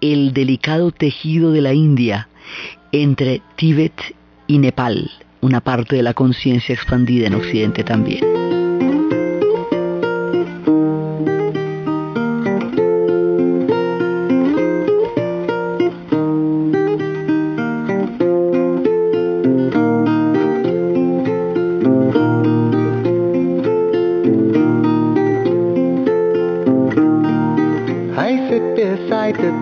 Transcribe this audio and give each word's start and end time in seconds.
el 0.00 0.32
delicado 0.32 0.90
tejido 0.90 1.52
de 1.52 1.60
la 1.60 1.74
India 1.74 2.28
entre 2.92 3.42
Tíbet 3.56 4.14
y 4.46 4.58
Nepal, 4.58 5.10
una 5.40 5.60
parte 5.60 5.96
de 5.96 6.02
la 6.02 6.14
conciencia 6.14 6.74
expandida 6.74 7.26
en 7.26 7.34
Occidente 7.34 7.84
también. 7.84 8.39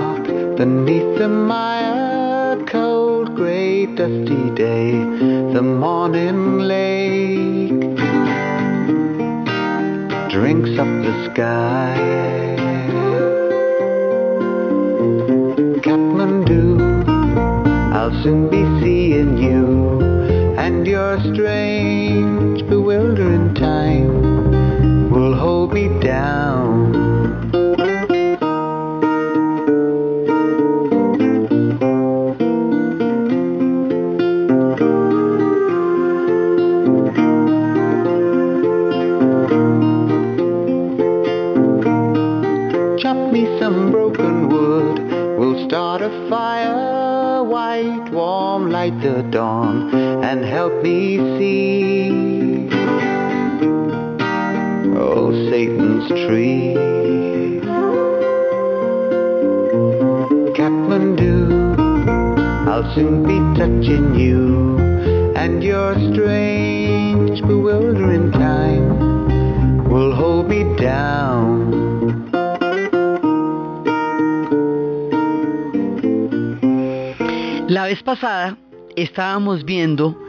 estábamos 78.97 79.63
viendo 79.63 80.19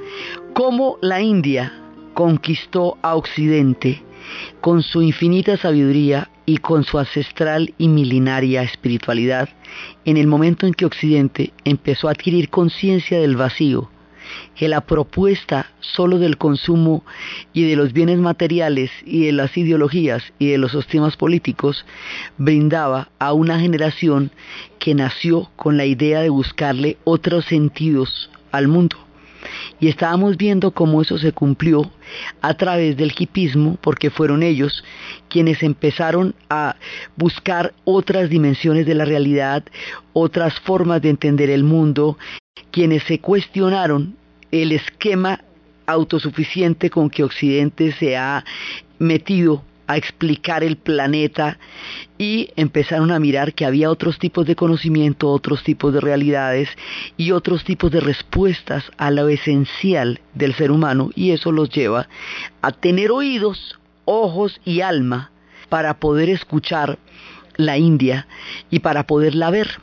cómo 0.52 0.98
la 1.00 1.22
India 1.22 1.72
conquistó 2.12 2.98
a 3.00 3.16
Occidente 3.16 4.02
con 4.60 4.82
su 4.82 5.00
infinita 5.00 5.56
sabiduría 5.56 6.28
y 6.44 6.58
con 6.58 6.84
su 6.84 6.98
ancestral 6.98 7.72
y 7.78 7.88
milenaria 7.88 8.62
espiritualidad 8.62 9.48
en 10.04 10.18
el 10.18 10.26
momento 10.26 10.66
en 10.66 10.74
que 10.74 10.84
Occidente 10.84 11.52
empezó 11.64 12.08
a 12.08 12.10
adquirir 12.10 12.50
conciencia 12.50 13.18
del 13.18 13.36
vacío, 13.36 13.90
que 14.54 14.68
la 14.68 14.82
propuesta 14.82 15.70
solo 15.80 16.18
del 16.18 16.36
consumo 16.36 17.04
y 17.54 17.62
de 17.62 17.74
los 17.74 17.94
bienes 17.94 18.18
materiales 18.18 18.90
y 19.06 19.24
de 19.24 19.32
las 19.32 19.56
ideologías 19.56 20.22
y 20.38 20.48
de 20.48 20.58
los 20.58 20.72
sistemas 20.72 21.16
políticos 21.16 21.86
brindaba 22.36 23.08
a 23.18 23.32
una 23.32 23.58
generación 23.58 24.30
que 24.78 24.94
nació 24.94 25.50
con 25.56 25.78
la 25.78 25.86
idea 25.86 26.20
de 26.20 26.28
buscarle 26.28 26.98
otros 27.04 27.46
sentidos 27.46 28.28
al 28.52 28.68
mundo. 28.68 28.96
Y 29.80 29.88
estábamos 29.88 30.36
viendo 30.36 30.72
cómo 30.72 31.02
eso 31.02 31.18
se 31.18 31.32
cumplió 31.32 31.90
a 32.40 32.54
través 32.54 32.96
del 32.96 33.14
hipismo, 33.16 33.78
porque 33.80 34.10
fueron 34.10 34.42
ellos 34.42 34.84
quienes 35.28 35.62
empezaron 35.62 36.34
a 36.50 36.76
buscar 37.16 37.72
otras 37.84 38.28
dimensiones 38.28 38.86
de 38.86 38.94
la 38.94 39.04
realidad, 39.04 39.62
otras 40.12 40.58
formas 40.60 41.00
de 41.02 41.10
entender 41.10 41.50
el 41.50 41.62
mundo, 41.62 42.18
quienes 42.72 43.04
se 43.04 43.20
cuestionaron 43.20 44.16
el 44.50 44.72
esquema 44.72 45.40
autosuficiente 45.86 46.90
con 46.90 47.08
que 47.08 47.24
Occidente 47.24 47.92
se 47.92 48.16
ha 48.16 48.44
metido 48.98 49.62
a 49.88 49.96
explicar 49.96 50.62
el 50.62 50.76
planeta 50.76 51.58
y 52.18 52.50
empezaron 52.56 53.10
a 53.10 53.18
mirar 53.18 53.54
que 53.54 53.64
había 53.64 53.90
otros 53.90 54.18
tipos 54.18 54.46
de 54.46 54.54
conocimiento, 54.54 55.30
otros 55.30 55.64
tipos 55.64 55.92
de 55.94 56.00
realidades 56.00 56.68
y 57.16 57.32
otros 57.32 57.64
tipos 57.64 57.90
de 57.90 58.00
respuestas 58.00 58.84
a 58.98 59.10
lo 59.10 59.28
esencial 59.28 60.20
del 60.34 60.54
ser 60.54 60.70
humano 60.70 61.10
y 61.16 61.30
eso 61.30 61.50
los 61.50 61.70
lleva 61.70 62.06
a 62.60 62.70
tener 62.70 63.10
oídos, 63.10 63.78
ojos 64.04 64.60
y 64.64 64.82
alma 64.82 65.32
para 65.70 65.94
poder 65.94 66.28
escuchar 66.28 66.98
la 67.56 67.78
India 67.78 68.28
y 68.70 68.80
para 68.80 69.06
poderla 69.06 69.50
ver. 69.50 69.80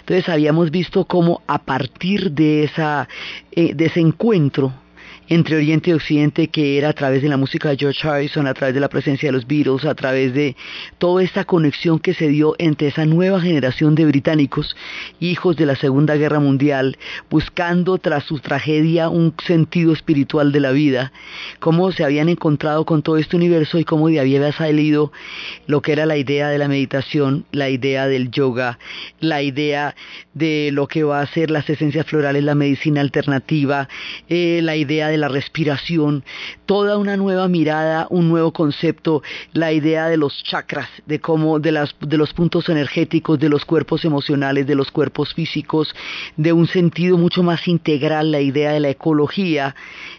Entonces 0.00 0.28
habíamos 0.30 0.70
visto 0.70 1.04
cómo 1.04 1.42
a 1.46 1.58
partir 1.58 2.32
de, 2.32 2.64
esa, 2.64 3.08
eh, 3.50 3.74
de 3.74 3.86
ese 3.86 4.00
encuentro 4.00 4.72
entre 5.34 5.56
Oriente 5.56 5.88
y 5.88 5.94
Occidente 5.94 6.48
que 6.48 6.76
era 6.76 6.90
a 6.90 6.92
través 6.92 7.22
de 7.22 7.28
la 7.30 7.38
música 7.38 7.70
de 7.70 7.78
George 7.78 8.06
Harrison, 8.06 8.46
a 8.46 8.52
través 8.52 8.74
de 8.74 8.80
la 8.80 8.90
presencia 8.90 9.28
de 9.28 9.32
los 9.32 9.46
Beatles, 9.46 9.86
a 9.86 9.94
través 9.94 10.34
de 10.34 10.56
toda 10.98 11.22
esta 11.22 11.46
conexión 11.46 11.98
que 11.98 12.12
se 12.12 12.28
dio 12.28 12.54
entre 12.58 12.88
esa 12.88 13.06
nueva 13.06 13.40
generación 13.40 13.94
de 13.94 14.04
británicos, 14.04 14.76
hijos 15.20 15.56
de 15.56 15.64
la 15.64 15.74
Segunda 15.74 16.16
Guerra 16.16 16.38
Mundial, 16.38 16.98
buscando 17.30 17.96
tras 17.96 18.24
su 18.24 18.40
tragedia 18.40 19.08
un 19.08 19.34
sentido 19.46 19.94
espiritual 19.94 20.52
de 20.52 20.60
la 20.60 20.70
vida, 20.70 21.12
cómo 21.60 21.92
se 21.92 22.04
habían 22.04 22.28
encontrado 22.28 22.84
con 22.84 23.00
todo 23.00 23.16
este 23.16 23.36
universo 23.36 23.78
y 23.78 23.84
cómo 23.84 24.08
de 24.08 24.20
había 24.20 24.52
salido 24.52 25.12
lo 25.66 25.80
que 25.80 25.92
era 25.92 26.04
la 26.04 26.18
idea 26.18 26.50
de 26.50 26.58
la 26.58 26.68
meditación, 26.68 27.46
la 27.52 27.70
idea 27.70 28.06
del 28.06 28.30
yoga, 28.30 28.78
la 29.20 29.40
idea 29.40 29.94
de 30.34 30.70
lo 30.74 30.88
que 30.88 31.04
va 31.04 31.20
a 31.20 31.26
ser 31.26 31.50
las 31.50 31.70
esencias 31.70 32.04
florales, 32.04 32.44
la 32.44 32.54
medicina 32.54 33.00
alternativa, 33.00 33.88
eh, 34.28 34.60
la 34.62 34.76
idea 34.76 35.08
de 35.08 35.21
la 35.22 35.28
respiración, 35.28 36.24
toda 36.66 36.98
una 36.98 37.16
nueva 37.16 37.48
mirada, 37.48 38.06
un 38.10 38.28
nuevo 38.28 38.52
concepto, 38.52 39.22
la 39.52 39.72
idea 39.72 40.08
de 40.08 40.16
los 40.16 40.42
chakras, 40.42 40.88
de 41.06 41.20
cómo, 41.20 41.60
de, 41.60 41.72
las, 41.72 41.94
de 42.00 42.16
los 42.18 42.32
puntos 42.34 42.68
energéticos, 42.68 43.38
de 43.38 43.48
los 43.48 43.64
cuerpos 43.64 44.04
emocionales, 44.04 44.66
de 44.66 44.74
los 44.74 44.90
cuerpos 44.90 45.32
físicos, 45.32 45.94
de 46.36 46.52
un 46.52 46.66
sentido 46.66 47.16
mucho 47.16 47.42
más 47.42 47.68
integral, 47.68 48.32
la 48.32 48.40
idea 48.40 48.72
de 48.72 48.80
la 48.80 48.90
ecología, 48.90 49.76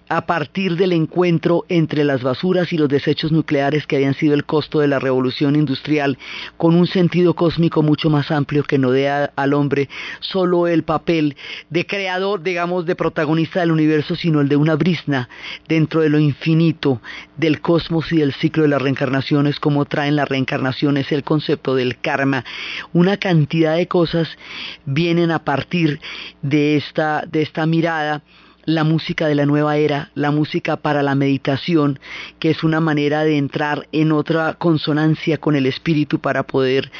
a 0.10 0.26
partir 0.26 0.76
del 0.76 0.92
encuentro 0.92 1.66
entre 1.70 2.04
las 2.04 2.24
basuras 2.24 2.72
y 2.74 2.78
los 2.78 2.90
desechos 2.90 3.32
nucleares 3.32 3.88
que 3.88 3.96
habían 3.96 4.14
sido 4.14 4.34
el 4.34 4.46
costo 4.46 4.80
de 4.80 4.88
la 4.88 5.00
revolución 5.00 5.56
industrial, 5.56 6.18
con 6.58 6.76
un 6.76 6.88
sentido 6.88 7.34
cósmico 7.34 7.82
mucho 7.82 8.10
más 8.10 8.32
amplio 8.32 8.64
que 8.64 8.78
no 8.78 8.92
dé 8.92 9.10
al 9.10 9.54
hombre 9.54 9.90
solo 10.20 10.68
el 10.68 10.84
papel 10.84 11.36
de 11.70 11.86
creador, 11.86 12.44
digamos, 12.44 12.86
de 12.86 12.96
protagonista 12.96 13.62
del 13.62 13.72
universo, 13.72 14.16
sino 14.16 14.42
el 14.42 14.50
de 14.50 14.56
una 14.56 14.76
brisna 14.76 15.30
dentro 15.68 16.02
de 16.02 16.10
lo 16.10 16.20
infinito 16.20 17.02
del 17.38 17.62
cosmos 17.62 18.12
y 18.12 18.18
del 18.18 18.34
ciclo 18.34 18.64
de 18.64 18.70
las 18.70 18.82
reencarnaciones, 18.82 19.60
como 19.60 19.86
traen 19.86 20.16
las 20.16 20.28
reencarnaciones, 20.28 21.12
el 21.12 21.24
concepto 21.24 21.76
del 21.76 22.00
karma, 22.00 22.44
una 22.92 23.18
cantidad 23.18 23.76
de 23.76 23.88
cosas 23.88 24.38
vienen 24.86 25.32
a 25.32 25.44
partir 25.44 26.00
de 26.42 26.78
esta, 26.78 27.24
de 27.28 27.42
esta 27.42 27.66
mirada 27.66 28.22
la 28.66 28.84
música 28.84 29.28
de 29.28 29.36
la 29.36 29.46
nueva 29.46 29.78
era, 29.78 30.12
la 30.16 30.32
música 30.32 30.78
para 30.78 31.04
la 31.04 31.16
meditación, 31.16 32.00
que 32.40 32.50
es 32.50 32.64
una 32.64 32.80
manera 32.80 33.24
de 33.24 33.38
entrar 33.38 33.88
en 33.92 34.12
otra 34.12 34.54
consonancia 34.54 35.38
con 35.38 35.56
el 35.56 35.66
espíritu 35.66 36.20
para 36.20 36.44
poder 36.44 36.92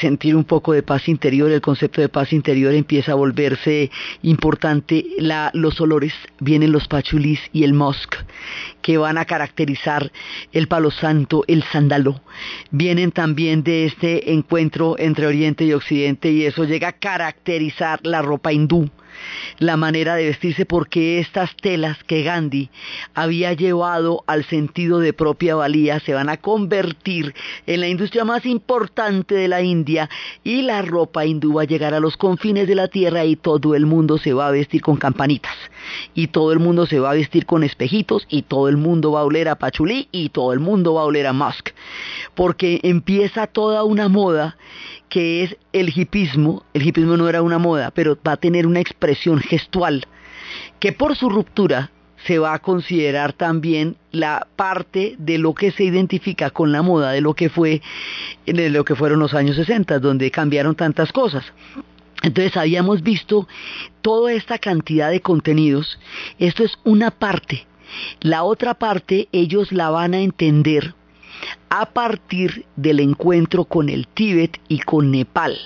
sentir 0.00 0.34
un 0.34 0.44
poco 0.44 0.72
de 0.72 0.82
paz 0.82 1.08
interior. 1.08 1.50
El 1.50 1.60
concepto 1.60 2.00
de 2.00 2.08
paz 2.08 2.32
interior 2.32 2.74
empieza 2.74 3.12
a 3.12 3.16
volverse 3.16 3.90
importante. 4.22 5.04
los 5.52 5.80
olores, 5.80 6.14
vienen 6.40 6.72
los 6.72 6.88
pachulis 6.88 7.40
y 7.52 7.64
el 7.64 7.74
musk, 7.74 8.16
que 8.80 8.98
van 8.98 9.18
a 9.18 9.24
caracterizar 9.24 10.10
el 10.52 10.66
palo 10.68 10.90
santo, 10.90 11.44
el 11.46 11.62
sándalo. 11.62 12.22
Vienen 12.70 13.12
también 13.12 13.62
de 13.62 13.86
este 13.86 14.32
encuentro 14.32 14.96
entre 14.98 15.26
Oriente 15.26 15.64
y 15.64 15.72
Occidente 15.72 16.30
y 16.30 16.44
eso 16.44 16.64
llega 16.64 16.88
a 16.88 16.92
caracterizar 16.92 18.00
la 18.02 18.22
ropa 18.22 18.52
hindú 18.52 18.90
la 19.58 19.76
manera 19.76 20.14
de 20.14 20.26
vestirse 20.26 20.66
porque 20.66 21.18
estas 21.18 21.54
telas 21.56 22.02
que 22.04 22.22
Gandhi 22.22 22.70
había 23.14 23.52
llevado 23.52 24.24
al 24.26 24.44
sentido 24.44 24.98
de 24.98 25.12
propia 25.12 25.54
valía 25.54 26.00
se 26.00 26.14
van 26.14 26.28
a 26.28 26.36
convertir 26.36 27.34
en 27.66 27.80
la 27.80 27.88
industria 27.88 28.24
más 28.24 28.46
importante 28.46 29.34
de 29.34 29.48
la 29.48 29.62
India 29.62 30.08
y 30.44 30.62
la 30.62 30.82
ropa 30.82 31.26
hindú 31.26 31.54
va 31.54 31.62
a 31.62 31.66
llegar 31.66 31.94
a 31.94 32.00
los 32.00 32.16
confines 32.16 32.68
de 32.68 32.74
la 32.74 32.88
tierra 32.88 33.24
y 33.24 33.36
todo 33.36 33.74
el 33.74 33.86
mundo 33.86 34.18
se 34.18 34.32
va 34.32 34.48
a 34.48 34.50
vestir 34.50 34.80
con 34.80 34.96
campanitas. 34.96 35.56
Y 36.14 36.28
todo 36.28 36.52
el 36.52 36.58
mundo 36.58 36.86
se 36.86 37.00
va 37.00 37.10
a 37.10 37.14
vestir 37.14 37.46
con 37.46 37.64
espejitos 37.64 38.26
y 38.28 38.42
todo 38.42 38.68
el 38.68 38.76
mundo 38.76 39.12
va 39.12 39.20
a 39.20 39.24
oler 39.24 39.48
a 39.48 39.56
pachulí 39.56 40.08
y 40.12 40.28
todo 40.28 40.52
el 40.52 40.60
mundo 40.60 40.94
va 40.94 41.02
a 41.02 41.04
oler 41.04 41.26
a 41.26 41.32
musk. 41.32 41.70
Porque 42.34 42.80
empieza 42.82 43.46
toda 43.46 43.84
una 43.84 44.08
moda 44.08 44.56
que 45.12 45.42
es 45.42 45.58
el 45.74 45.92
hipismo. 45.94 46.64
El 46.72 46.86
hipismo 46.86 47.18
no 47.18 47.28
era 47.28 47.42
una 47.42 47.58
moda, 47.58 47.90
pero 47.90 48.16
va 48.26 48.32
a 48.32 48.36
tener 48.38 48.66
una 48.66 48.80
expresión 48.80 49.40
gestual 49.40 50.06
que 50.80 50.92
por 50.92 51.16
su 51.16 51.28
ruptura 51.28 51.90
se 52.24 52.38
va 52.38 52.54
a 52.54 52.60
considerar 52.60 53.34
también 53.34 53.96
la 54.10 54.46
parte 54.56 55.16
de 55.18 55.36
lo 55.36 55.52
que 55.52 55.70
se 55.70 55.84
identifica 55.84 56.48
con 56.48 56.72
la 56.72 56.80
moda, 56.80 57.10
de 57.12 57.20
lo 57.20 57.34
que 57.34 57.50
fue, 57.50 57.82
de 58.46 58.70
lo 58.70 58.86
que 58.86 58.94
fueron 58.94 59.18
los 59.18 59.34
años 59.34 59.56
60, 59.56 59.98
donde 59.98 60.30
cambiaron 60.30 60.76
tantas 60.76 61.12
cosas. 61.12 61.44
Entonces 62.22 62.56
habíamos 62.56 63.02
visto 63.02 63.46
toda 64.00 64.32
esta 64.32 64.56
cantidad 64.56 65.10
de 65.10 65.20
contenidos. 65.20 65.98
Esto 66.38 66.64
es 66.64 66.78
una 66.84 67.10
parte. 67.10 67.66
La 68.20 68.44
otra 68.44 68.72
parte 68.72 69.28
ellos 69.30 69.72
la 69.72 69.90
van 69.90 70.14
a 70.14 70.22
entender 70.22 70.94
a 71.68 71.86
partir 71.86 72.66
del 72.76 73.00
encuentro 73.00 73.64
con 73.64 73.88
el 73.88 74.06
Tíbet 74.06 74.60
y 74.68 74.80
con 74.80 75.10
Nepal, 75.10 75.56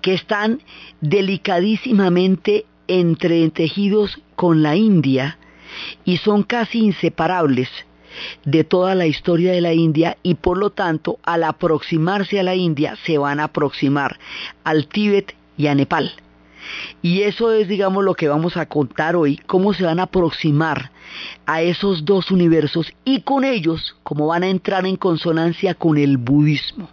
que 0.00 0.14
están 0.14 0.60
delicadísimamente 1.00 2.66
entretejidos 2.88 4.20
con 4.36 4.62
la 4.62 4.76
India 4.76 5.38
y 6.04 6.16
son 6.16 6.42
casi 6.42 6.80
inseparables 6.80 7.68
de 8.44 8.64
toda 8.64 8.94
la 8.94 9.06
historia 9.06 9.52
de 9.52 9.60
la 9.60 9.72
India 9.72 10.16
y 10.22 10.34
por 10.34 10.58
lo 10.58 10.70
tanto 10.70 11.18
al 11.22 11.44
aproximarse 11.44 12.40
a 12.40 12.42
la 12.42 12.56
India 12.56 12.96
se 13.04 13.18
van 13.18 13.40
a 13.40 13.44
aproximar 13.44 14.18
al 14.64 14.88
Tíbet 14.88 15.34
y 15.56 15.68
a 15.68 15.74
Nepal. 15.74 16.12
Y 17.02 17.22
eso 17.22 17.52
es, 17.52 17.68
digamos, 17.68 18.04
lo 18.04 18.14
que 18.14 18.28
vamos 18.28 18.56
a 18.56 18.66
contar 18.66 19.16
hoy, 19.16 19.38
cómo 19.46 19.72
se 19.72 19.84
van 19.84 20.00
a 20.00 20.04
aproximar 20.04 20.90
a 21.46 21.62
esos 21.62 22.04
dos 22.04 22.30
universos 22.30 22.92
y 23.04 23.22
con 23.22 23.44
ellos 23.44 23.96
cómo 24.02 24.28
van 24.28 24.42
a 24.42 24.48
entrar 24.48 24.86
en 24.86 24.96
consonancia 24.96 25.74
con 25.74 25.98
el 25.98 26.16
budismo. 26.16 26.88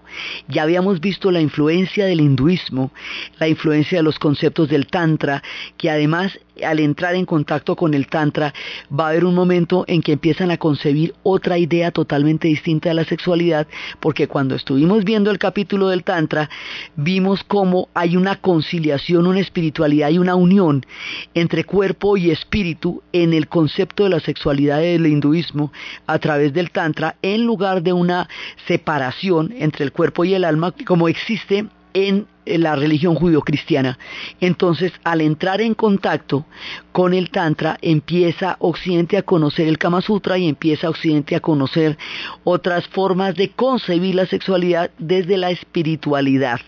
Ya 0.48 0.64
habíamos 0.64 1.00
visto 1.00 1.32
la 1.32 1.42
influencia 1.42 2.06
del 2.06 2.22
hinduismo, 2.22 2.92
la 3.40 3.48
influencia 3.48 4.00
de 4.00 4.04
los 4.04 4.20
conceptos 4.20 4.70
del 4.70 4.88
tantra, 4.88 5.44
que 5.78 5.90
además 5.90 6.40
al 6.64 6.80
entrar 6.80 7.16
en 7.16 7.26
contacto 7.26 7.76
con 7.76 7.94
el 7.94 8.08
Tantra, 8.08 8.54
va 8.92 9.08
a 9.08 9.10
haber 9.10 9.26
un 9.26 9.36
momento 9.36 9.86
en 9.88 10.02
que 10.02 10.14
empiezan 10.14 10.52
a 10.52 10.58
concebir 10.58 11.14
otra 11.24 11.58
idea 11.58 11.92
totalmente 11.92 12.48
distinta 12.48 12.90
de 12.90 12.96
la 12.96 13.06
sexualidad, 13.06 13.68
porque 14.00 14.28
cuando 14.28 14.56
estuvimos 14.56 15.04
viendo 15.04 15.32
el 15.32 15.40
capítulo 15.40 15.90
del 15.90 16.04
Tantra, 16.04 16.50
vimos 16.96 17.44
cómo 17.44 17.90
hay 17.94 18.18
una 18.18 18.38
conciliación, 18.38 19.28
una 19.28 19.40
espiritualidad 19.40 20.10
y 20.10 20.20
una 20.20 20.36
unión 20.36 20.86
entre 21.34 21.64
cuerpo 21.64 22.18
y 22.18 22.32
espíritu 22.32 23.02
en 23.14 23.34
el 23.34 23.48
concepto 23.48 23.97
de 24.04 24.10
la 24.10 24.20
sexualidad 24.20 24.80
del 24.80 25.08
hinduismo 25.08 25.72
a 26.06 26.20
través 26.20 26.54
del 26.54 26.72
Tantra, 26.72 27.16
en 27.22 27.46
lugar 27.46 27.84
de 27.84 27.94
una 27.94 28.28
separación 28.68 29.54
entre 29.58 29.86
el 29.86 29.92
cuerpo 29.92 30.26
y 30.26 30.34
el 30.34 30.44
alma, 30.44 30.74
como 30.86 31.08
existe 31.08 31.66
en 31.94 32.28
la 32.46 32.76
religión 32.76 33.16
judio-cristiana. 33.16 33.98
Entonces, 34.40 34.94
al 35.04 35.22
entrar 35.22 35.62
en 35.62 35.74
contacto 35.74 36.46
con 36.92 37.14
el 37.14 37.30
Tantra, 37.30 37.78
empieza 37.82 38.56
Occidente 38.60 39.18
a 39.18 39.24
conocer 39.24 39.68
el 39.68 39.78
Kama 39.78 40.02
Sutra 40.02 40.38
y 40.38 40.48
empieza 40.48 40.90
Occidente 40.90 41.36
a 41.36 41.40
conocer 41.40 41.98
otras 42.44 42.88
formas 42.88 43.36
de 43.36 43.50
concebir 43.50 44.16
la 44.16 44.26
sexualidad 44.28 44.92
desde 44.98 45.38
la 45.38 45.52
espiritualidad. 45.52 46.62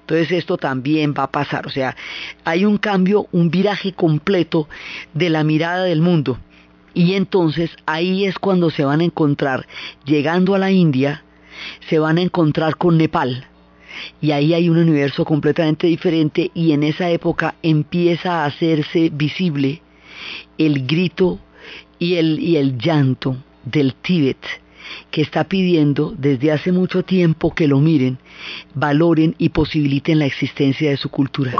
Entonces 0.00 0.30
esto 0.32 0.56
también 0.56 1.12
va 1.12 1.24
a 1.24 1.30
pasar, 1.30 1.66
o 1.66 1.70
sea, 1.70 1.94
hay 2.44 2.64
un 2.64 2.78
cambio, 2.78 3.26
un 3.32 3.50
viraje 3.50 3.92
completo 3.92 4.66
de 5.12 5.28
la 5.28 5.44
mirada 5.44 5.84
del 5.84 6.00
mundo. 6.00 6.38
Y 6.94 7.14
entonces 7.14 7.70
ahí 7.86 8.24
es 8.24 8.38
cuando 8.38 8.70
se 8.70 8.84
van 8.84 9.00
a 9.00 9.04
encontrar, 9.04 9.66
llegando 10.04 10.54
a 10.54 10.58
la 10.58 10.70
India, 10.70 11.24
se 11.88 11.98
van 11.98 12.18
a 12.18 12.22
encontrar 12.22 12.76
con 12.76 12.98
Nepal 12.98 13.46
y 14.20 14.30
ahí 14.32 14.54
hay 14.54 14.68
un 14.68 14.78
universo 14.78 15.24
completamente 15.24 15.86
diferente 15.86 16.50
y 16.54 16.72
en 16.72 16.82
esa 16.82 17.10
época 17.10 17.54
empieza 17.62 18.42
a 18.42 18.46
hacerse 18.46 19.10
visible 19.12 19.82
el 20.56 20.86
grito 20.86 21.38
y 21.98 22.14
el, 22.14 22.38
y 22.38 22.56
el 22.56 22.78
llanto 22.78 23.36
del 23.64 23.94
Tíbet 23.94 24.38
que 25.10 25.20
está 25.20 25.44
pidiendo 25.44 26.14
desde 26.16 26.50
hace 26.50 26.72
mucho 26.72 27.02
tiempo 27.02 27.54
que 27.54 27.68
lo 27.68 27.78
miren, 27.78 28.18
valoren 28.74 29.34
y 29.36 29.50
posibiliten 29.50 30.18
la 30.18 30.26
existencia 30.26 30.90
de 30.90 30.96
su 30.96 31.10
cultura. 31.10 31.52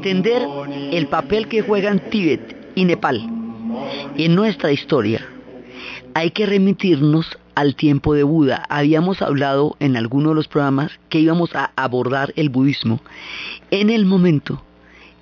Entender 0.00 0.48
el 0.92 1.08
papel 1.08 1.46
que 1.46 1.60
juegan 1.60 1.98
Tíbet 1.98 2.56
y 2.74 2.86
Nepal 2.86 3.20
en 4.16 4.34
nuestra 4.34 4.72
historia, 4.72 5.26
hay 6.14 6.30
que 6.30 6.46
remitirnos 6.46 7.38
al 7.54 7.74
tiempo 7.74 8.14
de 8.14 8.22
Buda. 8.22 8.64
Habíamos 8.70 9.20
hablado 9.20 9.76
en 9.78 9.98
alguno 9.98 10.30
de 10.30 10.36
los 10.36 10.48
programas 10.48 10.98
que 11.10 11.20
íbamos 11.20 11.54
a 11.54 11.72
abordar 11.76 12.32
el 12.36 12.48
budismo 12.48 13.00
en 13.70 13.90
el 13.90 14.06
momento 14.06 14.62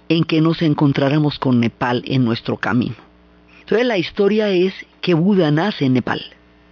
en 0.09 0.23
que 0.23 0.41
nos 0.41 0.63
encontráramos 0.63 1.41
con 1.41 1.59
Nepal 1.59 2.05
en 2.07 2.25
nuestro 2.25 2.57
camino. 2.57 2.95
Entonces 3.61 3.85
la 3.85 3.99
historia 3.99 4.49
es 4.51 4.73
que 5.01 5.15
Buda 5.15 5.51
nace 5.51 5.87
en 5.87 5.95
Nepal. 5.95 6.23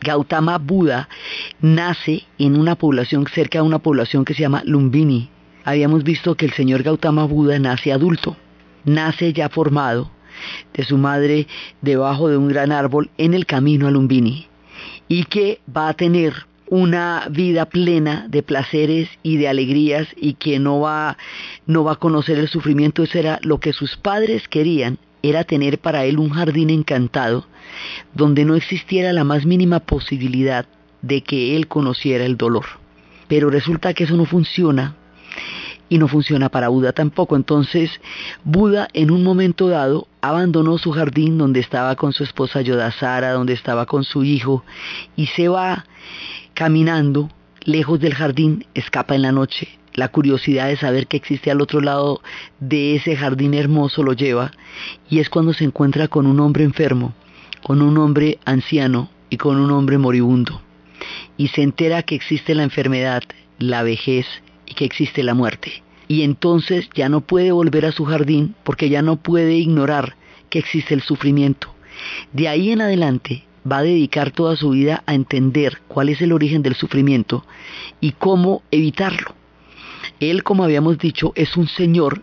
Gautama 0.01 0.59
Buda 0.59 1.09
nace 1.61 2.23
en 2.39 2.57
una 2.57 2.77
población 2.77 3.27
cerca 3.27 3.59
de 3.59 3.63
una 3.63 3.81
población 3.81 4.25
que 4.25 4.35
se 4.35 4.43
llama 4.43 4.63
Lumbini. 4.65 5.29
Habíamos 5.67 6.05
visto 6.05 6.37
que 6.37 6.47
el 6.47 6.53
señor 6.53 6.85
Gautama 6.85 7.25
Buda 7.25 7.59
nace 7.59 7.93
adulto, 7.93 8.37
nace 8.85 9.33
ya 9.33 9.49
formado 9.49 10.13
de 10.73 10.85
su 10.85 10.97
madre 10.97 11.49
debajo 11.83 12.29
de 12.29 12.37
un 12.37 12.47
gran 12.47 12.71
árbol 12.71 13.11
en 13.19 13.35
el 13.35 13.47
camino 13.47 13.89
a 13.89 13.91
Lumbini 13.91 14.47
y 15.09 15.25
que 15.25 15.59
va 15.77 15.89
a 15.89 15.95
tener 15.95 16.47
una 16.69 17.27
vida 17.33 17.65
plena 17.65 18.29
de 18.29 18.45
placeres 18.45 19.09
y 19.25 19.39
de 19.39 19.49
alegrías 19.49 20.07
y 20.17 20.35
que 20.35 20.61
no 20.61 20.79
va, 20.79 21.19
no 21.67 21.83
va 21.83 21.95
a 21.95 21.97
conocer 21.97 22.39
el 22.39 22.47
sufrimiento. 22.47 23.03
Eso 23.03 23.19
era 23.19 23.41
lo 23.43 23.59
que 23.59 23.73
sus 23.73 23.97
padres 23.97 24.47
querían, 24.47 24.99
era 25.25 25.43
tener 25.43 25.81
para 25.81 26.05
él 26.05 26.21
un 26.21 26.31
jardín 26.31 26.71
encantado 26.71 27.45
donde 28.15 28.45
no 28.45 28.55
existiera 28.55 29.13
la 29.13 29.25
más 29.25 29.45
mínima 29.45 29.81
posibilidad 29.81 30.65
de 31.03 31.23
que 31.23 31.57
él 31.57 31.67
conociera 31.67 32.25
el 32.25 32.37
dolor. 32.37 32.67
Pero 33.27 33.51
resulta 33.51 33.95
que 33.95 34.05
eso 34.05 34.17
no 34.17 34.27
funciona 34.27 34.95
y 35.89 35.99
no 35.99 36.09
funciona 36.09 36.49
para 36.49 36.69
Buda 36.69 36.93
tampoco. 36.93 37.37
Entonces 37.37 37.91
Buda 38.45 38.89
en 38.93 39.11
un 39.11 39.23
momento 39.23 39.69
dado 39.69 40.09
abandonó 40.21 40.79
su 40.79 40.93
jardín 40.93 41.39
donde 41.39 41.61
estaba 41.61 41.97
con 41.97 42.13
su 42.13 42.25
esposa 42.25 42.61
Yodasara, 42.61 43.33
donde 43.33 43.53
estaba 43.53 43.87
con 43.87 44.05
su 44.05 44.25
hijo 44.25 44.65
y 45.17 45.27
se 45.27 45.49
va 45.49 45.87
caminando 46.55 47.31
lejos 47.65 48.01
del 48.01 48.15
jardín, 48.15 48.67
escapa 48.75 49.15
en 49.15 49.23
la 49.23 49.33
noche. 49.33 49.69
La 49.95 50.09
curiosidad 50.09 50.69
de 50.69 50.77
saber 50.77 51.07
que 51.07 51.17
existe 51.17 51.51
al 51.51 51.63
otro 51.63 51.81
lado 51.81 52.21
de 52.61 52.97
ese 52.97 53.17
jardín 53.17 53.55
hermoso 53.55 54.03
lo 54.03 54.13
lleva 54.13 54.51
y 55.09 55.21
es 55.21 55.31
cuando 55.31 55.55
se 55.55 55.65
encuentra 55.65 56.09
con 56.09 56.27
un 56.27 56.39
hombre 56.41 56.65
enfermo, 56.65 57.15
con 57.63 57.81
un 57.81 57.97
hombre 57.97 58.39
anciano 58.45 59.09
y 59.31 59.39
con 59.39 59.57
un 59.57 59.71
hombre 59.71 59.97
moribundo. 59.97 60.61
Y 61.39 61.49
se 61.49 61.63
entera 61.63 62.03
que 62.03 62.15
existe 62.15 62.55
la 62.55 62.63
enfermedad, 62.63 63.23
la 63.59 63.83
vejez 63.83 64.27
que 64.77 64.85
existe 64.85 65.25
la 65.25 65.35
muerte. 65.35 65.83
y 66.09 66.23
entonces 66.23 66.89
ya 66.95 67.09
no 67.09 67.21
puede 67.21 67.51
volver 67.51 67.85
a 67.85 67.91
su 67.91 68.05
jardín 68.05 68.55
porque 68.63 68.89
ya 68.89 69.03
no 69.03 69.17
puede 69.17 69.57
ignorar 69.57 70.15
que 70.51 70.61
existe 70.61 70.95
el 70.95 71.03
sufrimiento. 71.03 71.75
De 72.33 72.47
ahí 72.47 72.71
en 72.71 72.81
adelante 72.81 73.43
va 73.71 73.79
a 73.79 73.83
dedicar 73.83 74.31
toda 74.31 74.57
su 74.57 74.71
vida 74.71 75.03
a 75.07 75.15
entender 75.15 75.79
cuál 75.89 76.09
es 76.09 76.21
el 76.23 76.33
origen 76.33 76.63
del 76.63 76.77
sufrimiento 76.77 77.45
y 78.01 78.13
cómo 78.13 78.63
evitarlo. 78.71 79.35
Él, 80.21 80.45
como 80.45 80.63
habíamos 80.63 80.99
dicho, 80.99 81.33
es 81.35 81.57
un 81.57 81.67
señor 81.67 82.23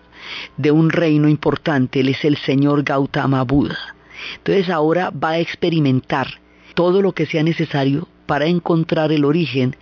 de 0.56 0.72
un 0.72 0.90
reino 0.90 1.28
importante, 1.28 2.00
él 2.00 2.10
es 2.10 2.24
el 2.24 2.38
señor 2.38 2.84
Gautama 2.84 3.44
Buda. 3.44 3.78
Entonces 4.38 4.70
ahora 4.70 5.12
va 5.12 5.32
a 5.32 5.40
experimentar 5.40 6.40
todo 6.76 7.02
lo 7.02 7.12
que 7.12 7.26
sea 7.26 7.44
necesario 7.44 8.08
para 8.26 8.46
encontrar 8.46 9.12
el 9.12 9.26
origen 9.26 9.76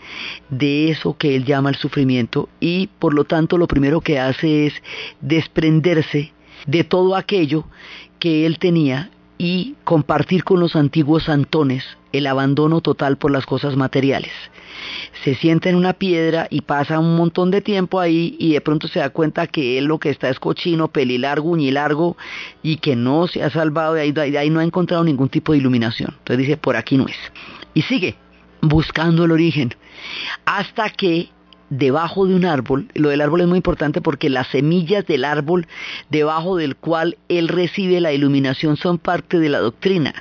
de 0.49 0.89
eso 0.89 1.17
que 1.17 1.35
él 1.35 1.45
llama 1.45 1.69
el 1.69 1.75
sufrimiento 1.75 2.49
y 2.59 2.87
por 2.99 3.13
lo 3.13 3.23
tanto 3.23 3.57
lo 3.57 3.67
primero 3.67 4.01
que 4.01 4.19
hace 4.19 4.67
es 4.67 4.73
desprenderse 5.21 6.33
de 6.67 6.83
todo 6.83 7.15
aquello 7.15 7.65
que 8.19 8.45
él 8.45 8.59
tenía 8.59 9.09
y 9.37 9.75
compartir 9.83 10.43
con 10.43 10.59
los 10.59 10.75
antiguos 10.75 11.23
santones 11.23 11.83
el 12.11 12.27
abandono 12.27 12.81
total 12.81 13.17
por 13.17 13.31
las 13.31 13.45
cosas 13.47 13.75
materiales. 13.75 14.31
Se 15.23 15.33
sienta 15.35 15.69
en 15.69 15.75
una 15.75 15.93
piedra 15.93 16.47
y 16.49 16.61
pasa 16.61 16.99
un 16.99 17.15
montón 17.15 17.49
de 17.49 17.61
tiempo 17.61 17.99
ahí 17.99 18.35
y 18.39 18.53
de 18.53 18.61
pronto 18.61 18.87
se 18.87 18.99
da 18.99 19.09
cuenta 19.09 19.47
que 19.47 19.77
él 19.77 19.85
lo 19.85 19.99
que 19.99 20.09
está 20.09 20.29
es 20.29 20.39
cochino, 20.39 20.89
pelilargo, 20.89 21.49
uñilargo 21.49 22.17
y 22.61 22.77
que 22.77 22.95
no 22.95 23.27
se 23.27 23.41
ha 23.43 23.49
salvado 23.49 23.95
de 23.95 24.01
ahí, 24.01 24.11
de 24.11 24.37
ahí 24.37 24.49
no 24.49 24.59
ha 24.59 24.63
encontrado 24.63 25.03
ningún 25.03 25.29
tipo 25.29 25.53
de 25.53 25.57
iluminación. 25.57 26.13
Entonces 26.19 26.45
dice, 26.45 26.57
por 26.57 26.75
aquí 26.75 26.97
no 26.97 27.07
es. 27.07 27.17
Y 27.73 27.81
sigue 27.83 28.15
buscando 28.61 29.25
el 29.25 29.31
origen 29.31 29.73
hasta 30.45 30.89
que 30.89 31.29
debajo 31.71 32.27
de 32.27 32.35
un 32.35 32.45
árbol, 32.45 32.89
lo 32.95 33.09
del 33.09 33.21
árbol 33.21 33.41
es 33.41 33.47
muy 33.47 33.57
importante 33.57 34.01
porque 34.01 34.29
las 34.29 34.47
semillas 34.47 35.07
del 35.07 35.23
árbol 35.23 35.67
debajo 36.09 36.57
del 36.57 36.75
cual 36.75 37.17
él 37.29 37.47
recibe 37.47 38.01
la 38.01 38.11
iluminación 38.11 38.75
son 38.75 38.97
parte 38.97 39.39
de 39.39 39.49
la 39.49 39.59
doctrina. 39.59 40.13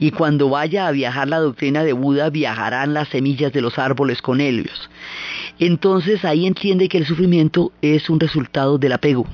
Y 0.00 0.10
cuando 0.10 0.48
vaya 0.48 0.88
a 0.88 0.90
viajar 0.90 1.28
la 1.28 1.38
doctrina 1.38 1.84
de 1.84 1.92
Buda, 1.92 2.30
viajarán 2.30 2.94
las 2.94 3.08
semillas 3.08 3.52
de 3.52 3.60
los 3.60 3.78
árboles 3.78 4.20
con 4.20 4.40
ellos. 4.40 4.90
Entonces 5.60 6.24
ahí 6.24 6.46
entiende 6.46 6.88
que 6.88 6.98
el 6.98 7.06
sufrimiento 7.06 7.72
es 7.80 8.10
un 8.10 8.18
resultado 8.18 8.76
del 8.76 8.92
apego. 8.92 9.24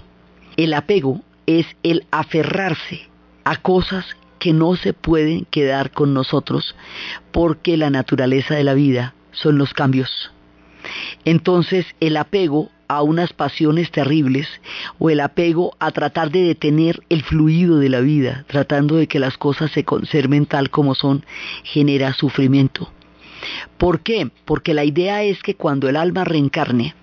El 0.57 0.75
apego 0.75 1.23
es 1.47 1.67
el 1.83 2.05
aferrarse 2.11 3.09
a 3.45 3.57
cosas 3.57 4.05
que 4.39 4.53
no 4.53 4.77
se 4.77 4.93
pueden 4.93 5.47
quedar 5.51 5.91
con 5.91 6.15
nosotros 6.15 6.75
porque 7.33 7.77
la 7.77 7.91
naturaleza 7.91 8.55
de 8.55 8.65
la 8.65 8.75
vida 8.75 9.15
son 9.33 9.59
los 9.59 9.75
cambios. 9.75 10.31
Entonces 11.25 11.87
el 12.01 12.17
apego 12.17 12.71
a 12.89 13.03
unas 13.03 13.33
pasiones 13.33 13.91
terribles 13.91 14.49
o 14.99 15.11
el 15.11 15.21
apego 15.21 15.75
a 15.79 15.91
tratar 15.91 16.31
de 16.31 16.43
detener 16.43 17.03
el 17.09 17.23
fluido 17.23 17.79
de 17.79 17.89
la 17.89 18.01
vida, 18.01 18.45
tratando 18.47 18.97
de 18.97 19.07
que 19.07 19.19
las 19.19 19.39
cosas 19.39 19.71
se 19.73 19.85
conserven 19.85 20.47
tal 20.47 20.71
como 20.71 20.95
son, 20.95 21.25
genera 21.63 22.13
sufrimiento. 22.13 22.93
¿Por 23.79 24.01
qué? 24.01 24.31
Porque 24.45 24.75
la 24.75 24.85
idea 24.85 25.23
es 25.23 25.43
que 25.43 25.55
cuando 25.55 25.89
el 25.89 25.97
alma 25.97 26.25
reencarne, 26.25 26.95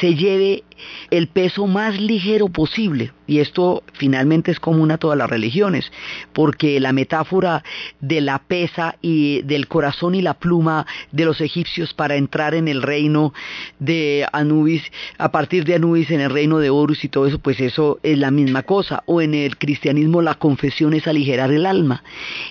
se 0.00 0.14
lleve 0.14 0.64
el 1.10 1.28
peso 1.28 1.66
más 1.66 2.00
ligero 2.00 2.48
posible. 2.48 3.12
Y 3.26 3.38
esto 3.38 3.82
finalmente 3.94 4.50
es 4.50 4.60
común 4.60 4.90
a 4.90 4.98
todas 4.98 5.16
las 5.16 5.30
religiones, 5.30 5.90
porque 6.34 6.78
la 6.78 6.92
metáfora 6.92 7.64
de 8.00 8.20
la 8.20 8.38
pesa 8.38 8.96
y 9.00 9.40
del 9.42 9.66
corazón 9.66 10.14
y 10.14 10.20
la 10.20 10.34
pluma 10.34 10.86
de 11.10 11.24
los 11.24 11.40
egipcios 11.40 11.94
para 11.94 12.16
entrar 12.16 12.54
en 12.54 12.68
el 12.68 12.82
reino 12.82 13.32
de 13.78 14.26
Anubis, 14.32 14.82
a 15.16 15.32
partir 15.32 15.64
de 15.64 15.76
Anubis 15.76 16.10
en 16.10 16.20
el 16.20 16.30
reino 16.30 16.58
de 16.58 16.68
Horus 16.68 17.04
y 17.04 17.08
todo 17.08 17.26
eso, 17.26 17.38
pues 17.38 17.60
eso 17.60 17.98
es 18.02 18.18
la 18.18 18.30
misma 18.30 18.62
cosa. 18.62 19.02
O 19.06 19.22
en 19.22 19.32
el 19.32 19.56
cristianismo 19.56 20.20
la 20.20 20.34
confesión 20.34 20.92
es 20.92 21.06
aligerar 21.06 21.50
el 21.50 21.64
alma. 21.64 22.02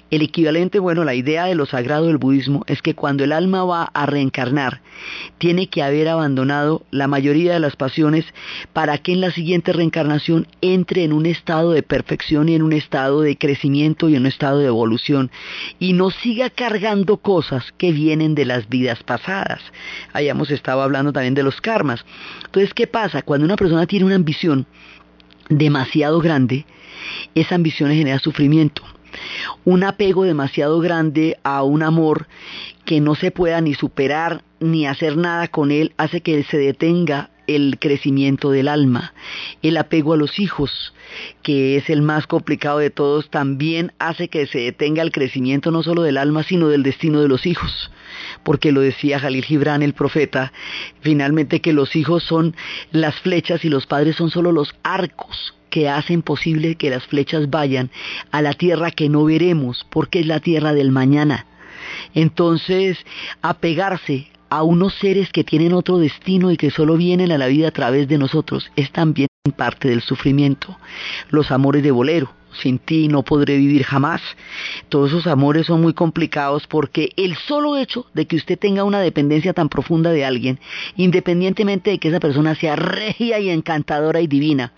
El 0.10 0.24
equivalente, 0.24 0.80
bueno, 0.80 1.04
la 1.04 1.14
idea 1.14 1.46
de 1.46 1.56
lo 1.56 1.68
sagrado 1.68 2.08
del 2.08 2.18
budismo 2.18 2.64
es 2.68 2.82
que 2.82 2.96
cuando 2.96 3.24
el 3.24 3.32
alma 3.32 3.64
va 3.64 3.84
a 3.94 4.06
reencarnar, 4.08 4.82
tiene 5.38 5.68
que 5.68 5.84
haber 5.84 6.08
abandonado 6.08 6.84
la 6.90 7.08
mayoría 7.08 7.54
de 7.54 7.60
las 7.60 7.76
pasiones 7.76 8.13
para 8.74 8.98
que 8.98 9.14
en 9.14 9.22
la 9.22 9.32
siguiente 9.32 9.74
reencarnación 9.74 10.48
entre 10.62 11.04
en 11.04 11.14
un 11.14 11.26
estado 11.26 11.72
de 11.72 11.84
perfección 11.84 12.50
y 12.50 12.56
en 12.56 12.62
un 12.62 12.74
estado 12.74 13.22
de 13.22 13.38
crecimiento 13.38 14.10
y 14.10 14.16
en 14.16 14.22
un 14.22 14.28
estado 14.28 14.60
de 14.60 14.68
evolución 14.68 15.32
y 15.80 15.94
no 15.94 16.12
siga 16.12 16.50
cargando 16.50 17.18
cosas 17.18 17.72
que 17.78 17.92
vienen 17.92 18.36
de 18.36 18.46
las 18.46 18.70
vidas 18.70 19.04
pasadas. 19.04 19.62
Hayamos 20.14 20.52
estado 20.52 20.82
hablando 20.82 21.14
también 21.14 21.34
de 21.34 21.44
los 21.44 21.62
karmas. 21.62 22.06
Entonces, 22.46 22.74
¿qué 22.74 22.88
pasa? 22.88 23.22
Cuando 23.22 23.46
una 23.46 23.56
persona 23.56 23.86
tiene 23.88 24.06
una 24.06 24.16
ambición 24.16 24.66
demasiado 25.50 26.20
grande, 26.20 26.66
esa 27.36 27.56
ambición 27.56 27.92
genera 27.92 28.20
sufrimiento. 28.20 28.84
Un 29.64 29.84
apego 29.84 30.24
demasiado 30.24 30.80
grande 30.80 31.38
a 31.44 31.64
un 31.64 31.84
amor 31.84 32.28
que 32.86 33.00
no 33.00 33.16
se 33.16 33.32
pueda 33.32 33.62
ni 33.62 33.74
superar 33.74 34.44
ni 34.60 34.88
hacer 34.88 35.18
nada 35.18 35.48
con 35.48 35.72
él 35.72 35.94
hace 35.98 36.22
que 36.22 36.44
se 36.44 36.58
detenga 36.58 37.30
el 37.48 37.78
crecimiento 37.80 38.52
del 38.52 38.68
alma. 38.68 39.14
El 39.62 39.78
apego 39.78 40.14
a 40.14 40.18
los 40.18 40.40
hijos, 40.40 40.94
que 41.42 41.78
es 41.78 41.90
el 41.90 42.02
más 42.02 42.28
complicado 42.28 42.80
de 42.80 42.90
todos, 42.90 43.30
también 43.30 43.92
hace 44.00 44.28
que 44.28 44.48
se 44.48 44.60
detenga 44.60 45.02
el 45.02 45.12
crecimiento 45.12 45.72
no 45.72 45.84
solo 45.84 46.04
del 46.04 46.18
alma, 46.18 46.44
sino 46.44 46.70
del 46.70 46.84
destino 46.84 47.22
de 47.22 47.28
los 47.28 47.46
hijos. 47.46 47.92
Porque 48.44 48.72
lo 48.72 48.82
decía 48.82 49.20
Jalil 49.20 49.46
Gibran, 49.46 49.84
el 49.84 49.94
profeta, 49.94 50.54
finalmente 51.02 51.62
que 51.62 51.74
los 51.74 51.96
hijos 51.96 52.24
son 52.24 52.56
las 52.92 53.16
flechas 53.22 53.66
y 53.66 53.70
los 53.70 53.86
padres 53.86 54.16
son 54.16 54.30
solo 54.30 54.52
los 54.52 54.74
arcos 54.84 55.54
que 55.70 55.90
hacen 55.90 56.22
posible 56.22 56.76
que 56.76 56.92
las 56.92 57.06
flechas 57.08 57.50
vayan 57.50 57.90
a 58.32 58.44
la 58.44 58.54
tierra 58.54 58.92
que 58.92 59.10
no 59.10 59.26
veremos, 59.26 59.88
porque 59.90 60.20
es 60.20 60.28
la 60.28 60.40
tierra 60.40 60.72
del 60.74 60.92
mañana. 60.92 61.48
Entonces, 62.14 62.98
apegarse 63.42 64.28
a 64.56 64.62
unos 64.62 64.94
seres 64.94 65.32
que 65.32 65.44
tienen 65.44 65.74
otro 65.74 65.98
destino 65.98 66.52
y 66.52 66.58
que 66.58 66.70
solo 66.70 66.96
vienen 66.96 67.32
a 67.32 67.40
la 67.40 67.48
vida 67.48 67.70
a 67.70 67.72
través 67.72 68.08
de 68.08 68.20
nosotros 68.20 68.72
es 68.76 68.92
también 68.92 69.28
parte 69.58 69.88
del 69.88 70.02
sufrimiento. 70.02 70.78
Los 71.32 71.50
amores 71.50 71.82
de 71.82 71.90
bolero, 71.90 72.32
sin 72.62 72.78
ti 72.78 73.08
no 73.08 73.24
podré 73.24 73.58
vivir 73.58 73.84
jamás. 73.84 74.22
Todos 74.90 75.10
esos 75.10 75.26
amores 75.26 75.66
son 75.66 75.82
muy 75.82 75.94
complicados 75.94 76.68
porque 76.68 77.10
el 77.16 77.36
solo 77.36 77.78
hecho 77.78 78.06
de 78.14 78.28
que 78.28 78.36
usted 78.36 78.60
tenga 78.60 78.84
una 78.84 79.00
dependencia 79.00 79.54
tan 79.54 79.70
profunda 79.70 80.12
de 80.12 80.24
alguien, 80.24 80.60
independientemente 80.98 81.90
de 81.90 81.98
que 81.98 82.10
esa 82.10 82.20
persona 82.20 82.54
sea 82.54 82.76
regia 82.76 83.40
y 83.40 83.50
encantadora 83.50 84.22
y 84.22 84.28
divina, 84.28 84.72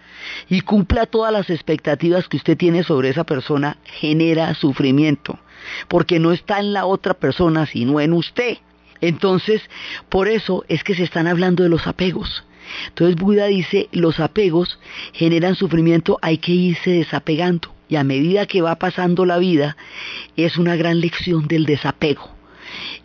y 0.49 0.61
cumpla 0.61 1.05
todas 1.05 1.33
las 1.33 1.49
expectativas 1.49 2.29
que 2.29 2.37
usted 2.37 2.57
tiene 2.57 2.83
sobre 2.83 3.09
esa 3.09 3.25
persona, 3.25 3.75
genera 3.83 4.53
sufrimiento, 4.55 5.37
porque 5.89 6.17
no 6.17 6.31
está 6.31 6.61
en 6.61 6.71
la 6.71 6.85
otra 6.85 7.13
persona, 7.13 7.65
sino 7.65 7.99
en 7.99 8.13
usted. 8.13 8.59
Entonces, 9.07 9.61
por 10.09 10.27
eso 10.27 10.65
es 10.67 10.83
que 10.83 10.95
se 10.95 11.03
están 11.03 11.27
hablando 11.27 11.63
de 11.63 11.69
los 11.69 11.87
apegos. 11.87 12.43
Entonces 12.87 13.15
Buda 13.15 13.45
dice, 13.45 13.89
los 13.91 14.19
apegos 14.19 14.79
generan 15.13 15.55
sufrimiento, 15.55 16.17
hay 16.21 16.39
que 16.39 16.51
irse 16.51 16.91
desapegando. 16.91 17.73
Y 17.87 17.97
a 17.97 18.03
medida 18.03 18.47
que 18.47 18.61
va 18.61 18.75
pasando 18.77 19.25
la 19.25 19.37
vida, 19.37 19.77
es 20.35 20.57
una 20.57 20.75
gran 20.75 20.99
lección 20.99 21.47
del 21.47 21.65
desapego. 21.65 22.31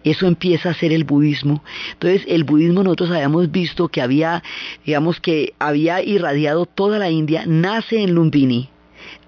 Eso 0.02 0.26
empieza 0.26 0.70
a 0.70 0.74
ser 0.74 0.92
el 0.92 1.04
budismo. 1.04 1.62
Entonces, 1.92 2.22
el 2.26 2.44
budismo 2.44 2.82
nosotros 2.82 3.10
habíamos 3.10 3.50
visto 3.50 3.88
que 3.88 4.00
había, 4.00 4.42
digamos 4.86 5.20
que 5.20 5.52
había 5.58 6.02
irradiado 6.02 6.64
toda 6.64 6.98
la 6.98 7.10
India, 7.10 7.44
nace 7.46 8.02
en 8.02 8.14
Lumbini, 8.14 8.70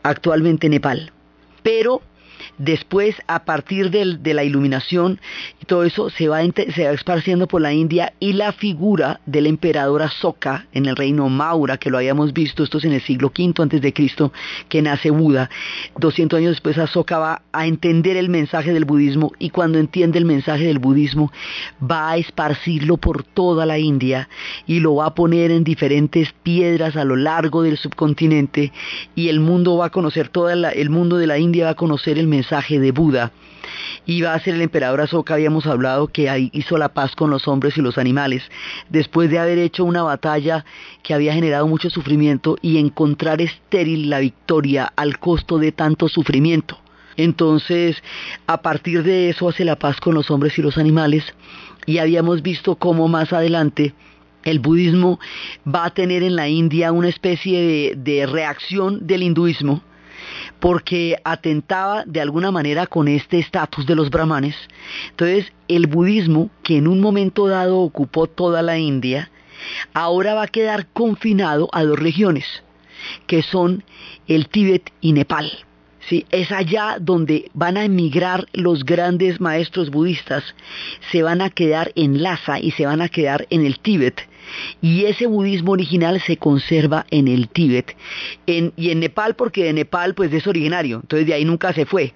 actualmente 0.03 0.71
Nepal. 0.71 1.13
Pero 1.63 2.01
Después, 2.59 3.17
a 3.27 3.45
partir 3.45 3.91
de 3.91 4.35
la 4.35 4.45
iluminación, 4.45 5.21
todo 5.67 5.85
eso 5.85 6.11
se 6.11 6.29
va, 6.29 6.41
se 6.43 6.85
va 6.85 6.93
esparciendo 6.93 7.47
por 7.47 7.61
la 7.61 7.73
India 7.73 8.13
y 8.21 8.33
la 8.33 8.53
figura 8.53 9.21
del 9.27 9.47
emperador 9.47 10.03
Asoka 10.03 10.67
en 10.73 10.87
el 10.87 10.97
reino 10.97 11.29
Maura, 11.29 11.79
que 11.79 11.91
lo 11.91 11.99
habíamos 11.99 12.33
visto, 12.33 12.65
esto 12.65 12.79
es 12.79 12.85
en 12.85 12.93
el 12.93 13.03
siglo 13.03 13.33
V 13.37 13.63
antes 13.63 13.81
de 13.81 13.93
Cristo, 13.93 14.33
que 14.69 14.83
nace 14.83 15.11
Buda. 15.11 15.51
200 15.99 16.39
años 16.39 16.51
después 16.51 16.79
Asoka 16.79 17.19
va 17.19 17.43
a 17.53 17.67
entender 17.67 18.17
el 18.17 18.29
mensaje 18.29 18.73
del 18.73 18.85
budismo 18.85 19.33
y 19.39 19.51
cuando 19.51 19.79
entiende 19.79 20.19
el 20.19 20.25
mensaje 20.25 20.65
del 20.65 20.79
budismo 20.79 21.33
va 21.83 22.11
a 22.11 22.17
esparcirlo 22.17 22.97
por 22.97 23.23
toda 23.23 23.67
la 23.67 23.79
India 23.79 24.29
y 24.67 24.81
lo 24.81 24.97
va 24.97 25.07
a 25.07 25.15
poner 25.15 25.51
en 25.51 25.65
diferentes 25.65 26.33
piedras 26.43 26.97
a 26.97 27.05
lo 27.05 27.17
largo 27.17 27.63
del 27.63 27.77
subcontinente 27.77 28.73
y 29.15 29.29
el 29.29 29.41
mundo 29.41 29.77
va 29.77 29.87
a 29.87 29.91
conocer, 29.91 30.29
todo 30.29 30.51
el 30.51 30.91
mundo 30.91 31.17
de 31.17 31.27
la 31.27 31.39
India 31.39 31.67
va 31.67 31.71
a 31.71 31.75
conocer 31.75 32.19
el 32.19 32.27
mensaje 32.33 32.81
de 32.81 32.91
Buda. 32.91 33.31
Iba 34.07 34.35
a 34.35 34.41
ser 34.41 34.55
el 34.55 34.63
emperador 34.63 35.01
Asoka, 35.01 35.35
habíamos 35.35 35.67
hablado 35.67 36.09
que 36.09 36.51
hizo 36.53 36.77
la 36.77 36.89
paz 36.89 37.15
con 37.15 37.31
los 37.31 37.47
hombres 37.47 37.77
y 37.77 37.83
los 37.83 37.99
animales, 37.99 38.43
después 38.89 39.31
de 39.31 39.39
haber 39.39 39.59
hecho 39.59 39.85
una 39.85 40.03
batalla 40.03 40.65
que 41.05 41.15
había 41.15 41.35
generado 41.35 41.69
mucho 41.69 41.89
sufrimiento 41.89 42.57
y 42.61 42.79
encontrar 42.79 43.41
estéril 43.41 44.11
la 44.11 44.19
victoria 44.19 44.93
al 44.97 45.19
costo 45.19 45.59
de 45.59 45.71
tanto 45.71 46.09
sufrimiento. 46.09 46.79
Entonces, 47.17 48.03
a 48.47 48.63
partir 48.63 49.03
de 49.05 49.29
eso 49.31 49.49
hace 49.49 49.65
la 49.65 49.77
paz 49.77 50.01
con 50.01 50.15
los 50.15 50.31
hombres 50.31 50.59
y 50.59 50.63
los 50.63 50.79
animales 50.79 51.25
y 51.87 51.99
habíamos 51.99 52.43
visto 52.43 52.77
cómo 52.77 53.07
más 53.07 53.33
adelante 53.33 53.95
el 54.45 54.59
budismo 54.59 55.21
va 55.67 55.87
a 55.87 55.95
tener 55.95 56.23
en 56.23 56.37
la 56.37 56.49
India 56.49 56.93
una 56.93 57.09
especie 57.09 57.95
de, 57.97 58.27
reacción 58.27 59.07
del 59.07 59.23
hinduismo 59.23 59.83
porque 60.63 61.17
atentaba 61.25 62.05
de 62.07 62.21
alguna 62.21 62.53
manera 62.53 62.87
con 62.87 63.09
este 63.09 63.41
estatus 63.41 63.85
de 63.85 63.97
los 63.97 64.11
brahmanes. 64.11 64.55
Entonces, 65.11 65.53
el 65.67 65.89
budismo, 65.89 66.51
que 66.63 66.77
en 66.77 66.87
un 66.87 67.01
momento 67.01 67.49
dado 67.49 67.81
ocupó 67.81 68.29
toda 68.29 68.63
la 68.63 68.79
India, 68.79 69.29
ahora 69.93 70.35
va 70.35 70.45
a 70.45 70.47
quedar 70.47 70.87
confinado 70.87 71.69
a 71.73 71.83
dos 71.83 71.99
regiones, 71.99 72.47
que 73.27 73.43
son 73.43 73.83
el 74.29 74.47
Tíbet 74.47 74.93
y 75.01 75.15
Nepal. 75.15 75.51
¿Sí? 76.09 76.27
Es 76.31 76.53
allá 76.53 76.97
donde 77.01 77.51
van 77.55 77.77
a 77.77 77.85
emigrar 77.85 78.47
los 78.53 78.85
grandes 78.85 79.41
maestros 79.41 79.91
budistas, 79.91 80.45
se 81.11 81.23
van 81.23 81.41
a 81.41 81.51
quedar 81.51 81.93
en 81.95 82.23
Lhasa 82.23 82.61
y 82.61 82.71
se 82.73 82.87
van 82.87 83.01
a 83.01 83.09
quedar 83.09 83.47
en 83.51 83.65
el 83.65 83.79
Tíbet 83.79 84.29
y 84.81 85.05
ese 85.05 85.27
budismo 85.27 85.73
original 85.73 86.21
se 86.21 86.37
conserva 86.37 87.07
en 87.11 87.29
el 87.29 87.49
Tíbet 87.49 87.97
y 88.47 88.91
en 88.91 89.01
Nepal 89.01 89.35
porque 89.35 89.65
de 89.65 89.73
Nepal 89.73 90.15
pues 90.15 90.33
es 90.33 90.47
originario, 90.47 91.01
entonces 91.03 91.27
de 91.27 91.35
ahí 91.35 91.45
nunca 91.45 91.73
se 91.73 91.87
fue. 91.87 92.13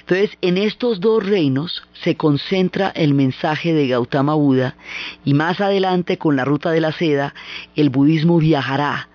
Entonces 0.00 0.30
en 0.40 0.58
estos 0.58 1.00
dos 1.00 1.24
reinos 1.24 1.82
se 2.02 2.16
concentra 2.16 2.88
el 2.88 3.14
mensaje 3.14 3.72
de 3.72 3.88
Gautama 3.88 4.34
Buda 4.34 4.76
y 5.24 5.34
más 5.34 5.60
adelante 5.60 6.18
con 6.18 6.36
la 6.36 6.44
ruta 6.44 6.70
de 6.70 6.80
la 6.80 6.92
seda 6.92 7.34
el 7.76 7.90
budismo 7.90 8.38
viajará 8.38 9.09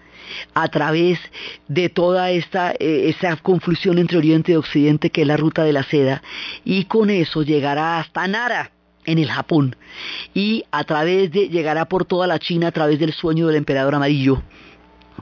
a 0.53 0.67
través 0.67 1.19
de 1.67 1.89
toda 1.89 2.31
esta 2.31 2.71
eh, 2.71 3.09
esa 3.09 3.35
confusión 3.37 3.97
entre 3.97 4.17
Oriente 4.17 4.53
y 4.53 4.55
Occidente 4.55 5.09
que 5.09 5.21
es 5.21 5.27
la 5.27 5.37
ruta 5.37 5.63
de 5.63 5.73
la 5.73 5.83
seda 5.83 6.21
y 6.63 6.85
con 6.85 7.09
eso 7.09 7.43
llegará 7.43 7.99
hasta 7.99 8.27
Nara 8.27 8.71
en 9.05 9.19
el 9.19 9.29
Japón. 9.29 9.75
Y 10.33 10.63
a 10.71 10.83
través 10.83 11.31
de 11.31 11.49
llegará 11.49 11.85
por 11.85 12.05
toda 12.05 12.27
la 12.27 12.39
China 12.39 12.67
a 12.67 12.71
través 12.71 12.99
del 12.99 13.13
sueño 13.13 13.47
del 13.47 13.57
emperador 13.57 13.95
amarillo 13.95 14.41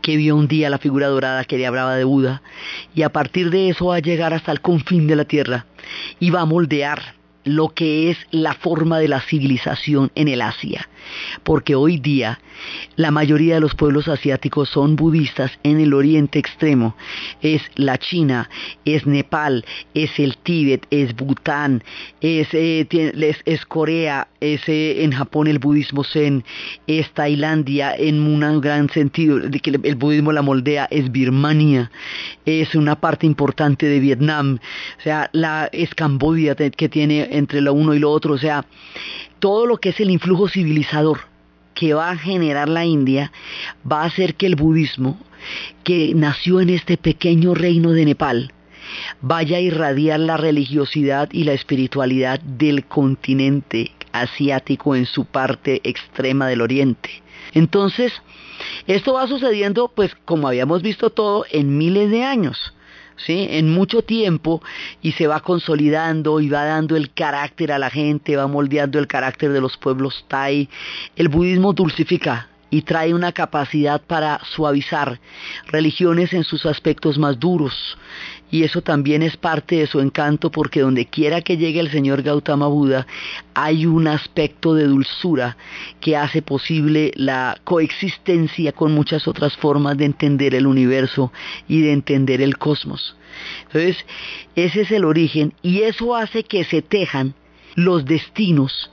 que 0.01 0.17
vio 0.17 0.35
un 0.35 0.47
día 0.47 0.69
la 0.69 0.79
figura 0.79 1.07
dorada 1.07 1.45
que 1.45 1.57
le 1.57 1.65
hablaba 1.65 1.95
de 1.95 2.03
Buda. 2.03 2.41
Y 2.95 3.03
a 3.03 3.09
partir 3.09 3.49
de 3.49 3.69
eso 3.69 3.87
va 3.87 3.97
a 3.97 3.99
llegar 3.99 4.33
hasta 4.33 4.51
el 4.51 4.61
confín 4.61 5.07
de 5.07 5.15
la 5.15 5.25
tierra 5.25 5.65
y 6.19 6.29
va 6.29 6.41
a 6.41 6.45
moldear 6.45 7.15
lo 7.43 7.69
que 7.69 8.09
es 8.09 8.17
la 8.31 8.53
forma 8.53 8.99
de 8.99 9.07
la 9.07 9.21
civilización 9.21 10.11
en 10.15 10.27
el 10.27 10.41
Asia, 10.41 10.87
porque 11.43 11.75
hoy 11.75 11.97
día 11.97 12.39
la 12.95 13.11
mayoría 13.11 13.55
de 13.55 13.59
los 13.59 13.75
pueblos 13.75 14.07
asiáticos 14.07 14.69
son 14.69 14.95
budistas 14.95 15.51
en 15.63 15.79
el 15.79 15.93
oriente 15.93 16.39
extremo, 16.39 16.95
es 17.41 17.61
la 17.75 17.97
China, 17.97 18.49
es 18.85 19.05
Nepal, 19.05 19.65
es 19.93 20.17
el 20.19 20.37
Tíbet, 20.37 20.85
es 20.89 21.15
Bután, 21.15 21.83
es, 22.21 22.47
eh, 22.53 22.87
Corea, 23.67 24.27
es 24.39 24.61
eh, 24.67 25.03
en 25.03 25.11
Japón 25.11 25.47
el 25.47 25.59
budismo 25.59 26.03
zen, 26.03 26.43
es 26.87 27.11
Tailandia 27.11 27.95
en 27.95 28.21
un 28.21 28.61
gran 28.61 28.89
sentido, 28.89 29.39
de 29.39 29.59
que 29.59 29.71
el 29.83 29.95
budismo 29.95 30.31
la 30.31 30.41
moldea, 30.41 30.87
es 30.91 31.11
Birmania, 31.11 31.91
es 32.45 32.75
una 32.75 32.95
parte 32.95 33.25
importante 33.25 33.85
de 33.87 33.99
Vietnam, 33.99 34.59
o 34.99 35.01
sea, 35.01 35.29
la, 35.33 35.69
es 35.71 35.93
Camboya 35.95 36.55
que 36.55 36.89
tiene 36.89 37.27
entre 37.33 37.61
lo 37.61 37.73
uno 37.73 37.93
y 37.93 37.99
lo 37.99 38.11
otro, 38.11 38.33
o 38.33 38.37
sea, 38.37 38.65
todo 39.39 39.65
lo 39.65 39.77
que 39.77 39.89
es 39.89 39.99
el 39.99 40.09
influjo 40.09 40.47
civilizador 40.47 41.19
que 41.73 41.93
va 41.93 42.11
a 42.11 42.17
generar 42.17 42.69
la 42.69 42.85
India 42.85 43.31
va 43.89 44.03
a 44.03 44.05
hacer 44.05 44.35
que 44.35 44.45
el 44.45 44.55
budismo, 44.55 45.19
que 45.83 46.13
nació 46.15 46.61
en 46.61 46.69
este 46.69 46.97
pequeño 46.97 47.53
reino 47.53 47.91
de 47.91 48.05
Nepal, 48.05 48.53
vaya 49.21 49.57
a 49.57 49.61
irradiar 49.61 50.19
la 50.19 50.37
religiosidad 50.37 51.29
y 51.31 51.43
la 51.43 51.53
espiritualidad 51.53 52.39
del 52.41 52.85
continente 52.85 53.91
asiático 54.11 54.95
en 54.95 55.05
su 55.05 55.25
parte 55.25 55.81
extrema 55.83 56.47
del 56.47 56.61
oriente. 56.61 57.09
Entonces, 57.53 58.13
esto 58.87 59.13
va 59.13 59.27
sucediendo, 59.27 59.91
pues 59.93 60.15
como 60.25 60.47
habíamos 60.47 60.81
visto 60.81 61.09
todo, 61.09 61.45
en 61.51 61.77
miles 61.77 62.09
de 62.11 62.23
años. 62.23 62.73
¿Sí? 63.17 63.47
en 63.51 63.69
mucho 63.71 64.01
tiempo 64.01 64.61
y 65.01 65.13
se 65.13 65.27
va 65.27 65.39
consolidando 65.39 66.39
y 66.39 66.49
va 66.49 66.65
dando 66.65 66.95
el 66.95 67.13
carácter 67.13 67.71
a 67.71 67.79
la 67.79 67.89
gente, 67.89 68.35
va 68.35 68.47
moldeando 68.47 68.99
el 68.99 69.07
carácter 69.07 69.51
de 69.51 69.61
los 69.61 69.77
pueblos 69.77 70.25
Tai. 70.27 70.69
El 71.15 71.29
budismo 71.29 71.73
dulcifica 71.73 72.49
y 72.69 72.81
trae 72.81 73.13
una 73.13 73.31
capacidad 73.31 74.01
para 74.01 74.39
suavizar 74.43 75.19
religiones 75.67 76.33
en 76.33 76.43
sus 76.43 76.65
aspectos 76.65 77.19
más 77.19 77.39
duros 77.39 77.97
y 78.53 78.61
eso 78.61 78.83
también 78.83 79.23
es 79.23 79.35
parte 79.35 79.77
de 79.77 79.87
su 79.87 79.99
encanto 79.99 80.51
porque 80.51 80.81
donde 80.81 81.07
quiera 81.07 81.41
que 81.41 81.57
llegue 81.57 81.79
el 81.79 81.89
señor 81.89 82.21
Gautama 82.21 82.67
Buda 82.67 83.07
hay 83.55 83.87
un 83.87 84.07
aspecto 84.07 84.75
de 84.75 84.85
dulzura 84.85 85.57
que 85.99 86.15
hace 86.15 86.43
posible 86.43 87.11
la 87.15 87.57
coexistencia 87.63 88.71
con 88.71 88.91
muchas 88.91 89.27
otras 89.27 89.57
formas 89.57 89.97
de 89.97 90.05
entender 90.05 90.53
el 90.53 90.67
universo 90.67 91.33
y 91.67 91.81
de 91.81 91.93
entender 91.93 92.43
el 92.43 92.59
cosmos. 92.59 93.15
Entonces, 93.65 94.05
ese 94.55 94.81
es 94.81 94.91
el 94.91 95.05
origen 95.05 95.55
y 95.63 95.81
eso 95.81 96.15
hace 96.15 96.43
que 96.43 96.63
se 96.63 96.83
tejan 96.83 97.33
los 97.73 98.05
destinos 98.05 98.91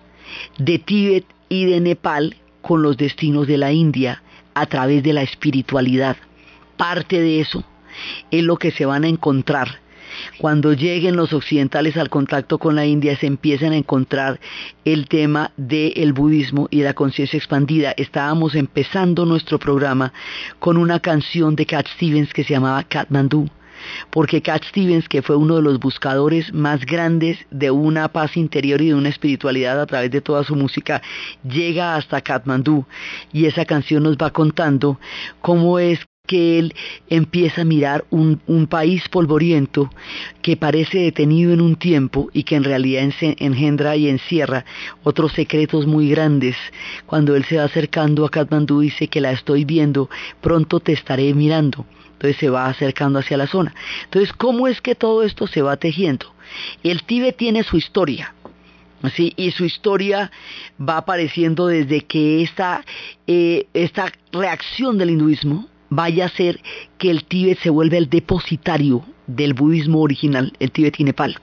de 0.57 0.79
Tíbet 0.79 1.27
y 1.51 1.67
de 1.67 1.81
Nepal 1.81 2.35
con 2.63 2.81
los 2.81 2.97
destinos 2.97 3.47
de 3.47 3.59
la 3.59 3.73
India 3.73 4.23
a 4.55 4.65
través 4.65 5.03
de 5.03 5.13
la 5.13 5.21
espiritualidad. 5.21 6.17
Parte 6.79 7.21
de 7.21 7.41
eso 7.41 7.63
es 8.31 8.43
lo 8.43 8.57
que 8.57 8.71
se 8.71 8.87
van 8.87 9.05
a 9.05 9.09
encontrar. 9.09 9.81
Cuando 10.39 10.73
lleguen 10.73 11.17
los 11.17 11.33
occidentales 11.33 11.97
al 11.97 12.11
contacto 12.11 12.59
con 12.59 12.75
la 12.75 12.87
India 12.87 13.17
se 13.17 13.27
empiezan 13.27 13.73
a 13.73 13.77
encontrar 13.77 14.41
el 14.85 15.09
tema 15.09 15.53
del 15.57 16.13
budismo 16.13 16.69
y 16.71 16.83
la 16.83 16.95
conciencia 16.95 17.37
expandida. 17.37 17.95
Estábamos 17.97 18.55
empezando 18.55 19.25
nuestro 19.25 19.59
programa 19.59 20.13
con 20.59 20.77
una 20.77 21.01
canción 21.01 21.55
de 21.57 21.67
Cat 21.67 21.87
Stevens 21.95 22.33
que 22.33 22.45
se 22.45 22.55
llamaba 22.55 22.83
Kathmandu 22.85 23.49
porque 24.11 24.43
Cat 24.43 24.65
Stevens, 24.65 25.09
que 25.09 25.23
fue 25.23 25.37
uno 25.37 25.57
de 25.57 25.63
los 25.63 25.79
buscadores 25.79 26.53
más 26.53 26.85
grandes 26.85 27.39
de 27.51 27.71
una 27.71 28.09
paz 28.09 28.37
interior 28.37 28.81
y 28.81 28.89
de 28.89 28.95
una 28.95 29.09
espiritualidad 29.09 29.81
a 29.81 29.87
través 29.87 30.11
de 30.11 30.21
toda 30.21 30.45
su 30.45 30.55
música, 30.57 31.03
llega 31.43 31.97
hasta 31.97 32.21
Kathmandu 32.21 32.85
y 33.33 33.47
esa 33.47 33.65
canción 33.65 34.03
nos 34.03 34.17
va 34.17 34.31
contando 34.31 34.99
cómo 35.41 35.79
es 35.79 36.01
que 36.31 36.61
él 36.61 36.75
empieza 37.09 37.63
a 37.63 37.65
mirar 37.65 38.05
un, 38.11 38.39
país 38.71 39.09
polvoriento 39.09 39.91
que 40.43 40.57
parece 40.57 40.99
detenido 40.99 41.53
en 41.53 41.61
un 41.61 41.75
tiempo 41.75 42.31
y 42.33 42.45
que 42.45 42.55
en 42.55 42.63
realidad 42.63 43.03
engendra 43.21 43.97
y 43.97 44.09
encierra 44.09 44.65
otros 45.03 45.33
secretos 45.33 45.89
muy 45.89 46.09
grandes. 46.09 46.55
Cuando 47.07 47.35
él 47.35 47.45
se 47.47 47.57
va 47.57 47.65
acercando 47.65 48.25
a 48.25 48.31
Kathmandu 48.31 48.79
dice 48.79 49.09
que 49.09 49.21
la 49.21 49.33
estoy 49.33 49.65
viendo, 49.65 50.09
pronto 50.41 50.79
te 50.79 50.93
estaré 50.93 51.35
mirando. 51.35 51.85
Entonces 52.13 52.37
se 52.37 52.49
va 52.49 52.67
acercando 52.67 53.19
hacia 53.19 53.37
la 53.37 53.49
zona. 53.49 53.75
Entonces, 54.05 54.33
¿cómo 54.33 54.69
es 54.69 54.81
que 54.81 54.95
todo 54.95 55.25
esto 55.25 55.49
se 55.49 55.63
va 55.63 55.79
tejiendo? 55.79 56.33
El 56.85 57.03
Tíbet 57.03 57.37
tiene 57.37 57.65
su 57.65 57.77
historia. 57.77 58.35
¿sí? 59.17 59.33
y 59.37 59.51
su 59.51 59.65
historia 59.65 60.31
va 60.79 60.99
apareciendo 60.99 61.67
desde 61.67 62.03
que 62.03 62.43
esta, 62.43 62.85
eh, 63.27 63.67
esta 63.73 64.13
reacción 64.31 64.99
del 64.99 65.11
hinduismo 65.11 65.70
vaya 65.91 66.27
a 66.27 66.31
ser 66.31 66.61
que 66.97 67.11
el 67.11 67.25
Tíbet 67.25 67.59
se 67.59 67.71
vuelva 67.71 67.99
el 67.99 68.09
depositario 68.09 69.05
del 69.27 69.55
budismo 69.55 70.01
original, 70.01 70.53
el 70.59 70.71
Tíbet 70.71 70.99
y 71.01 71.05
Nepal. 71.05 71.39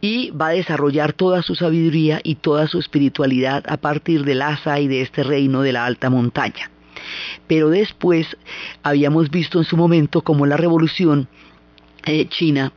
Y 0.00 0.30
va 0.30 0.48
a 0.48 0.52
desarrollar 0.52 1.12
toda 1.12 1.42
su 1.42 1.54
sabiduría 1.54 2.20
y 2.24 2.36
toda 2.36 2.66
su 2.66 2.78
espiritualidad 2.80 3.64
a 3.68 3.76
partir 3.76 4.24
del 4.24 4.40
Lhasa 4.40 4.80
y 4.80 4.88
de 4.88 5.02
este 5.02 5.22
reino 5.22 5.62
de 5.62 5.72
la 5.72 5.86
alta 5.86 6.10
montaña. 6.10 6.70
Pero 7.46 7.70
después 7.70 8.36
habíamos 8.82 9.30
visto 9.30 9.58
en 9.58 9.64
su 9.64 9.76
momento 9.76 10.22
como 10.22 10.46
la 10.46 10.56
revolución 10.56 11.28
eh, 12.04 12.26
china 12.28 12.72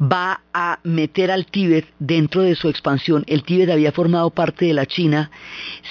va 0.00 0.40
a 0.52 0.78
meter 0.82 1.30
al 1.30 1.46
Tíbet 1.46 1.86
dentro 1.98 2.42
de 2.42 2.54
su 2.54 2.68
expansión. 2.68 3.24
El 3.26 3.42
Tíbet 3.42 3.70
había 3.70 3.92
formado 3.92 4.30
parte 4.30 4.66
de 4.66 4.74
la 4.74 4.86
China 4.86 5.30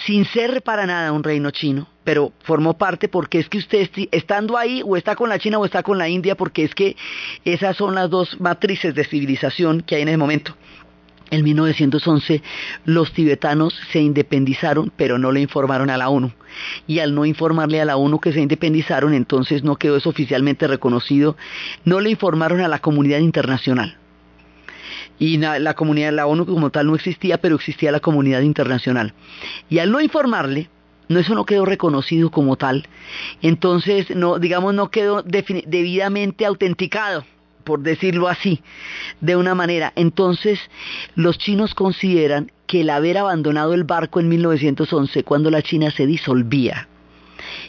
sin 0.06 0.26
ser 0.26 0.62
para 0.62 0.86
nada 0.86 1.12
un 1.12 1.24
reino 1.24 1.52
chino, 1.52 1.88
pero 2.04 2.34
formó 2.44 2.78
parte 2.78 3.08
porque 3.10 3.40
es 3.40 3.50
que 3.50 3.58
usted 3.58 3.90
estando 4.12 4.58
ahí 4.58 4.82
o 4.86 4.96
está 4.96 5.16
con 5.16 5.30
la 5.30 5.40
China 5.40 5.60
o 5.60 5.66
está 5.66 5.84
con 5.84 5.98
la 5.98 6.10
India, 6.10 6.36
porque 6.36 6.64
es 6.64 6.74
que 6.74 6.96
esas 7.46 7.78
son 7.78 7.96
las 7.96 8.10
dos 8.10 8.40
matrices 8.40 8.96
de 8.96 9.04
civilización 9.04 9.82
que 9.82 9.96
hay 9.96 10.02
en 10.04 10.10
ese 10.10 10.18
momento. 10.18 10.56
En 11.30 11.44
1911 11.44 12.42
los 12.86 13.12
tibetanos 13.12 13.78
se 13.92 14.00
independizaron, 14.00 14.92
pero 14.96 15.18
no 15.18 15.32
le 15.32 15.42
informaron 15.42 15.90
a 15.90 15.98
la 15.98 16.10
ONU. 16.10 16.32
Y 16.88 17.00
al 17.00 17.14
no 17.14 17.26
informarle 17.26 17.82
a 17.82 17.86
la 17.86 17.98
ONU 17.98 18.20
que 18.20 18.32
se 18.32 18.40
independizaron, 18.40 19.14
entonces 19.14 19.64
no 19.64 19.76
quedó 19.76 19.98
eso 19.98 20.10
oficialmente 20.10 20.68
reconocido. 20.68 21.36
No 21.84 22.00
le 22.00 22.12
informaron 22.12 22.62
a 22.62 22.70
la 22.70 22.80
comunidad 22.80 23.20
internacional. 23.20 23.98
Y 25.20 25.38
la, 25.38 25.74
comunidad, 25.74 26.14
la 26.14 26.28
ONU 26.28 26.46
como 26.46 26.70
tal 26.70 26.88
no 26.88 26.96
existía, 26.96 27.40
pero 27.40 27.56
existía 27.56 27.92
la 27.92 28.00
comunidad 28.00 28.42
internacional. 28.42 29.14
Y 29.70 29.80
al 29.80 29.92
no 29.92 30.00
informarle, 30.00 30.70
no 31.10 31.20
eso 31.20 31.34
no 31.34 31.46
quedó 31.46 31.66
reconocido 31.66 32.30
como 32.30 32.56
tal. 32.56 32.88
Entonces, 33.42 34.16
no, 34.16 34.40
digamos, 34.40 34.74
no 34.76 34.92
quedó 34.92 35.24
debidamente 35.24 36.46
autenticado 36.46 37.26
por 37.68 37.82
decirlo 37.82 38.30
así, 38.30 38.62
de 39.20 39.36
una 39.36 39.54
manera. 39.54 39.92
Entonces, 39.98 40.58
los 41.16 41.38
chinos 41.38 41.76
consideran 41.76 42.50
que 42.66 42.80
el 42.80 42.90
haber 42.90 43.18
abandonado 43.18 43.74
el 43.74 43.84
barco 43.84 44.22
en 44.22 44.30
1911, 44.30 45.26
cuando 45.26 45.52
la 45.52 45.62
China 45.62 45.92
se 45.92 46.08
disolvía, 46.08 46.88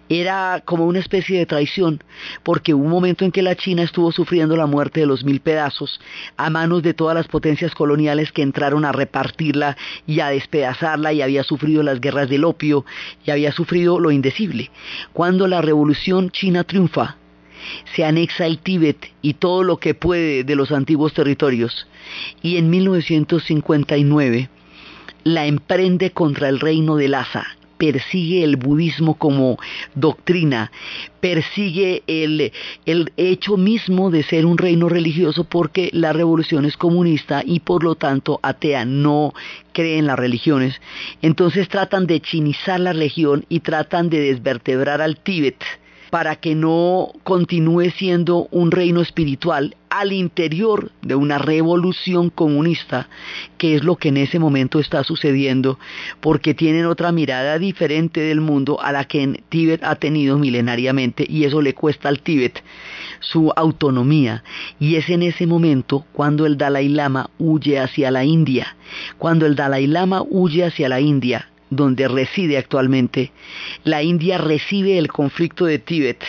era 0.09 0.63
como 0.65 0.87
una 0.87 1.01
especie 1.01 1.37
de 1.37 1.47
traición, 1.47 2.01
porque 2.45 2.75
hubo 2.75 2.85
un 2.85 2.91
momento 2.91 3.25
en 3.25 3.33
que 3.33 3.43
la 3.43 3.57
China 3.57 3.83
estuvo 3.83 4.13
sufriendo 4.13 4.57
la 4.57 4.67
muerte 4.67 5.01
de 5.01 5.07
los 5.07 5.25
mil 5.25 5.41
pedazos 5.41 6.01
a 6.37 6.49
manos 6.49 6.85
de 6.85 6.95
todas 6.95 7.17
las 7.17 7.27
potencias 7.27 7.75
coloniales 7.75 8.31
que 8.31 8.43
entraron 8.43 8.85
a 8.85 8.93
repartirla 8.93 9.77
y 10.07 10.21
a 10.21 10.29
despedazarla 10.29 11.13
y 11.13 11.23
había 11.23 11.43
sufrido 11.43 11.83
las 11.83 12.01
guerras 12.01 12.29
del 12.29 12.45
opio 12.45 12.87
y 13.27 13.33
había 13.33 13.51
sufrido 13.51 13.99
lo 13.99 14.13
indecible. 14.13 14.71
Cuando 15.13 15.49
la 15.49 15.61
revolución 15.61 16.31
china 16.31 16.63
triunfa, 16.63 17.17
se 17.95 18.05
anexa 18.05 18.47
el 18.47 18.59
Tíbet 18.59 19.11
y 19.23 19.35
todo 19.35 19.63
lo 19.63 19.79
que 19.79 19.95
puede 19.95 20.45
de 20.45 20.57
los 20.57 20.73
antiguos 20.73 21.13
territorios. 21.13 21.87
Y 22.43 22.57
en 22.57 22.71
1959 22.71 24.49
la 25.25 25.47
emprende 25.47 26.11
contra 26.11 26.49
el 26.49 26.61
reino 26.61 26.97
de 26.97 27.09
Lhasa, 27.09 27.59
persigue 27.79 28.45
el 28.45 28.57
budismo 28.57 29.15
como 29.15 29.59
doctrina, 29.95 30.71
persigue 31.21 32.03
el, 32.07 32.53
hecho 33.17 33.57
mismo 33.57 34.11
de 34.11 34.23
ser 34.23 34.45
un 34.45 34.59
reino 34.59 34.89
religioso 34.89 35.45
porque 35.45 35.91
la 35.93 36.13
revolución 36.13 36.65
es 36.65 36.77
comunista 36.77 37.43
y 37.45 37.61
por 37.61 37.85
lo 37.85 37.95
tanto 37.95 38.41
atea, 38.43 38.85
no 38.85 39.33
cree 39.73 39.99
en 39.99 40.07
las 40.07 40.19
religiones. 40.19 40.81
Entonces 41.23 41.69
tratan 41.69 42.07
de 42.07 42.21
chinizar 42.21 42.81
la 42.81 42.93
región 42.93 43.47
y 43.49 43.61
tratan 43.61 44.11
de 44.11 44.21
desvertebrar 44.21 45.01
al 45.01 45.17
Tíbet 45.19 45.63
para 46.11 46.37
que 46.37 46.55
no 46.55 47.13
continúe 47.25 47.91
siendo 47.91 48.49
un 48.51 48.71
reino 48.71 49.01
espiritual 49.01 49.77
al 49.91 50.13
interior 50.13 50.93
de 51.03 51.15
una 51.15 51.39
revolución 51.39 52.31
comunista, 52.31 53.09
que 53.57 53.75
es 53.75 53.85
lo 53.85 53.97
que 53.97 54.09
en 54.09 54.19
ese 54.19 54.39
momento 54.39 54.81
está 54.81 55.03
sucediendo, 55.05 55.79
porque 56.21 56.55
tienen 56.55 56.87
otra 56.87 57.13
mirada 57.13 57.59
diferente 57.59 58.21
del 58.21 58.41
mundo 58.41 58.81
a 58.81 58.93
la 58.93 59.05
que 59.05 59.43
Tíbet 59.49 59.83
ha 59.85 59.97
tenido 59.97 60.39
milenariamente 60.39 61.27
y 61.29 61.45
eso 61.45 61.63
le 61.63 61.75
cuesta 61.75 62.09
al 62.09 62.21
Tíbet 62.21 62.63
su 63.21 63.53
autonomía. 63.57 64.45
Y 64.79 64.97
es 64.97 65.09
en 65.09 65.23
ese 65.23 65.47
momento 65.47 66.05
cuando 66.13 66.47
el 66.47 66.59
Dalai 66.59 66.89
Lama 66.89 67.31
huye 67.39 67.79
hacia 67.79 68.11
la 68.11 68.25
India. 68.25 68.77
Cuando 69.19 69.47
el 69.47 69.57
Dalai 69.57 69.87
Lama 69.87 70.23
huye 70.29 70.65
hacia 70.65 70.89
la 70.89 71.01
India, 71.01 71.48
donde 71.71 72.09
reside 72.09 72.59
actualmente, 72.59 73.33
la 73.85 74.03
India 74.03 74.39
recibe 74.39 74.99
el 74.99 75.09
conflicto 75.09 75.67
de 75.67 75.79
Tíbet 75.79 76.25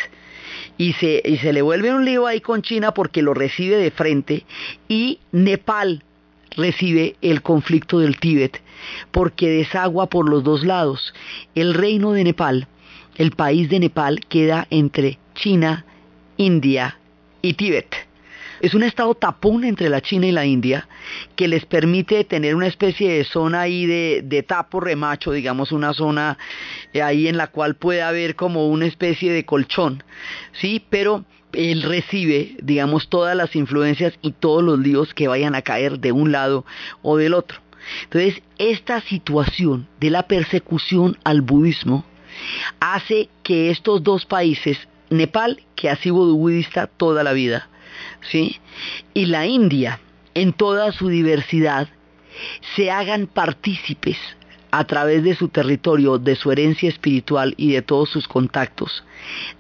y 0.78 0.94
se, 0.94 1.22
le 1.54 1.62
vuelve 1.62 1.94
un 1.94 2.06
lío 2.06 2.26
ahí 2.26 2.40
con 2.40 2.62
China 2.62 2.94
porque 2.94 3.22
lo 3.22 3.34
recibe 3.34 3.76
de 3.76 3.92
frente 3.92 4.46
y 4.88 5.20
Nepal 5.32 6.04
recibe 6.56 7.16
el 7.22 7.42
conflicto 7.42 8.00
del 8.00 8.18
Tíbet 8.18 8.62
porque 9.12 9.50
desagua 9.50 10.08
por 10.08 10.30
los 10.30 10.44
dos 10.44 10.66
lados. 10.66 11.14
El 11.54 11.74
reino 11.74 12.14
de 12.14 12.24
Nepal, 12.24 12.68
el 13.18 13.32
país 13.32 13.70
de 13.70 13.80
Nepal 13.80 14.22
queda 14.30 14.68
entre 14.70 15.20
China, 15.36 15.86
India 16.38 16.98
y 17.42 17.54
Tíbet. 17.54 18.09
Es 18.62 18.74
un 18.74 18.84
estado 18.84 19.16
tapón 19.16 19.64
entre 19.64 19.90
la 19.90 20.02
China 20.02 20.28
y 20.28 20.32
la 20.32 20.46
India 20.46 20.88
que 21.36 21.48
les 21.48 21.66
permite 21.66 22.24
tener 22.26 22.56
una 22.56 22.68
especie 22.68 23.12
de 23.12 23.24
zona 23.24 23.62
ahí 23.62 23.86
de, 23.86 24.46
tapo 24.48 24.80
remacho, 24.80 25.32
digamos 25.32 25.72
una 25.72 25.94
zona 25.94 26.38
eh, 26.94 27.02
ahí 27.02 27.28
en 27.28 27.38
la 27.38 27.48
cual 27.48 27.76
puede 27.76 28.02
haber 28.02 28.36
como 28.36 28.68
una 28.68 28.86
especie 28.86 29.32
de 29.32 29.46
colchón, 29.46 30.04
¿sí? 30.54 30.84
Pero 30.90 31.24
él 31.54 31.84
recibe, 31.84 32.56
digamos, 32.62 33.10
todas 33.10 33.36
las 33.36 33.56
influencias 33.56 34.14
y 34.22 34.34
todos 34.34 34.64
los 34.64 34.80
líos 34.80 35.14
que 35.14 35.28
vayan 35.28 35.56
a 35.56 35.62
caer 35.62 36.00
de 36.00 36.12
un 36.12 36.32
lado 36.32 36.66
o 37.02 37.18
del 37.18 37.34
otro. 37.34 37.60
Entonces, 38.04 38.42
esta 38.58 39.02
situación 39.02 39.88
de 40.00 40.10
la 40.10 40.24
persecución 40.24 41.18
al 41.24 41.42
budismo 41.42 42.06
hace 42.80 43.30
que 43.44 43.70
estos 43.70 44.04
dos 44.04 44.26
países, 44.26 44.78
Nepal, 45.10 45.64
que 45.76 45.90
ha 45.90 45.96
sido 45.96 46.34
budista 46.36 46.88
toda 46.88 47.24
la 47.24 47.34
vida, 47.34 47.70
¿sí? 48.22 48.60
y 49.14 49.26
la 49.26 49.46
India 49.46 50.00
en 50.34 50.54
toda 50.54 50.92
su 50.92 51.10
diversidad 51.10 51.88
se 52.76 52.92
hagan 52.92 53.28
partícipes 53.28 54.18
a 54.72 54.84
través 54.86 55.24
de 55.24 55.36
su 55.36 55.48
territorio, 55.48 56.18
de 56.18 56.36
su 56.36 56.52
herencia 56.52 56.90
espiritual 56.90 57.54
y 57.58 57.72
de 57.72 57.82
todos 57.82 58.10
sus 58.10 58.28
contactos, 58.28 59.04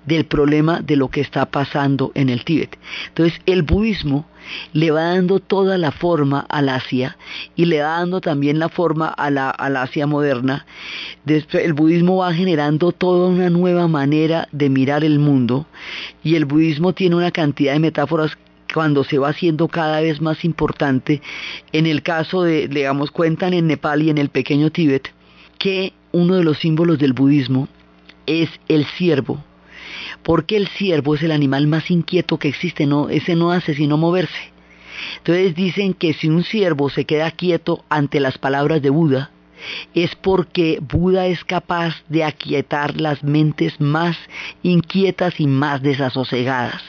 del 0.05 0.25
problema 0.25 0.81
de 0.81 0.95
lo 0.95 1.09
que 1.09 1.21
está 1.21 1.45
pasando 1.47 2.11
en 2.15 2.29
el 2.29 2.43
Tíbet. 2.45 2.77
Entonces 3.07 3.41
el 3.45 3.63
budismo 3.63 4.27
le 4.73 4.91
va 4.91 5.03
dando 5.15 5.39
toda 5.39 5.77
la 5.77 5.91
forma 5.91 6.45
al 6.49 6.69
Asia 6.69 7.17
y 7.55 7.65
le 7.65 7.81
va 7.81 7.99
dando 7.99 8.21
también 8.21 8.59
la 8.59 8.69
forma 8.69 9.07
a 9.07 9.29
la, 9.29 9.49
Asia 9.49 10.07
moderna. 10.07 10.65
El 11.25 11.73
budismo 11.73 12.17
va 12.17 12.33
generando 12.33 12.91
toda 12.91 13.29
una 13.29 13.49
nueva 13.49 13.87
manera 13.87 14.47
de 14.51 14.69
mirar 14.69 15.03
el 15.03 15.19
mundo 15.19 15.65
y 16.23 16.35
el 16.35 16.45
budismo 16.45 16.93
tiene 16.93 17.15
una 17.15 17.31
cantidad 17.31 17.73
de 17.73 17.79
metáforas 17.79 18.37
cuando 18.73 19.03
se 19.03 19.17
va 19.17 19.29
haciendo 19.29 19.67
cada 19.67 20.01
vez 20.01 20.21
más 20.21 20.45
importante. 20.45 21.21
En 21.71 21.85
el 21.85 22.03
caso 22.03 22.43
de, 22.43 22.67
digamos, 22.67 23.11
cuentan 23.11 23.53
en 23.53 23.67
Nepal 23.67 24.01
y 24.03 24.09
en 24.09 24.17
el 24.17 24.29
pequeño 24.29 24.71
Tíbet, 24.71 25.11
que 25.57 25.93
uno 26.11 26.35
de 26.35 26.43
los 26.43 26.59
símbolos 26.59 26.99
del 26.99 27.13
budismo 27.13 27.67
es 28.25 28.49
el 28.67 28.85
ciervo, 28.85 29.43
porque 30.23 30.57
el 30.57 30.67
ciervo 30.67 31.15
es 31.15 31.23
el 31.23 31.31
animal 31.31 31.67
más 31.67 31.89
inquieto 31.89 32.37
que 32.37 32.47
existe, 32.47 32.85
no, 32.85 33.09
ese 33.09 33.35
no 33.35 33.51
hace 33.51 33.73
sino 33.73 33.97
moverse. 33.97 34.51
Entonces 35.17 35.55
dicen 35.55 35.93
que 35.93 36.13
si 36.13 36.27
un 36.27 36.43
ciervo 36.43 36.89
se 36.89 37.05
queda 37.05 37.31
quieto 37.31 37.83
ante 37.89 38.19
las 38.19 38.37
palabras 38.37 38.81
de 38.81 38.89
Buda, 38.89 39.31
es 39.93 40.15
porque 40.15 40.79
Buda 40.81 41.27
es 41.27 41.43
capaz 41.43 41.95
de 42.07 42.23
aquietar 42.23 42.99
las 42.99 43.23
mentes 43.23 43.79
más 43.79 44.17
inquietas 44.63 45.39
y 45.39 45.47
más 45.47 45.81
desasosegadas. 45.81 46.81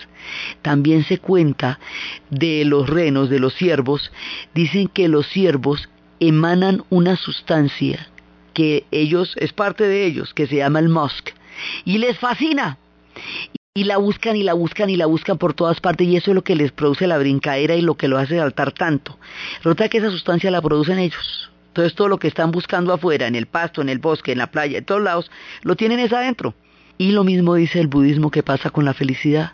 También 0.62 1.04
se 1.04 1.18
cuenta 1.18 1.78
de 2.30 2.64
los 2.64 2.88
renos, 2.88 3.30
de 3.30 3.38
los 3.38 3.54
ciervos, 3.54 4.10
dicen 4.54 4.88
que 4.88 5.08
los 5.08 5.26
ciervos 5.28 5.88
emanan 6.20 6.84
una 6.90 7.16
sustancia 7.16 8.08
que 8.54 8.84
ellos, 8.90 9.34
es 9.38 9.52
parte 9.52 9.84
de 9.84 10.04
ellos, 10.06 10.34
que 10.34 10.46
se 10.46 10.56
llama 10.56 10.80
el 10.80 10.88
musk, 10.88 11.30
y 11.84 11.98
les 11.98 12.18
fascina. 12.18 12.78
Y 13.72 13.84
la 13.84 13.98
buscan 13.98 14.34
y 14.34 14.42
la 14.42 14.52
buscan 14.52 14.90
y 14.90 14.96
la 14.96 15.06
buscan 15.06 15.38
por 15.38 15.54
todas 15.54 15.80
partes 15.80 16.06
y 16.08 16.16
eso 16.16 16.32
es 16.32 16.34
lo 16.34 16.42
que 16.42 16.56
les 16.56 16.72
produce 16.72 17.06
la 17.06 17.18
brincadera 17.18 17.76
y 17.76 17.82
lo 17.82 17.94
que 17.96 18.08
lo 18.08 18.18
hace 18.18 18.36
saltar 18.36 18.72
tanto. 18.72 19.16
Resulta 19.58 19.88
que 19.88 19.98
esa 19.98 20.10
sustancia 20.10 20.50
la 20.50 20.60
producen 20.60 20.98
ellos. 20.98 21.50
Entonces 21.68 21.94
todo 21.94 22.08
lo 22.08 22.18
que 22.18 22.26
están 22.26 22.50
buscando 22.50 22.92
afuera, 22.92 23.28
en 23.28 23.36
el 23.36 23.46
pasto, 23.46 23.80
en 23.80 23.88
el 23.88 24.00
bosque, 24.00 24.32
en 24.32 24.38
la 24.38 24.50
playa, 24.50 24.78
en 24.78 24.84
todos 24.84 25.02
lados, 25.02 25.30
lo 25.62 25.76
tienen 25.76 26.00
es 26.00 26.12
adentro. 26.12 26.52
Y 27.00 27.12
lo 27.12 27.24
mismo 27.24 27.54
dice 27.54 27.80
el 27.80 27.86
budismo 27.86 28.30
que 28.30 28.42
pasa 28.42 28.68
con 28.68 28.84
la 28.84 28.92
felicidad, 28.92 29.52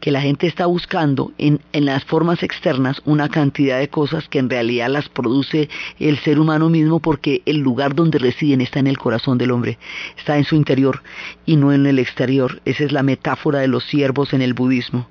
que 0.00 0.10
la 0.10 0.20
gente 0.20 0.48
está 0.48 0.66
buscando 0.66 1.30
en, 1.38 1.60
en, 1.72 1.84
las 1.84 2.02
formas 2.02 2.42
externas 2.42 3.00
una 3.04 3.28
cantidad 3.28 3.78
de 3.78 3.88
cosas 3.88 4.28
que 4.28 4.40
en 4.40 4.50
realidad 4.50 4.88
las 4.88 5.08
produce 5.08 5.68
el 6.00 6.18
ser 6.18 6.40
humano 6.40 6.68
mismo 6.68 6.98
porque 6.98 7.42
el 7.46 7.58
lugar 7.58 7.94
donde 7.94 8.18
residen 8.18 8.62
está 8.62 8.80
en 8.80 8.88
el 8.88 8.98
corazón 8.98 9.38
del 9.38 9.52
hombre, 9.52 9.78
está 10.16 10.38
en 10.38 10.44
su 10.44 10.56
interior 10.56 11.04
y 11.46 11.54
no 11.54 11.72
en 11.72 11.86
el 11.86 12.00
exterior. 12.00 12.60
Esa 12.64 12.82
es 12.82 12.90
la 12.90 13.04
metáfora 13.04 13.60
de 13.60 13.68
los 13.68 13.84
siervos 13.84 14.32
en 14.32 14.42
el 14.42 14.54
budismo. 14.54 15.08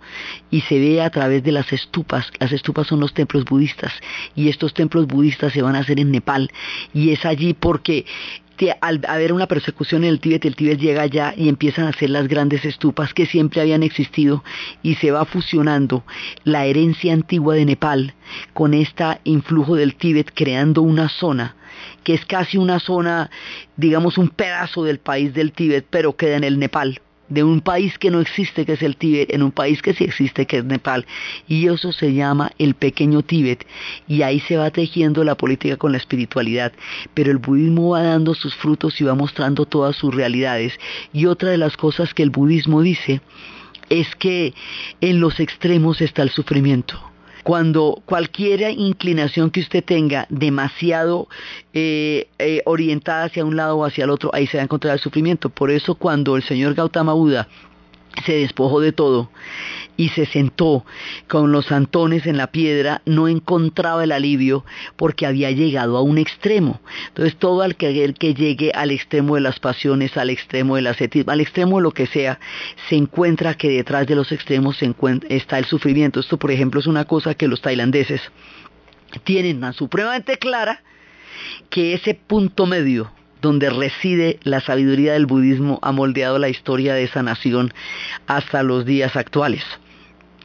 Y 0.52 0.62
se 0.62 0.80
ve 0.80 1.02
a 1.02 1.10
través 1.10 1.42
de 1.42 1.54
las 1.54 1.72
estupas. 1.72 2.34
Las 2.38 2.52
estupas 2.52 2.88
son 2.88 3.00
los 3.00 3.14
templos 3.14 3.46
budistas 3.46 3.94
y 4.36 4.50
estos 4.50 4.74
templos 4.74 5.08
budistas 5.08 5.54
se 5.54 5.62
van 5.62 5.78
a 5.78 5.80
hacer 5.80 6.02
en 6.02 6.12
Nepal 6.12 6.52
y 6.94 7.12
es 7.12 7.26
allí 7.26 7.54
porque 7.54 8.04
al 8.82 9.02
haber 9.08 9.34
una 9.34 9.48
persecución 9.48 10.04
en 10.04 10.10
el 10.10 10.20
Tíbet, 10.20 10.46
el 10.46 10.56
Tíbet 10.56 10.80
llega 10.80 11.04
allá 11.04 11.34
y 11.36 11.50
empiezan 11.50 11.86
a 11.86 11.90
hacer 11.90 12.10
las 12.10 12.28
grandes 12.28 12.66
estupas 12.66 13.14
que 13.14 13.26
siempre 13.26 13.62
habían 13.62 13.84
existido 13.84 14.44
y 14.82 14.96
se 14.96 15.12
va 15.12 15.26
fusionando 15.26 16.04
la 16.44 16.66
herencia 16.66 17.14
antigua 17.14 17.56
de 17.56 17.66
Nepal 17.66 18.14
con 18.54 18.74
este 18.74 19.06
influjo 19.24 19.76
del 19.76 19.96
Tíbet 19.96 20.32
creando 20.34 20.82
una 20.82 21.10
zona 21.10 21.56
que 22.04 22.14
es 22.14 22.26
casi 22.26 22.58
una 22.58 22.80
zona, 22.80 23.30
digamos 23.76 24.18
un 24.18 24.30
pedazo 24.30 24.84
del 24.84 25.00
país 25.00 25.34
del 25.34 25.52
Tíbet, 25.52 25.86
pero 25.90 26.16
queda 26.16 26.38
en 26.38 26.44
el 26.44 26.58
Nepal 26.58 27.02
de 27.30 27.44
un 27.44 27.62
país 27.62 27.98
que 27.98 28.12
no 28.12 28.22
existe, 28.22 28.66
que 28.66 28.74
es 28.74 28.82
el 28.82 28.96
Tíbet, 28.96 29.34
en 29.34 29.44
un 29.44 29.52
país 29.52 29.82
que 29.82 29.94
sí 29.94 30.04
existe, 30.04 30.46
que 30.46 30.58
es 30.58 30.66
Nepal. 30.66 31.06
Y 31.48 31.68
eso 31.68 31.92
se 31.92 32.14
llama 32.14 32.52
el 32.58 32.74
pequeño 32.74 33.22
Tíbet. 33.24 33.66
Y 34.08 34.22
ahí 34.22 34.40
se 34.42 34.58
va 34.58 34.72
tejiendo 34.72 35.24
la 35.24 35.36
política 35.36 35.78
con 35.78 35.92
la 35.92 35.98
espiritualidad. 35.98 36.72
Pero 37.14 37.32
el 37.32 37.38
budismo 37.38 37.90
va 37.90 38.04
dando 38.04 38.34
sus 38.34 38.56
frutos 38.56 39.00
y 39.02 39.04
va 39.04 39.16
mostrando 39.16 39.66
todas 39.66 39.96
sus 39.96 40.14
realidades. 40.14 40.80
Y 41.14 41.26
otra 41.26 41.50
de 41.50 41.58
las 41.58 41.78
cosas 41.78 42.14
que 42.14 42.24
el 42.24 42.30
budismo 42.30 42.82
dice 42.82 43.22
es 43.90 44.16
que 44.16 44.54
en 45.02 45.20
los 45.20 45.40
extremos 45.40 46.02
está 46.02 46.22
el 46.22 46.30
sufrimiento 46.30 47.02
cuando 47.48 48.04
cualquier 48.06 48.60
inclinación 48.78 49.52
que 49.52 49.62
usted 49.62 49.82
tenga 49.82 50.28
demasiado 50.30 51.30
eh, 51.74 52.28
eh, 52.40 52.62
orientada 52.66 53.24
hacia 53.24 53.46
un 53.46 53.56
lado 53.56 53.78
o 53.78 53.86
hacia 53.86 54.04
el 54.04 54.10
otro, 54.10 54.32
ahí 54.34 54.48
se 54.48 54.58
va 54.58 54.64
a 54.64 54.66
encontrar 54.66 54.96
el 54.96 55.00
sufrimiento. 55.00 55.48
Por 55.48 55.72
eso 55.72 55.96
cuando 55.96 56.36
el 56.36 56.44
señor 56.44 56.74
Gautama 56.74 57.14
Buda 57.14 57.48
se 58.26 58.34
despojó 58.34 58.80
de 58.80 58.92
todo 58.92 59.30
y 59.98 60.10
se 60.10 60.26
sentó 60.28 60.86
con 61.28 61.52
los 61.52 61.72
antones 61.72 62.28
en 62.28 62.38
la 62.38 62.48
piedra, 62.48 63.02
no 63.06 63.28
encontraba 63.28 64.04
el 64.04 64.12
alivio 64.12 64.64
porque 64.96 65.26
había 65.26 65.52
llegado 65.52 65.98
a 65.98 66.02
un 66.02 66.18
extremo. 66.18 66.80
Entonces 67.08 67.36
todo 67.36 67.64
aquel 67.64 68.14
que 68.14 68.34
llegue 68.34 68.72
al 68.74 68.92
extremo 68.92 69.36
de 69.36 69.42
las 69.42 69.60
pasiones, 69.60 70.16
al 70.18 70.30
extremo 70.30 70.76
del 70.76 70.88
ascetismo, 70.88 71.32
al 71.32 71.42
extremo 71.42 71.78
de 71.78 71.84
lo 71.84 71.92
que 71.92 72.06
sea, 72.06 72.40
se 72.90 72.96
encuentra 72.96 73.56
que 73.56 73.70
detrás 73.70 74.06
de 74.08 74.16
los 74.16 74.32
extremos 74.32 74.78
está 75.30 75.58
el 75.58 75.66
sufrimiento. 75.66 76.20
Esto, 76.20 76.38
por 76.38 76.52
ejemplo, 76.52 76.80
es 76.80 76.88
una 76.88 77.06
cosa 77.06 77.34
que 77.34 77.48
los 77.48 77.62
tailandeses 77.62 78.22
tienen 79.24 79.62
tan 79.62 79.74
supremamente 79.74 80.38
clara 80.38 80.84
que 81.70 81.94
ese 81.94 82.14
punto 82.14 82.66
medio 82.66 83.12
donde 83.48 83.70
reside 83.70 84.40
la 84.44 84.60
sabiduría 84.60 85.14
del 85.14 85.26
budismo 85.26 85.80
ha 85.82 85.94
moldeado 85.94 86.38
la 86.38 86.50
historia 86.50 86.94
de 86.94 87.04
esa 87.04 87.24
nación 87.24 87.74
hasta 88.28 88.62
los 88.62 88.86
días 88.86 89.16
actuales. 89.16 89.64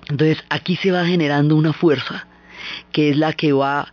Entonces 0.09 0.45
aquí 0.51 0.77
se 0.77 0.93
va 0.93 1.05
generando 1.05 1.57
una 1.57 1.73
fuerza 1.73 2.29
que 2.93 3.11
es 3.11 3.17
la 3.17 3.33
que 3.33 3.53
va 3.53 3.88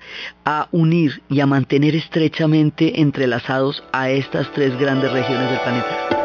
a 0.45 0.67
unir 0.71 1.23
y 1.27 1.39
a 1.39 1.47
mantener 1.47 1.95
estrechamente 1.95 3.01
entrelazados 3.01 3.83
a 3.91 4.11
estas 4.11 4.51
tres 4.53 4.77
grandes 4.79 5.11
regiones 5.11 5.49
del 5.49 5.59
planeta. 5.59 6.18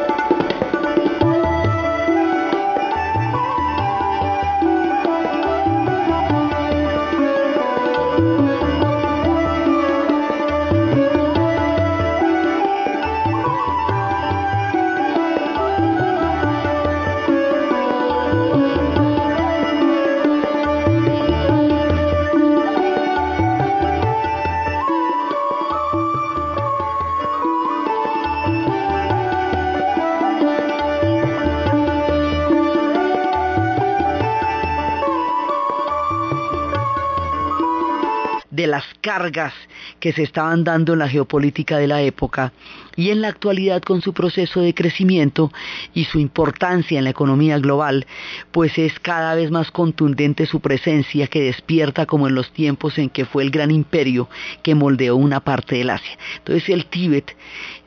Cargas 39.14 39.54
que 40.00 40.12
se 40.12 40.24
estaban 40.24 40.64
dando 40.64 40.94
en 40.94 40.98
la 40.98 41.08
geopolítica 41.08 41.78
de 41.78 41.86
la 41.86 42.02
época 42.02 42.52
y 42.96 43.10
en 43.10 43.20
la 43.20 43.28
actualidad 43.28 43.80
con 43.80 44.00
su 44.02 44.12
proceso 44.12 44.60
de 44.60 44.74
crecimiento 44.74 45.52
y 45.94 46.04
su 46.04 46.18
importancia 46.18 46.98
en 46.98 47.04
la 47.04 47.10
economía 47.10 47.58
global, 47.58 48.06
pues 48.50 48.76
es 48.76 48.98
cada 48.98 49.36
vez 49.36 49.52
más 49.52 49.70
contundente 49.70 50.46
su 50.46 50.58
presencia 50.58 51.28
que 51.28 51.42
despierta 51.42 52.06
como 52.06 52.26
en 52.26 52.34
los 52.34 52.52
tiempos 52.52 52.98
en 52.98 53.08
que 53.08 53.24
fue 53.24 53.44
el 53.44 53.50
gran 53.50 53.70
imperio 53.70 54.28
que 54.64 54.74
moldeó 54.74 55.14
una 55.14 55.40
parte 55.40 55.76
del 55.76 55.90
Asia. 55.90 56.18
Entonces 56.38 56.68
el 56.68 56.86
Tíbet 56.86 57.36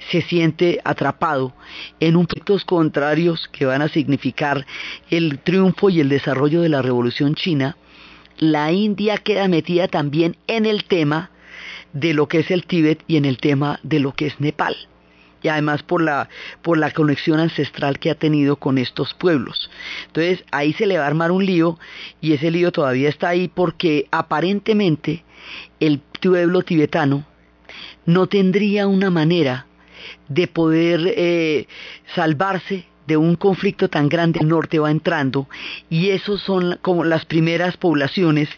se 0.10 0.22
siente 0.22 0.80
atrapado 0.86 1.54
en 2.00 2.16
un 2.16 2.26
contrarios 2.66 3.50
que 3.52 3.66
van 3.66 3.82
a 3.82 3.90
significar 3.90 4.66
el 5.10 5.40
triunfo 5.40 5.90
y 5.90 6.00
el 6.00 6.08
desarrollo 6.08 6.62
de 6.62 6.70
la 6.70 6.82
revolución 6.82 7.36
china 7.36 7.76
la 8.38 8.72
India 8.72 9.18
queda 9.18 9.48
metida 9.48 9.88
también 9.88 10.38
en 10.48 10.66
el 10.66 10.84
tema 10.84 11.32
de 11.94 12.14
lo 12.14 12.28
que 12.28 12.40
es 12.40 12.52
el 12.52 12.66
Tíbet 12.66 13.04
y 13.08 13.18
en 13.18 13.26
el 13.26 13.38
tema 13.38 13.80
de 13.84 14.00
lo 14.00 14.14
que 14.14 14.28
es 14.28 14.40
Nepal. 14.40 14.76
Y 15.42 15.50
además 15.50 15.84
por 15.84 16.02
la, 16.02 16.30
por 16.62 16.78
la 16.78 16.92
conexión 16.92 17.40
ancestral 17.40 18.00
que 18.00 18.10
ha 18.10 18.16
tenido 18.16 18.58
con 18.58 18.78
estos 18.78 19.14
pueblos. 19.14 19.70
Entonces 20.08 20.44
ahí 20.52 20.74
se 20.74 20.88
le 20.88 20.98
va 20.98 21.04
a 21.04 21.08
armar 21.08 21.32
un 21.32 21.46
lío 21.46 21.80
y 22.22 22.34
ese 22.34 22.52
lío 22.52 22.72
todavía 22.72 23.10
está 23.10 23.30
ahí 23.30 23.48
porque 23.48 24.08
aparentemente 24.12 25.24
el 25.80 26.00
pueblo 26.22 26.64
tibetano 26.64 27.26
no 28.06 28.28
tendría 28.28 28.88
una 28.88 29.12
manera 29.12 29.68
de 30.28 30.48
poder 30.48 31.02
eh, 31.16 31.68
salvarse 32.16 32.86
de 33.08 33.18
un 33.18 33.36
conflicto 33.36 33.90
tan 33.90 34.10
grande 34.10 34.40
al 34.42 34.50
norte 34.50 34.80
va 34.80 34.92
entrando 34.92 35.48
y 35.90 36.10
esos 36.10 36.42
son 36.42 36.78
como 36.82 37.04
las 37.04 37.26
primeras 37.26 37.78
poblaciones 37.78 38.50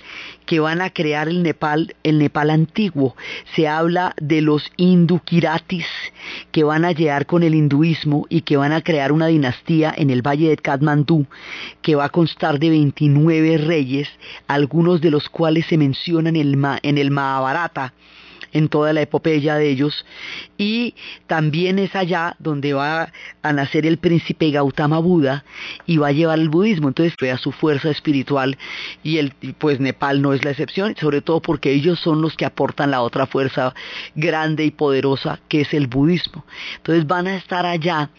que 0.46 0.60
van 0.60 0.82
a 0.82 0.90
crear 0.90 1.30
el 1.30 1.44
Nepal, 1.44 1.96
el 2.02 2.18
Nepal 2.18 2.50
antiguo. 2.50 3.16
Se 3.56 3.68
habla 3.68 4.16
de 4.20 4.42
los 4.42 4.72
Indukiratis 4.78 5.86
que 6.52 6.64
van 6.64 6.86
a 6.86 6.92
llegar 6.92 7.28
con 7.28 7.44
el 7.44 7.54
hinduismo 7.54 8.26
y 8.30 8.42
que 8.42 8.58
van 8.58 8.72
a 8.72 8.82
crear 8.82 9.12
una 9.12 9.28
dinastía 9.28 9.94
en 9.96 10.10
el 10.10 10.26
valle 10.26 10.50
de 10.50 10.58
Kathmandú 10.58 11.28
que 11.84 11.94
va 11.94 12.06
a 12.06 12.10
constar 12.10 12.58
de 12.58 12.72
29 12.72 13.60
reyes, 13.60 14.10
algunos 14.48 15.02
de 15.02 15.12
los 15.12 15.30
cuales 15.30 15.68
se 15.68 15.78
mencionan 15.78 16.36
en 16.36 16.56
el, 16.56 16.80
en 16.82 16.98
el 16.98 17.12
Mahabharata 17.12 17.94
en 18.54 18.70
toda 18.70 18.94
la 18.94 19.02
epopeya 19.02 19.56
de 19.56 19.70
ellos. 19.70 20.06
Y 20.58 20.96
también 21.28 21.80
es 21.80 21.96
allá 21.96 22.36
donde 22.40 22.74
va 22.74 23.12
a 23.42 23.54
nacer 23.54 23.86
el 23.86 23.98
príncipe 23.98 24.52
Gautama 24.52 25.00
Buda 25.00 25.46
y 25.86 25.98
va 25.98 26.08
a 26.08 26.12
llevar 26.12 26.40
el 26.40 26.50
budismo. 26.50 26.88
Entonces 26.88 27.16
vea 27.20 27.38
su 27.38 27.52
fuerza 27.52 27.90
espiritual 27.90 28.58
y 29.04 29.18
el, 29.18 29.34
pues 29.58 29.80
Nepal 29.80 30.22
no 30.22 30.34
es 30.34 30.44
la 30.44 30.52
excepción, 30.52 30.96
sobre 31.00 31.22
todo 31.22 31.42
porque 31.42 31.72
ellos 31.72 32.00
son 32.00 32.22
los 32.22 32.36
que 32.36 32.46
aportan 32.46 32.92
la 32.92 33.02
otra 33.02 33.26
fuerza 33.26 33.74
grande 34.16 34.66
y 34.66 34.72
poderosa 34.72 35.40
que 35.48 35.62
es 35.62 35.74
el 35.74 35.88
budismo. 35.88 36.46
Entonces 36.78 37.08
van 37.08 37.28
a 37.28 37.36
estar 37.36 37.66
allá 37.66 38.10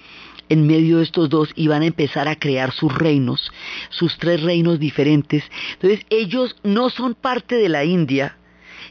en 0.50 0.66
medio 0.66 0.98
de 0.98 1.04
estos 1.04 1.30
dos 1.30 1.48
y 1.54 1.68
van 1.68 1.82
a 1.82 1.86
empezar 1.86 2.28
a 2.28 2.36
crear 2.36 2.72
sus 2.72 2.92
reinos, 2.92 3.50
sus 3.88 4.18
tres 4.18 4.42
reinos 4.42 4.78
diferentes. 4.78 5.44
Entonces 5.74 6.04
ellos 6.10 6.56
no 6.62 6.90
son 6.90 7.14
parte 7.14 7.54
de 7.54 7.68
la 7.68 7.84
India, 7.84 8.36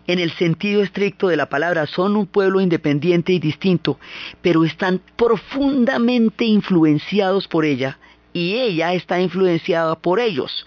en 0.09 0.17
el 0.17 0.31
sentido 0.31 0.81
estricto 0.81 1.27
de 1.27 1.37
la 1.37 1.49
palabra, 1.49 1.85
son 1.85 2.15
un 2.15 2.25
pueblo 2.25 2.61
independiente 2.61 3.31
y 3.31 3.37
distinto, 3.37 3.99
pero 4.41 4.65
están 4.65 5.01
profundamente 5.15 6.45
influenciados 6.45 7.47
por 7.47 7.63
ella 7.63 7.99
y 8.33 8.55
ella 8.55 8.95
está 8.95 9.21
influenciada 9.21 9.95
por 9.95 10.19
ellos 10.19 10.65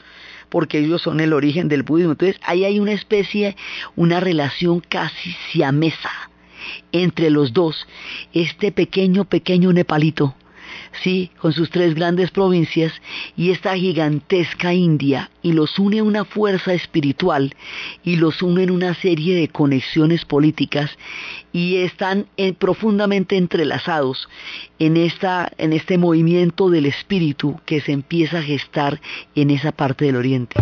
porque 0.49 0.79
ellos 0.79 1.03
son 1.03 1.19
el 1.19 1.33
origen 1.33 1.67
del 1.67 1.83
budismo. 1.83 2.13
Entonces 2.13 2.39
ahí 2.45 2.65
hay 2.65 2.79
una 2.79 2.93
especie, 2.93 3.57
una 3.97 4.21
relación 4.21 4.81
casi 4.81 5.33
siamesa 5.51 6.11
entre 6.93 7.31
los 7.31 7.53
dos. 7.53 7.89
Este 8.35 8.71
pequeño, 8.71 9.25
pequeño 9.25 9.73
nepalito 9.73 10.37
sí, 11.03 11.31
con 11.39 11.53
sus 11.53 11.71
tres 11.71 11.95
grandes 11.95 12.31
provincias 12.31 12.93
y 13.37 13.51
esta 13.51 13.77
gigantesca 13.77 14.73
India, 14.73 15.31
y 15.43 15.53
los 15.53 15.79
une 15.79 16.03
una 16.03 16.25
fuerza 16.25 16.73
espiritual 16.75 17.55
y 18.05 18.17
los 18.17 18.43
une 18.43 18.65
en 18.65 18.71
una 18.71 18.95
serie 18.95 19.35
de 19.35 19.49
conexiones 19.49 20.25
políticas 20.25 20.91
y 21.53 21.77
están 21.77 22.27
eh, 22.37 22.53
profundamente 22.53 23.37
entrelazados 23.37 24.29
en, 24.79 24.97
esta, 24.97 25.51
en 25.59 25.73
este 25.73 25.99
movimiento 25.99 26.71
del 26.71 26.87
espíritu 26.87 27.61
que 27.67 27.81
se 27.81 27.93
empieza 27.93 28.39
a 28.39 28.43
gestar 28.43 29.01
en 29.35 29.51
esa 29.51 29.73
parte 29.73 30.07
del 30.07 30.17
oriente. 30.17 30.57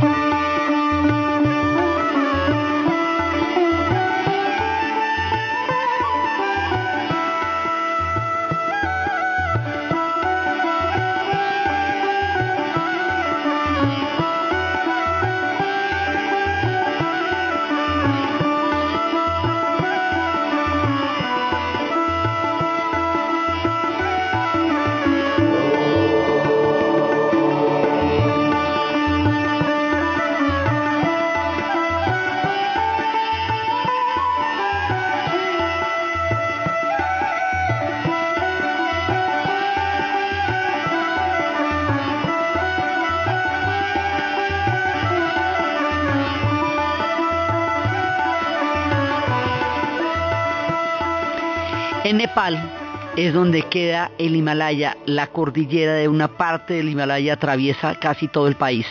Es 53.30 53.34
donde 53.34 53.62
queda 53.62 54.10
el 54.18 54.34
Himalaya, 54.34 54.96
la 55.06 55.28
cordillera 55.28 55.94
de 55.94 56.08
una 56.08 56.26
parte 56.36 56.74
del 56.74 56.88
Himalaya 56.88 57.34
atraviesa 57.34 57.94
casi 57.94 58.26
todo 58.26 58.48
el 58.48 58.56
país. 58.56 58.86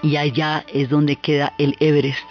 Y 0.00 0.14
allá 0.14 0.64
es 0.72 0.88
donde 0.88 1.16
queda 1.16 1.52
el 1.58 1.74
Everest. 1.80 2.24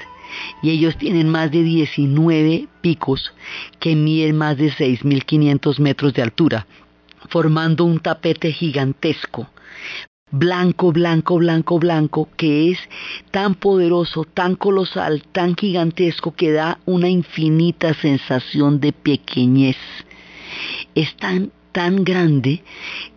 Y 0.63 0.69
ellos 0.69 0.95
tienen 0.95 1.27
más 1.27 1.51
de 1.51 1.63
19 1.63 2.69
picos 2.79 3.33
que 3.81 3.93
miden 3.93 4.37
más 4.37 4.55
de 4.55 4.71
6.500 4.71 5.79
metros 5.79 6.13
de 6.13 6.21
altura, 6.21 6.65
formando 7.27 7.83
un 7.83 7.99
tapete 7.99 8.53
gigantesco 8.53 9.49
blanco, 10.31 10.93
blanco, 10.93 11.39
blanco, 11.39 11.77
blanco, 11.77 12.29
que 12.37 12.71
es 12.71 12.79
tan 13.31 13.55
poderoso, 13.55 14.23
tan 14.23 14.55
colosal, 14.55 15.23
tan 15.33 15.57
gigantesco, 15.57 16.33
que 16.33 16.53
da 16.53 16.79
una 16.85 17.09
infinita 17.09 17.93
sensación 17.95 18.79
de 18.79 18.93
pequeñez. 18.93 19.75
Es 20.95 21.15
tan 21.17 21.51
tan 21.71 22.03
grande 22.03 22.63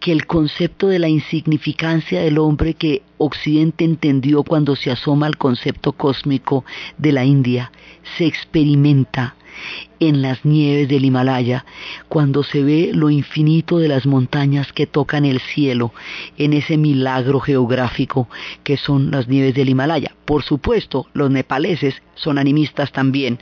que 0.01 0.13
el 0.13 0.27
concepto 0.27 0.87
de 0.87 0.99
la 0.99 1.09
insignificancia 1.09 2.21
del 2.21 2.39
hombre 2.39 2.75
que 2.75 3.03
Occidente 3.19 3.85
entendió 3.85 4.45
cuando 4.45 4.77
se 4.77 4.91
asoma 4.91 5.27
al 5.27 5.37
concepto 5.37 5.93
cósmico 5.93 6.65
de 6.97 7.13
la 7.13 7.25
India 7.25 7.73
se 8.17 8.27
experimenta 8.27 9.35
en 10.01 10.23
las 10.23 10.45
nieves 10.45 10.89
del 10.89 11.05
Himalaya, 11.05 11.65
cuando 12.09 12.43
se 12.43 12.63
ve 12.63 12.91
lo 12.93 13.11
infinito 13.11 13.79
de 13.79 13.89
las 13.89 14.07
montañas 14.07 14.73
que 14.73 14.87
tocan 14.87 15.25
el 15.25 15.41
cielo, 15.41 15.93
en 16.37 16.53
ese 16.53 16.77
milagro 16.77 17.41
geográfico 17.41 18.29
que 18.63 18.77
son 18.77 19.11
las 19.11 19.29
nieves 19.29 19.55
del 19.55 19.69
Himalaya. 19.69 20.15
Por 20.25 20.43
supuesto, 20.43 21.07
los 21.13 21.31
nepaleses 21.31 22.03
son 22.15 22.39
animistas 22.39 22.93
también, 22.93 23.39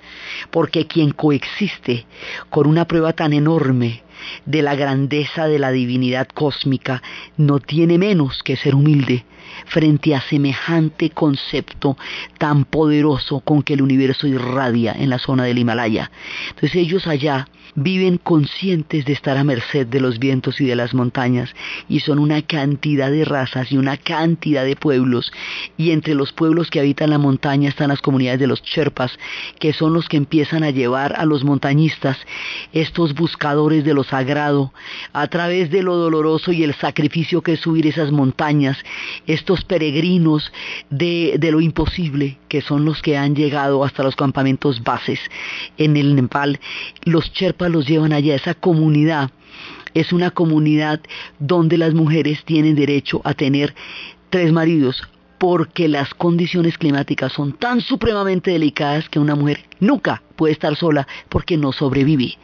porque 0.50 0.86
quien 0.86 1.10
coexiste 1.10 2.06
con 2.50 2.66
una 2.66 2.86
prueba 2.86 3.12
tan 3.12 3.32
enorme 3.32 4.02
de 4.46 4.62
la 4.62 4.74
grandeza 4.74 5.46
de 5.46 5.58
la 5.58 5.72
divinidad 5.72 6.28
cósmica 6.28 7.02
no 7.36 7.58
tiene 7.58 7.98
menos 7.98 8.42
que 8.42 8.56
ser 8.56 8.74
humilde 8.74 9.24
frente 9.66 10.14
a 10.14 10.20
semejante 10.20 11.10
concepto 11.10 11.96
tan 12.38 12.64
poderoso 12.64 13.40
con 13.40 13.62
que 13.62 13.74
el 13.74 13.82
universo 13.82 14.26
irradia 14.26 14.92
en 14.92 15.10
la 15.10 15.18
zona 15.18 15.44
del 15.44 15.58
Himalaya. 15.58 16.10
Entonces 16.50 16.76
ellos 16.76 17.06
allá 17.06 17.48
viven 17.74 18.18
conscientes 18.18 19.06
de 19.06 19.12
estar 19.12 19.38
a 19.38 19.44
merced 19.44 19.86
de 19.86 20.00
los 20.00 20.18
vientos 20.18 20.60
y 20.60 20.66
de 20.66 20.76
las 20.76 20.92
montañas 20.92 21.54
y 21.88 22.00
son 22.00 22.18
una 22.18 22.42
cantidad 22.42 23.10
de 23.10 23.24
razas 23.24 23.72
y 23.72 23.78
una 23.78 23.96
cantidad 23.96 24.64
de 24.64 24.76
pueblos 24.76 25.32
y 25.78 25.92
entre 25.92 26.14
los 26.14 26.32
pueblos 26.32 26.70
que 26.70 26.80
habitan 26.80 27.10
la 27.10 27.18
montaña 27.18 27.70
están 27.70 27.88
las 27.88 28.02
comunidades 28.02 28.40
de 28.40 28.46
los 28.46 28.62
Sherpas 28.62 29.18
que 29.58 29.72
son 29.72 29.94
los 29.94 30.08
que 30.08 30.18
empiezan 30.18 30.64
a 30.64 30.70
llevar 30.70 31.14
a 31.16 31.24
los 31.24 31.44
montañistas 31.44 32.18
estos 32.72 33.14
buscadores 33.14 33.84
de 33.84 33.94
lo 33.94 34.04
sagrado. 34.04 34.72
A 35.12 35.26
través 35.28 35.70
de 35.70 35.82
lo 35.82 35.96
doloroso 35.96 36.52
y 36.52 36.64
el 36.64 36.74
sacrificio 36.74 37.42
que 37.42 37.54
es 37.54 37.60
subir 37.60 37.86
esas 37.86 38.12
montañas 38.12 38.76
estos 39.26 39.64
peregrinos 39.64 40.52
de, 40.90 41.36
de 41.38 41.50
lo 41.50 41.60
imposible 41.60 42.38
que 42.48 42.60
son 42.60 42.84
los 42.84 43.00
que 43.00 43.16
han 43.16 43.34
llegado 43.34 43.82
hasta 43.84 44.02
los 44.02 44.16
campamentos 44.16 44.82
bases 44.82 45.20
en 45.78 45.96
el 45.96 46.14
Nepal 46.14 46.60
los 47.04 47.32
Sherpas 47.32 47.61
los 47.68 47.86
llevan 47.86 48.12
allá. 48.12 48.34
Esa 48.34 48.54
comunidad 48.54 49.30
es 49.94 50.12
una 50.12 50.30
comunidad 50.30 51.00
donde 51.38 51.78
las 51.78 51.94
mujeres 51.94 52.44
tienen 52.44 52.74
derecho 52.74 53.20
a 53.24 53.34
tener 53.34 53.74
tres 54.30 54.52
maridos 54.52 55.02
porque 55.38 55.88
las 55.88 56.14
condiciones 56.14 56.78
climáticas 56.78 57.32
son 57.32 57.52
tan 57.52 57.80
supremamente 57.80 58.52
delicadas 58.52 59.08
que 59.08 59.18
una 59.18 59.34
mujer 59.34 59.64
nunca 59.80 60.22
puede 60.42 60.54
estar 60.54 60.74
sola 60.74 61.06
porque 61.28 61.56
no 61.56 61.70
sobrevive. 61.70 62.36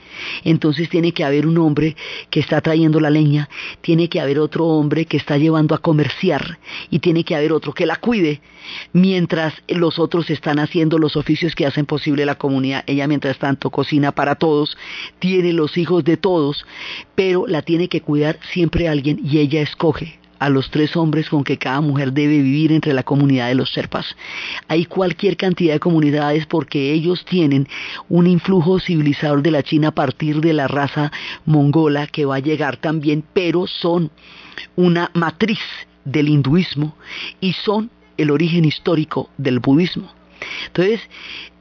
Entonces 0.45 0.89
tiene 0.89 1.11
que 1.11 1.25
haber 1.25 1.49
un 1.49 1.59
hombre 1.59 1.97
que 2.31 2.39
está 2.39 2.61
trayendo 2.61 3.01
la 3.01 3.11
leña, 3.11 3.49
tiene 3.81 4.09
que 4.09 4.21
haber 4.21 4.39
otro 4.39 4.67
hombre 4.67 5.05
que 5.05 5.17
está 5.17 5.37
llevando 5.37 5.75
a 5.75 5.79
comerciar 5.79 6.61
y 6.91 7.01
tiene 7.01 7.25
que 7.25 7.35
haber 7.35 7.53
otro 7.53 7.73
que 7.73 7.87
la 7.87 7.97
cuide 7.97 8.41
mientras 8.93 9.53
los 9.67 9.99
otros 9.99 10.31
están 10.31 10.61
haciendo 10.61 10.97
los 10.97 11.17
oficios 11.17 11.57
que 11.57 11.67
hacen 11.67 11.87
posible 11.87 12.25
la 12.25 12.37
comunidad. 12.37 12.85
Ella 12.87 13.09
mientras 13.09 13.37
tanto 13.37 13.69
cocina 13.71 14.13
para 14.13 14.37
todos, 14.37 14.79
tiene 15.19 15.53
los 15.53 15.77
hijos 15.77 16.05
de 16.05 16.17
todos, 16.17 16.65
pero 17.17 17.49
la 17.49 17.63
tiene 17.63 17.89
que 17.89 18.01
cuidar 18.01 18.39
siempre 18.53 18.87
alguien 18.87 19.19
y 19.25 19.39
ella 19.39 19.61
escoge 19.61 20.21
a 20.38 20.48
los 20.48 20.70
tres 20.70 20.96
hombres 20.96 21.29
con 21.29 21.44
que 21.44 21.59
cada 21.59 21.81
mujer 21.81 22.12
debe 22.12 22.40
vivir 22.42 22.72
entre 22.72 22.92
la 22.92 23.03
comunidad 23.03 23.48
de 23.48 23.55
los 23.55 23.72
serpas. 23.72 24.16
Hay 24.68 24.85
cualquier 24.85 25.37
cantidad 25.37 25.74
de 25.74 25.81
comunidades 25.81 26.46
porque 26.46 26.92
ellos 26.92 27.24
tienen 27.24 27.68
un 28.09 28.27
influjo 28.27 28.79
civilizador 28.79 29.42
de 29.42 29.51
la 29.51 29.62
China 29.62 29.88
a 29.88 29.94
partir 29.94 30.40
de 30.40 30.53
la 30.53 30.68
raza 30.68 31.12
mongola 31.44 32.07
que 32.07 32.24
va 32.24 32.37
a 32.37 32.40
llegar 32.40 32.77
también, 32.77 33.24
pero 33.33 33.66
son 33.66 34.11
una 34.77 35.11
matriz 35.14 35.61
del 36.05 36.29
hinduismo 36.29 36.96
y 37.40 37.53
son 37.53 37.90
el 38.16 38.31
origen 38.31 38.64
histórico 38.64 39.31
del 39.38 39.61
budismo. 39.61 40.12
Entonces, 40.66 41.01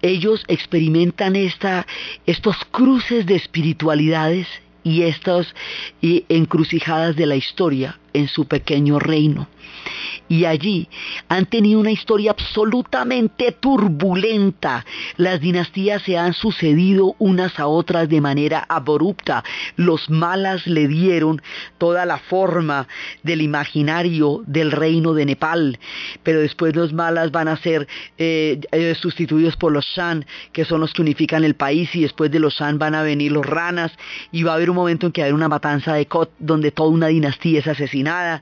ellos 0.01 0.43
experimentan 0.47 1.35
esta, 1.35 1.87
estos 2.25 2.57
cruces 2.71 3.25
de 3.25 3.35
espiritualidades 3.35 4.47
y 4.87 5.03
estas 5.03 5.53
encrucijadas 6.01 7.15
de 7.15 7.25
la 7.25 7.35
historia 7.35 7.99
en 8.13 8.29
su 8.29 8.45
pequeño 8.45 8.99
reino 8.99 9.47
y 10.29 10.45
allí 10.45 10.87
han 11.29 11.45
tenido 11.45 11.79
una 11.79 11.91
historia 11.91 12.31
absolutamente 12.31 13.51
turbulenta. 13.51 14.85
Las 15.15 15.39
dinastías 15.39 16.01
se 16.03 16.17
han 16.17 16.33
sucedido 16.33 17.15
unas 17.19 17.59
a 17.59 17.67
otras 17.67 18.09
de 18.09 18.21
manera 18.21 18.65
abrupta. 18.67 19.43
Los 19.75 20.09
malas 20.09 20.67
le 20.67 20.87
dieron 20.87 21.41
toda 21.77 22.05
la 22.05 22.17
forma 22.17 22.87
del 23.23 23.41
imaginario 23.41 24.43
del 24.45 24.71
reino 24.71 25.13
de 25.13 25.25
Nepal, 25.25 25.79
pero 26.23 26.41
después 26.41 26.75
los 26.75 26.93
malas 26.93 27.31
van 27.31 27.47
a 27.47 27.57
ser 27.57 27.87
eh, 28.17 28.59
eh, 28.71 28.95
sustituidos 28.95 29.55
por 29.55 29.71
los 29.71 29.85
Shan, 29.85 30.25
que 30.51 30.65
son 30.65 30.81
los 30.81 30.93
que 30.93 31.01
unifican 31.01 31.43
el 31.43 31.55
país, 31.55 31.93
y 31.95 32.01
después 32.01 32.31
de 32.31 32.39
los 32.39 32.55
Shan 32.55 32.79
van 32.79 32.95
a 32.95 33.03
venir 33.03 33.31
los 33.31 33.45
ranas, 33.45 33.91
y 34.31 34.43
va 34.43 34.51
a 34.51 34.55
haber 34.55 34.69
un 34.69 34.76
momento 34.77 35.07
en 35.07 35.11
que 35.11 35.23
hay 35.23 35.31
una 35.31 35.49
matanza 35.49 35.93
de 35.93 36.05
Kot 36.05 36.31
donde 36.39 36.71
toda 36.71 36.89
una 36.89 37.07
dinastía 37.07 37.59
es 37.59 37.67
asesinada. 37.67 38.41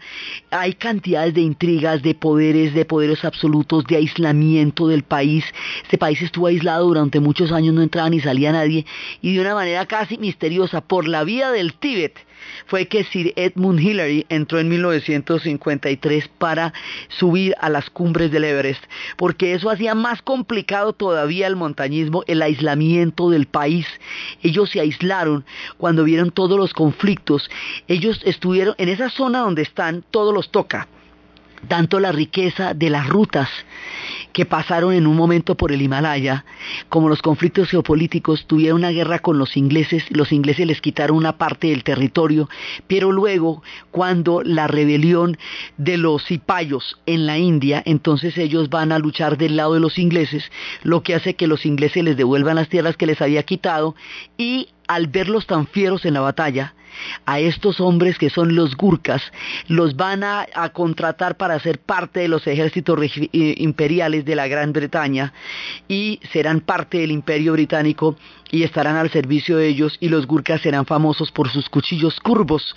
Hay 0.52 0.74
cantidades 0.74 1.34
de 1.34 1.42
intrigas 1.42 2.02
de 2.04 2.14
poderes, 2.14 2.74
de 2.74 2.86
poderes 2.86 3.26
absolutos, 3.26 3.86
de 3.86 3.98
aislamiento 3.98 4.88
del 4.88 5.04
país. 5.04 5.44
Este 5.84 5.98
país 5.98 6.22
estuvo 6.22 6.48
aislado 6.48 6.86
durante 6.88 7.20
muchos 7.20 7.52
años, 7.52 7.74
no 7.74 7.82
entraba 7.82 8.10
ni 8.10 8.20
salía 8.20 8.52
nadie, 8.52 8.86
y 9.22 9.34
de 9.34 9.42
una 9.42 9.56
manera 9.56 9.86
casi 9.86 10.18
misteriosa, 10.18 10.82
por 10.82 11.08
la 11.08 11.24
vía 11.24 11.52
del 11.52 11.74
Tíbet, 11.74 12.20
fue 12.68 12.88
que 12.88 13.04
Sir 13.04 13.34
Edmund 13.36 13.80
Hillary 13.80 14.26
entró 14.30 14.60
en 14.60 14.70
1953 14.70 16.28
para 16.38 16.74
subir 17.08 17.56
a 17.60 17.70
las 17.70 17.90
cumbres 17.90 18.32
del 18.32 18.44
Everest, 18.44 18.84
porque 19.18 19.54
eso 19.54 19.70
hacía 19.70 19.96
más 19.96 20.22
complicado 20.22 20.94
todavía 20.94 21.48
el 21.48 21.56
montañismo, 21.56 22.24
el 22.28 22.42
aislamiento 22.42 23.30
del 23.30 23.46
país. 23.46 23.88
Ellos 24.44 24.70
se 24.70 24.80
aislaron 24.80 25.46
cuando 25.78 26.04
vieron 26.04 26.25
todos 26.32 26.58
los 26.58 26.74
conflictos. 26.74 27.50
Ellos 27.88 28.22
estuvieron 28.26 28.76
en 28.78 28.90
esa 28.90 29.10
zona 29.10 29.40
donde 29.40 29.62
están, 29.62 30.04
todos 30.12 30.34
los 30.34 30.52
toca 30.52 30.88
tanto 31.68 32.00
la 32.00 32.12
riqueza 32.12 32.74
de 32.74 32.90
las 32.90 33.08
rutas 33.08 33.50
que 34.36 34.46
pasaron 34.46 34.94
en 34.94 35.08
un 35.08 35.16
momento 35.16 35.56
por 35.56 35.72
el 35.72 35.82
Himalaya, 35.82 36.44
como 36.90 37.08
los 37.08 37.22
conflictos 37.22 37.70
geopolíticos, 37.70 38.46
tuvieron 38.48 38.80
una 38.80 38.90
guerra 38.90 39.20
con 39.20 39.38
los 39.38 39.56
ingleses, 39.56 40.04
los 40.10 40.34
ingleses 40.34 40.68
les 40.68 40.82
quitaron 40.82 41.16
una 41.16 41.38
parte 41.38 41.68
del 41.68 41.86
territorio, 41.86 42.50
pero 42.86 43.14
luego, 43.14 43.64
cuando 43.92 44.42
la 44.44 44.68
rebelión 44.68 45.38
de 45.78 45.96
los 45.96 46.26
cipayos 46.26 47.00
en 47.06 47.26
la 47.26 47.38
India, 47.38 47.82
entonces 47.86 48.38
ellos 48.38 48.70
van 48.70 48.92
a 48.92 49.00
luchar 49.00 49.38
del 49.38 49.56
lado 49.56 49.76
de 49.76 49.80
los 49.80 49.98
ingleses, 49.98 50.52
lo 50.84 51.02
que 51.02 51.16
hace 51.16 51.36
que 51.36 51.48
los 51.48 51.66
ingleses 51.66 52.04
les 52.04 52.18
devuelvan 52.18 52.58
las 52.58 52.68
tierras 52.68 52.98
que 52.98 53.08
les 53.08 53.22
había 53.22 53.44
quitado 53.44 53.96
y 54.38 54.68
al 54.90 55.08
verlos 55.08 55.48
tan 55.48 55.66
fieros 55.66 56.04
en 56.04 56.14
la 56.14 56.20
batalla, 56.20 56.76
a 57.26 57.40
estos 57.40 57.80
hombres 57.80 58.18
que 58.18 58.30
son 58.30 58.56
los 58.56 58.76
gurkas, 58.76 59.22
los 59.68 59.96
van 59.96 60.24
a, 60.24 60.46
contratar 60.74 61.38
para 61.38 61.60
ser 61.60 61.80
parte 61.80 62.22
de 62.22 62.28
los 62.28 62.46
ejércitos 62.48 63.00
eh, 63.02 63.30
imperiales 63.58 64.26
de 64.26 64.36
la 64.36 64.48
Gran 64.48 64.74
Bretaña 64.74 65.34
y 65.88 66.20
serán 66.32 66.62
parte 66.62 67.00
del 67.00 67.12
imperio 67.12 67.54
británico 67.54 68.16
y 68.52 68.64
estarán 68.64 68.96
al 68.96 69.10
servicio 69.10 69.58
de 69.58 69.68
ellos 69.68 69.98
y 70.00 70.10
los 70.10 70.28
gurkas 70.28 70.62
serán 70.62 70.86
famosos 70.86 71.32
por 71.32 71.50
sus 71.50 71.70
cuchillos 71.70 72.20
curvos 72.20 72.76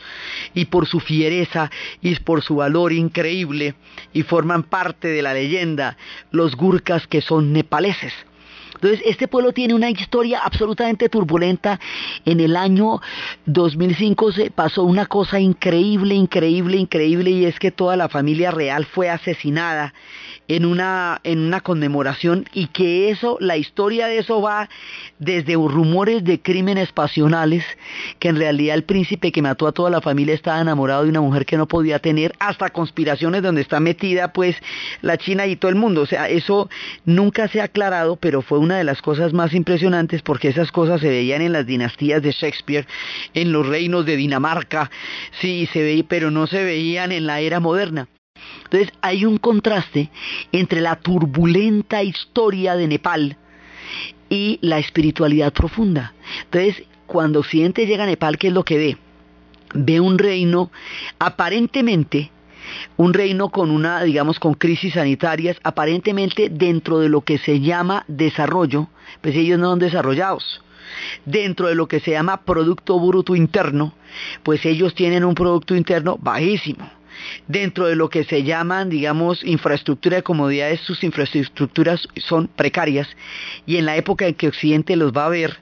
y 0.54 0.66
por 0.66 0.86
su 0.86 1.00
fiereza 1.00 1.70
y 2.02 2.14
por 2.16 2.42
su 2.42 2.56
valor 2.56 2.92
increíble 2.92 3.74
y 4.12 4.22
forman 4.22 4.62
parte 4.64 5.08
de 5.08 5.22
la 5.22 5.34
leyenda 5.34 5.96
los 6.30 6.56
gurkas 6.56 7.06
que 7.06 7.20
son 7.20 7.52
nepaleses. 7.52 8.12
Entonces, 8.80 9.02
este 9.04 9.26
pueblo 9.26 9.52
tiene 9.52 9.74
una 9.74 9.90
historia 9.90 10.40
absolutamente 10.40 11.08
turbulenta. 11.08 11.80
En 12.24 12.38
el 12.38 12.56
año 12.56 13.00
2005 13.46 14.32
se 14.32 14.50
pasó 14.52 14.84
una 14.84 15.06
cosa 15.06 15.40
increíble, 15.40 16.14
increíble, 16.14 16.76
increíble, 16.76 17.30
y 17.30 17.44
es 17.44 17.58
que 17.58 17.72
toda 17.72 17.96
la 17.96 18.08
familia 18.08 18.52
real 18.52 18.86
fue 18.86 19.10
asesinada 19.10 19.94
en 20.48 20.64
una, 20.64 21.20
en 21.24 21.40
una 21.40 21.60
conmemoración 21.60 22.46
y 22.52 22.66
que 22.68 23.10
eso, 23.10 23.36
la 23.40 23.56
historia 23.56 24.06
de 24.06 24.18
eso 24.18 24.40
va 24.40 24.68
desde 25.18 25.54
rumores 25.54 26.24
de 26.24 26.40
crímenes 26.40 26.90
pasionales, 26.92 27.64
que 28.18 28.28
en 28.28 28.36
realidad 28.36 28.74
el 28.74 28.84
príncipe 28.84 29.30
que 29.30 29.42
mató 29.42 29.66
a 29.66 29.72
toda 29.72 29.90
la 29.90 30.00
familia 30.00 30.34
estaba 30.34 30.60
enamorado 30.60 31.04
de 31.04 31.10
una 31.10 31.20
mujer 31.20 31.44
que 31.44 31.58
no 31.58 31.68
podía 31.68 31.98
tener, 31.98 32.32
hasta 32.38 32.70
conspiraciones 32.70 33.42
donde 33.42 33.60
está 33.60 33.78
metida 33.78 34.32
pues 34.32 34.56
la 35.02 35.18
China 35.18 35.46
y 35.46 35.56
todo 35.56 35.70
el 35.70 35.76
mundo. 35.76 36.02
O 36.02 36.06
sea, 36.06 36.28
eso 36.28 36.70
nunca 37.04 37.48
se 37.48 37.60
ha 37.60 37.64
aclarado, 37.64 38.16
pero 38.16 38.42
fue 38.42 38.58
una 38.58 38.78
de 38.78 38.84
las 38.84 39.02
cosas 39.02 39.32
más 39.32 39.52
impresionantes 39.52 40.22
porque 40.22 40.48
esas 40.48 40.72
cosas 40.72 41.00
se 41.00 41.08
veían 41.08 41.42
en 41.42 41.52
las 41.52 41.66
dinastías 41.66 42.22
de 42.22 42.32
Shakespeare, 42.32 42.86
en 43.34 43.52
los 43.52 43.66
reinos 43.66 44.06
de 44.06 44.16
Dinamarca, 44.16 44.90
sí, 45.40 45.68
se 45.72 45.82
veía, 45.82 46.04
pero 46.08 46.30
no 46.30 46.46
se 46.46 46.64
veían 46.64 47.12
en 47.12 47.26
la 47.26 47.40
era 47.40 47.60
moderna. 47.60 48.08
Entonces 48.64 48.92
hay 49.00 49.24
un 49.24 49.38
contraste 49.38 50.10
entre 50.52 50.80
la 50.80 50.96
turbulenta 50.96 52.02
historia 52.02 52.76
de 52.76 52.88
Nepal 52.88 53.36
y 54.28 54.58
la 54.62 54.78
espiritualidad 54.78 55.52
profunda. 55.52 56.12
Entonces, 56.44 56.84
cuando 57.06 57.40
Occidente 57.40 57.86
llega 57.86 58.04
a 58.04 58.06
Nepal, 58.06 58.38
¿qué 58.38 58.48
es 58.48 58.52
lo 58.52 58.64
que 58.64 58.76
ve? 58.76 58.96
Ve 59.74 60.00
un 60.00 60.18
reino 60.18 60.70
aparentemente 61.18 62.30
un 62.96 63.14
reino 63.14 63.50
con 63.50 63.70
una, 63.70 64.02
digamos, 64.02 64.38
con 64.38 64.54
crisis 64.54 64.94
sanitarias, 64.94 65.58
aparentemente 65.62 66.48
dentro 66.50 66.98
de 66.98 67.08
lo 67.08 67.22
que 67.22 67.38
se 67.38 67.60
llama 67.60 68.04
desarrollo, 68.08 68.88
pues 69.20 69.34
ellos 69.36 69.58
no 69.58 69.70
son 69.70 69.78
desarrollados. 69.78 70.62
Dentro 71.24 71.68
de 71.68 71.74
lo 71.74 71.86
que 71.86 72.00
se 72.00 72.12
llama 72.12 72.42
Producto 72.44 72.98
Bruto 72.98 73.36
Interno, 73.36 73.94
pues 74.42 74.64
ellos 74.64 74.94
tienen 74.94 75.24
un 75.24 75.34
Producto 75.34 75.74
Interno 75.74 76.16
bajísimo. 76.20 76.90
Dentro 77.46 77.86
de 77.86 77.96
lo 77.96 78.08
que 78.08 78.24
se 78.24 78.42
llaman, 78.42 78.90
digamos, 78.90 79.44
infraestructura 79.44 80.16
de 80.16 80.22
comodidades, 80.22 80.80
sus 80.80 81.02
infraestructuras 81.04 82.08
son 82.16 82.48
precarias 82.48 83.08
y 83.66 83.76
en 83.76 83.86
la 83.86 83.96
época 83.96 84.26
en 84.26 84.34
que 84.34 84.48
Occidente 84.48 84.96
los 84.96 85.12
va 85.12 85.26
a 85.26 85.30
ver, 85.30 85.58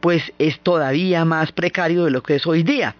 pues 0.00 0.32
es 0.38 0.58
todavía 0.60 1.24
más 1.24 1.52
precario 1.52 2.04
de 2.04 2.10
lo 2.10 2.22
que 2.22 2.36
es 2.36 2.46
hoy 2.46 2.62
día 2.62 2.96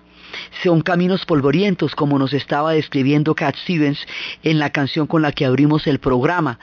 son 0.62 0.80
caminos 0.80 1.24
polvorientos, 1.24 1.94
como 1.94 2.18
nos 2.18 2.32
estaba 2.32 2.72
describiendo 2.72 3.34
Cat 3.34 3.56
Stevens 3.56 3.98
en 4.42 4.58
la 4.58 4.70
canción 4.70 5.06
con 5.06 5.22
la 5.22 5.32
que 5.32 5.44
abrimos 5.44 5.86
el 5.86 5.98
programa. 5.98 6.58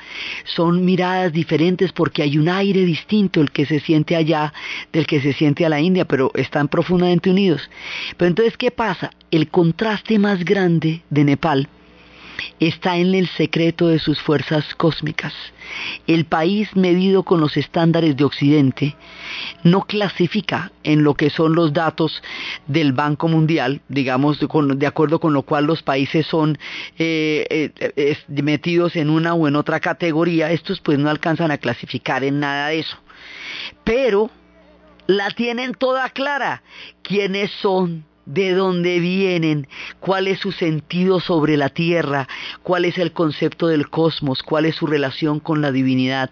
Son 0.46 0.86
miradas 0.86 1.34
diferentes 1.34 1.92
porque 1.92 2.24
hay 2.24 2.38
un 2.38 2.50
aire 2.50 2.86
distinto 2.86 3.42
el 3.42 3.52
que 3.52 3.66
se 3.66 3.80
siente 3.80 4.16
allá 4.16 4.54
del 4.92 5.06
que 5.06 5.22
se 5.22 5.34
siente 5.34 5.66
a 5.66 5.70
la 5.70 5.82
India, 5.82 6.06
pero 6.06 6.32
están 6.36 6.68
profundamente 6.68 7.30
unidos. 7.30 7.70
Pero 8.18 8.30
entonces, 8.30 8.58
¿qué 8.58 8.72
pasa? 8.72 9.12
El 9.32 9.50
contraste 9.50 10.20
más 10.20 10.44
grande 10.44 11.02
de 11.10 11.24
Nepal 11.24 11.68
está 12.60 12.98
en 12.98 13.14
el 13.16 13.28
secreto 13.28 13.88
de 13.88 14.00
sus 14.00 14.22
fuerzas 14.22 14.74
cósmicas. 14.76 15.34
El 16.08 16.26
país 16.26 16.76
medido 16.76 17.24
con 17.24 17.40
los 17.40 17.58
estándares 17.58 18.18
de 18.18 18.24
Occidente 18.24 18.96
no 19.64 19.82
clasifica 19.82 20.72
en 20.84 21.04
lo 21.04 21.14
que 21.14 21.30
son 21.30 21.54
los 21.54 21.74
datos 21.74 22.24
del 22.68 22.94
Banco 22.94 23.28
Mundial, 23.28 23.82
digamos, 23.88 24.40
de 24.40 24.88
acuerdo 24.88 25.20
con 25.20 25.34
lo 25.34 25.44
cual 25.44 25.66
los 25.66 25.84
países 25.84 26.26
son 26.26 26.58
eh, 26.98 27.72
eh, 27.80 28.18
metidos 28.42 28.96
en 28.96 29.10
una 29.10 29.34
o 29.34 29.48
en 29.48 29.56
otra 29.56 29.80
categoría, 29.80 30.52
estos 30.52 30.82
pues 30.82 30.98
no 30.98 31.10
alcanzan 31.10 31.52
a 31.52 31.58
clasificar 31.58 32.24
en 32.24 32.40
nada 32.40 32.70
de 32.70 32.80
eso. 32.80 32.98
Pero 33.84 34.30
la 35.08 35.32
tienen 35.32 35.74
toda 35.74 36.10
clara. 36.10 36.62
¿Quiénes 37.02 37.52
son? 37.62 38.06
De 38.30 38.54
dónde 38.54 39.00
vienen, 39.00 39.68
cuál 40.00 40.28
es 40.28 40.40
su 40.40 40.52
sentido 40.52 41.20
sobre 41.20 41.58
la 41.58 41.70
tierra, 41.70 42.28
cuál 42.62 42.86
es 42.86 43.00
el 43.00 43.12
concepto 43.12 43.68
del 43.68 43.90
cosmos, 43.90 44.44
cuál 44.44 44.66
es 44.66 44.76
su 44.76 44.86
relación 44.86 45.40
con 45.40 45.62
la 45.62 45.72
divinidad 45.72 46.30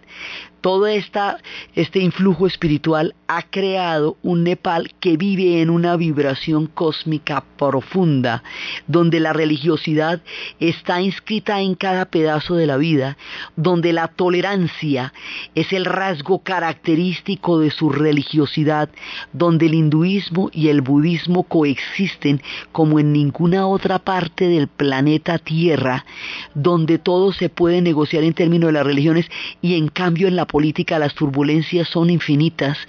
todo 0.67 0.85
este 0.85 1.99
influjo 2.01 2.45
espiritual 2.45 3.15
ha 3.27 3.41
creado 3.43 4.17
un 4.21 4.43
Nepal 4.43 4.91
que 4.99 5.15
vive 5.15 5.61
en 5.61 5.69
una 5.69 5.95
vibración 5.95 6.67
cósmica 6.67 7.45
profunda, 7.57 8.43
donde 8.85 9.21
la 9.21 9.31
religiosidad 9.31 10.21
está 10.59 10.99
inscrita 11.01 11.61
en 11.61 11.75
cada 11.75 12.03
pedazo 12.03 12.55
de 12.55 12.67
la 12.67 12.75
vida, 12.75 13.17
donde 13.55 13.93
la 13.93 14.09
tolerancia 14.09 15.13
es 15.55 15.71
el 15.71 15.85
rasgo 15.85 16.39
característico 16.39 17.59
de 17.59 17.71
su 17.71 17.89
religiosidad, 17.89 18.89
donde 19.31 19.67
el 19.67 19.73
hinduismo 19.73 20.49
y 20.51 20.67
el 20.67 20.81
budismo 20.81 21.43
coexisten 21.43 22.41
como 22.73 22.99
en 22.99 23.13
ninguna 23.13 23.67
otra 23.67 23.99
parte 23.99 24.49
del 24.49 24.67
planeta 24.67 25.37
Tierra, 25.37 26.05
donde 26.55 26.97
todo 26.97 27.31
se 27.31 27.47
puede 27.47 27.81
negociar 27.81 28.25
en 28.25 28.33
términos 28.33 28.67
de 28.67 28.73
las 28.73 28.85
religiones 28.85 29.29
y 29.61 29.75
en 29.75 29.87
cambio 29.87 30.27
en 30.27 30.35
la 30.35 30.45
política 30.57 30.97
las 30.97 31.13
turbulencias 31.13 31.87
son 31.87 32.09
infinitas 32.09 32.79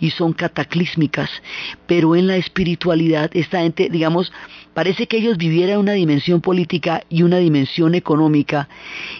y 0.00 0.12
son 0.12 0.32
cataclísmicas, 0.32 1.28
pero 1.86 2.16
en 2.16 2.26
la 2.26 2.36
espiritualidad 2.36 3.30
esta 3.34 3.60
gente, 3.60 3.90
digamos, 3.90 4.32
parece 4.72 5.06
que 5.06 5.18
ellos 5.18 5.36
vivieran 5.36 5.80
una 5.80 5.92
dimensión 5.92 6.40
política 6.40 7.02
y 7.10 7.24
una 7.24 7.36
dimensión 7.36 7.94
económica 7.94 8.70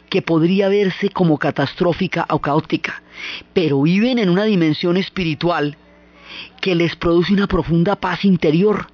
que 0.09 0.23
podría 0.23 0.71
verse 0.71 1.11
como 1.11 1.37
catastrófica 1.37 2.25
o 2.31 2.39
caótica, 2.39 3.03
pero 3.53 3.83
viven 3.83 4.19
en 4.19 4.31
una 4.31 4.45
dimensión 4.45 4.97
espiritual 4.97 5.77
que 6.63 6.75
les 6.75 6.97
produce 6.97 7.35
una 7.35 7.47
profunda 7.47 7.95
paz 7.95 8.25
interior 8.25 8.87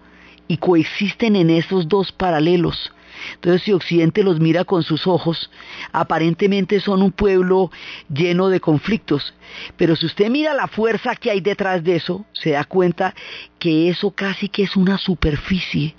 y 0.48 0.56
coexisten 0.56 1.36
en 1.36 1.50
esos 1.50 1.86
dos 1.86 2.10
paralelos 2.10 2.90
entonces, 3.34 3.62
si 3.62 3.72
Occidente 3.72 4.22
los 4.22 4.40
mira 4.40 4.64
con 4.64 4.82
sus 4.82 5.06
ojos, 5.06 5.50
aparentemente 5.92 6.80
son 6.80 7.02
un 7.02 7.12
pueblo 7.12 7.70
lleno 8.08 8.48
de 8.48 8.60
conflictos. 8.60 9.34
Pero 9.76 9.96
si 9.96 10.06
usted 10.06 10.30
mira 10.30 10.54
la 10.54 10.66
fuerza 10.66 11.16
que 11.16 11.30
hay 11.30 11.40
detrás 11.40 11.84
de 11.84 11.96
eso, 11.96 12.24
se 12.32 12.50
da 12.50 12.64
cuenta 12.64 13.14
que 13.58 13.88
eso 13.88 14.10
casi 14.10 14.48
que 14.48 14.62
es 14.62 14.76
una 14.76 14.98
superficie 14.98 15.94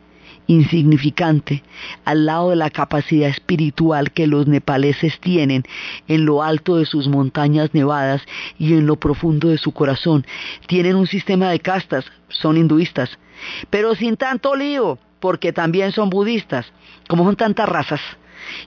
insignificante 0.48 1.64
al 2.04 2.26
lado 2.26 2.52
de 2.52 2.56
la 2.56 2.70
capacidad 2.70 3.30
espiritual 3.30 4.12
que 4.12 4.28
los 4.28 4.46
nepaleses 4.48 5.20
tienen 5.20 5.64
en 6.08 6.26
lo 6.26 6.44
alto 6.44 6.78
de 6.78 6.86
sus 6.86 7.08
montañas 7.08 7.74
nevadas 7.74 8.22
y 8.60 8.74
en 8.74 8.86
lo 8.86 8.98
profundo 8.98 9.50
de 9.50 9.58
su 9.58 9.72
corazón. 9.72 10.26
Tienen 10.68 10.96
un 10.96 11.08
sistema 11.08 11.50
de 11.50 11.60
castas, 11.60 12.06
son 12.30 12.58
hinduistas, 12.58 13.18
pero 13.72 13.96
sin 13.96 14.18
tanto 14.18 14.56
lío 14.56 15.00
porque 15.20 15.52
también 15.52 15.92
son 15.92 16.10
budistas, 16.10 16.72
como 17.08 17.24
son 17.26 17.36
tantas 17.36 17.70
razas 17.70 18.02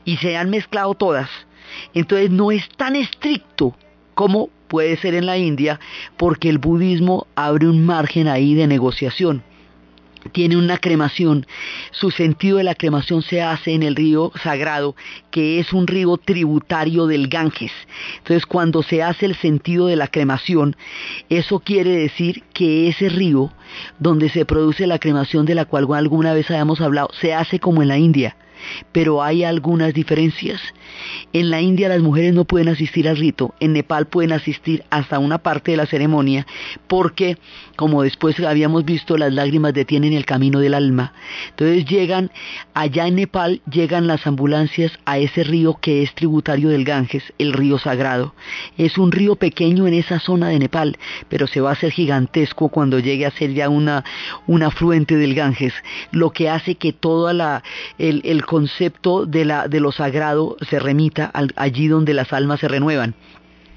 y 0.04 0.16
se 0.16 0.36
han 0.36 0.50
mezclado 0.50 0.94
todas, 0.94 1.30
entonces 1.94 2.30
no 2.30 2.50
es 2.50 2.68
tan 2.70 2.96
estricto 2.96 3.76
como 4.14 4.48
puede 4.68 4.96
ser 4.96 5.14
en 5.14 5.26
la 5.26 5.38
India, 5.38 5.80
porque 6.16 6.48
el 6.48 6.58
budismo 6.58 7.26
abre 7.34 7.68
un 7.68 7.84
margen 7.84 8.28
ahí 8.28 8.54
de 8.54 8.66
negociación 8.66 9.42
tiene 10.32 10.56
una 10.56 10.78
cremación. 10.78 11.46
Su 11.90 12.10
sentido 12.10 12.58
de 12.58 12.64
la 12.64 12.74
cremación 12.74 13.22
se 13.22 13.42
hace 13.42 13.72
en 13.72 13.82
el 13.82 13.96
río 13.96 14.32
sagrado, 14.42 14.94
que 15.30 15.58
es 15.58 15.72
un 15.72 15.86
río 15.86 16.16
tributario 16.16 17.06
del 17.06 17.28
Ganges. 17.28 17.72
Entonces, 18.18 18.46
cuando 18.46 18.82
se 18.82 19.02
hace 19.02 19.26
el 19.26 19.34
sentido 19.36 19.86
de 19.86 19.96
la 19.96 20.08
cremación, 20.08 20.76
eso 21.28 21.60
quiere 21.60 21.90
decir 21.90 22.42
que 22.52 22.88
ese 22.88 23.08
río, 23.08 23.52
donde 23.98 24.28
se 24.28 24.44
produce 24.44 24.86
la 24.86 24.98
cremación 24.98 25.46
de 25.46 25.54
la 25.54 25.64
cual 25.64 25.86
alguna 25.92 26.34
vez 26.34 26.50
habíamos 26.50 26.80
hablado, 26.80 27.10
se 27.20 27.34
hace 27.34 27.58
como 27.60 27.82
en 27.82 27.88
la 27.88 27.98
India 27.98 28.36
pero 28.92 29.22
hay 29.22 29.44
algunas 29.44 29.94
diferencias. 29.94 30.60
En 31.32 31.50
la 31.50 31.60
India 31.60 31.88
las 31.88 32.00
mujeres 32.00 32.34
no 32.34 32.44
pueden 32.44 32.68
asistir 32.68 33.08
al 33.08 33.16
rito, 33.16 33.54
en 33.60 33.72
Nepal 33.72 34.06
pueden 34.06 34.32
asistir 34.32 34.84
hasta 34.90 35.18
una 35.18 35.38
parte 35.38 35.72
de 35.72 35.76
la 35.76 35.86
ceremonia, 35.86 36.46
porque, 36.86 37.38
como 37.76 38.02
después 38.02 38.38
habíamos 38.40 38.84
visto, 38.84 39.16
las 39.16 39.32
lágrimas 39.32 39.74
detienen 39.74 40.12
el 40.12 40.24
camino 40.24 40.60
del 40.60 40.74
alma. 40.74 41.12
Entonces 41.50 41.84
llegan, 41.84 42.30
allá 42.74 43.06
en 43.06 43.16
Nepal 43.16 43.60
llegan 43.70 44.06
las 44.06 44.26
ambulancias 44.26 44.92
a 45.04 45.18
ese 45.18 45.44
río 45.44 45.78
que 45.80 46.02
es 46.02 46.14
tributario 46.14 46.68
del 46.68 46.84
Ganges, 46.84 47.32
el 47.38 47.52
río 47.52 47.78
sagrado. 47.78 48.34
Es 48.76 48.98
un 48.98 49.12
río 49.12 49.36
pequeño 49.36 49.86
en 49.86 49.94
esa 49.94 50.18
zona 50.20 50.48
de 50.48 50.58
Nepal, 50.58 50.96
pero 51.28 51.46
se 51.46 51.60
va 51.60 51.70
a 51.70 51.72
hacer 51.74 51.92
gigantesco 51.92 52.68
cuando 52.68 52.98
llegue 52.98 53.26
a 53.26 53.30
ser 53.30 53.52
ya 53.52 53.68
una, 53.68 54.04
un 54.46 54.62
afluente 54.62 55.16
del 55.16 55.34
Ganges, 55.34 55.74
lo 56.10 56.30
que 56.30 56.48
hace 56.48 56.76
que 56.76 56.92
todo 56.92 57.32
la, 57.32 57.62
el, 57.98 58.22
el 58.24 58.44
concepto 58.48 59.26
de, 59.26 59.44
la, 59.44 59.68
de 59.68 59.78
lo 59.78 59.92
sagrado 59.92 60.56
se 60.70 60.78
remita 60.78 61.30
allí 61.56 61.86
donde 61.86 62.14
las 62.14 62.32
almas 62.32 62.60
se 62.60 62.68
renuevan. 62.68 63.14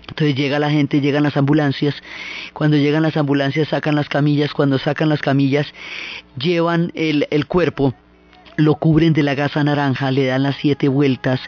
Entonces 0.08 0.34
llega 0.34 0.60
la 0.60 0.72
gente, 0.72 1.02
llegan 1.02 1.24
las 1.24 1.36
ambulancias, 1.36 1.94
cuando 2.54 2.78
llegan 2.78 3.04
las 3.04 3.18
ambulancias 3.18 3.68
sacan 3.68 3.96
las 3.96 4.08
camillas, 4.08 4.54
cuando 4.54 4.80
sacan 4.80 5.10
las 5.10 5.22
camillas 5.22 5.68
llevan 6.38 6.94
el, 6.96 7.28
el 7.32 7.48
cuerpo 7.48 7.94
lo 8.58 8.76
cubren 8.76 9.14
de 9.14 9.24
la 9.24 9.36
gasa 9.36 9.64
naranja, 9.64 10.12
le 10.12 10.26
dan 10.26 10.44
las 10.44 10.58
siete 10.58 10.88
vueltas, 10.88 11.40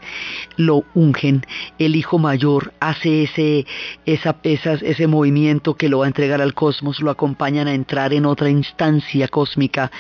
lo 0.56 0.84
ungen, 0.94 1.46
el 1.80 1.96
hijo 1.96 2.18
mayor 2.18 2.74
hace 2.80 3.24
ese, 3.24 3.66
esa, 4.06 4.36
ese 4.44 5.08
movimiento 5.08 5.76
que 5.76 5.90
lo 5.90 6.00
va 6.00 6.06
a 6.06 6.08
entregar 6.08 6.42
al 6.42 6.54
cosmos, 6.54 7.02
lo 7.02 7.12
acompañan 7.12 7.68
a 7.68 7.74
entrar 7.74 8.14
en 8.14 8.26
otra 8.26 8.50
instancia 8.50 9.28
cósmica, 9.28 9.92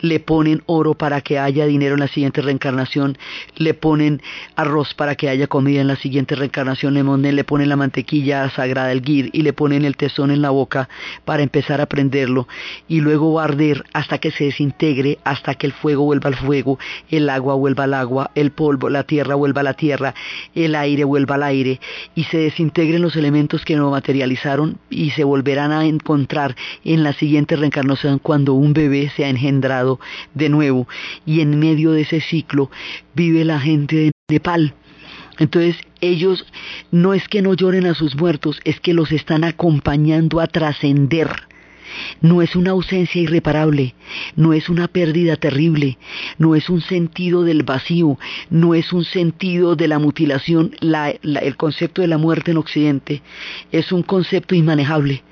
le 0.00 0.20
ponen 0.20 0.62
oro 0.66 0.94
para 0.94 1.20
que 1.20 1.38
haya 1.38 1.66
dinero 1.66 1.94
en 1.94 2.00
la 2.00 2.08
siguiente 2.08 2.42
reencarnación, 2.42 3.16
le 3.56 3.74
ponen 3.74 4.22
arroz 4.56 4.94
para 4.94 5.14
que 5.14 5.28
haya 5.28 5.46
comida 5.46 5.80
en 5.80 5.88
la 5.88 5.96
siguiente 5.96 6.34
reencarnación, 6.34 6.94
le, 6.94 7.32
le 7.32 7.44
ponen 7.44 7.68
la 7.68 7.76
mantequilla 7.76 8.50
sagrada, 8.50 8.92
el 8.92 9.02
gir, 9.02 9.30
y 9.32 9.42
le 9.42 9.52
ponen 9.52 9.84
el 9.84 9.96
tesón 9.96 10.30
en 10.30 10.42
la 10.42 10.50
boca 10.50 10.88
para 11.24 11.42
empezar 11.42 11.80
a 11.80 11.86
prenderlo, 11.86 12.46
y 12.86 13.00
luego 13.00 13.34
va 13.34 13.42
a 13.42 13.44
arder 13.44 13.84
hasta 13.92 14.18
que 14.18 14.30
se 14.30 14.44
desintegre, 14.44 15.18
hasta 15.24 15.54
que 15.54 15.66
el 15.66 15.72
fuego 15.72 16.04
vuelva 16.04 16.28
al 16.28 16.36
fuego 16.36 16.49
el 17.10 17.30
agua 17.30 17.54
vuelva 17.54 17.84
al 17.84 17.94
agua, 17.94 18.30
el 18.34 18.50
polvo, 18.50 18.88
la 18.90 19.04
tierra 19.04 19.34
vuelva 19.34 19.60
a 19.60 19.64
la 19.64 19.74
tierra, 19.74 20.14
el 20.54 20.74
aire 20.74 21.04
vuelva 21.04 21.36
al 21.36 21.42
aire, 21.44 21.80
y 22.14 22.24
se 22.24 22.38
desintegren 22.38 23.02
los 23.02 23.16
elementos 23.16 23.64
que 23.64 23.76
no 23.76 23.90
materializaron 23.90 24.78
y 24.88 25.10
se 25.10 25.24
volverán 25.24 25.72
a 25.72 25.86
encontrar 25.86 26.56
en 26.84 27.02
la 27.02 27.12
siguiente 27.12 27.56
reencarnación 27.56 28.18
cuando 28.18 28.54
un 28.54 28.72
bebé 28.72 29.10
se 29.14 29.24
ha 29.24 29.28
engendrado 29.28 30.00
de 30.34 30.48
nuevo. 30.48 30.88
Y 31.26 31.40
en 31.40 31.58
medio 31.58 31.92
de 31.92 32.02
ese 32.02 32.20
ciclo 32.20 32.70
vive 33.14 33.44
la 33.44 33.60
gente 33.60 33.96
de 33.96 34.10
Nepal. 34.28 34.74
Entonces 35.38 35.76
ellos 36.00 36.46
no 36.90 37.14
es 37.14 37.26
que 37.28 37.42
no 37.42 37.54
lloren 37.54 37.86
a 37.86 37.94
sus 37.94 38.14
muertos, 38.14 38.60
es 38.64 38.80
que 38.80 38.94
los 38.94 39.10
están 39.12 39.44
acompañando 39.44 40.40
a 40.40 40.46
trascender. 40.46 41.30
No 42.20 42.42
es 42.42 42.56
una 42.56 42.72
ausencia 42.72 43.20
irreparable, 43.20 43.94
no 44.36 44.52
es 44.52 44.68
una 44.68 44.88
pérdida 44.88 45.36
terrible, 45.36 45.98
no 46.38 46.54
es 46.54 46.68
un 46.70 46.80
sentido 46.80 47.42
del 47.42 47.62
vacío, 47.62 48.18
no 48.50 48.74
es 48.74 48.92
un 48.92 49.04
sentido 49.04 49.76
de 49.76 49.88
la 49.88 49.98
mutilación. 49.98 50.74
el 50.80 51.56
concepto 51.56 52.02
de 52.02 52.08
la 52.08 52.18
muerte 52.18 52.50
en 52.50 52.58
Occidente 52.58 53.22
es 53.72 53.92
un 53.92 54.02
concepto 54.02 54.54
inmanejable 54.54 55.22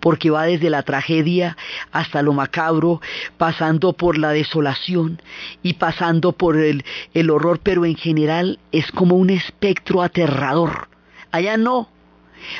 porque 0.00 0.30
va 0.30 0.44
desde 0.44 0.70
la 0.70 0.82
tragedia 0.82 1.56
hasta 1.90 2.22
lo 2.22 2.32
macabro, 2.32 3.00
pasando 3.36 3.92
por 3.92 4.18
la 4.18 4.30
desolación 4.30 5.20
y 5.62 5.74
pasando 5.74 6.32
por 6.32 6.56
el, 6.56 6.84
horror, 7.30 7.60
pero 7.62 7.84
en 7.84 7.96
general 7.96 8.58
es 8.70 8.90
como 8.92 9.16
un 9.16 9.30
espectro 9.30 10.02
aterrador. 10.02 10.88
Allá 11.30 11.56
no, 11.56 11.88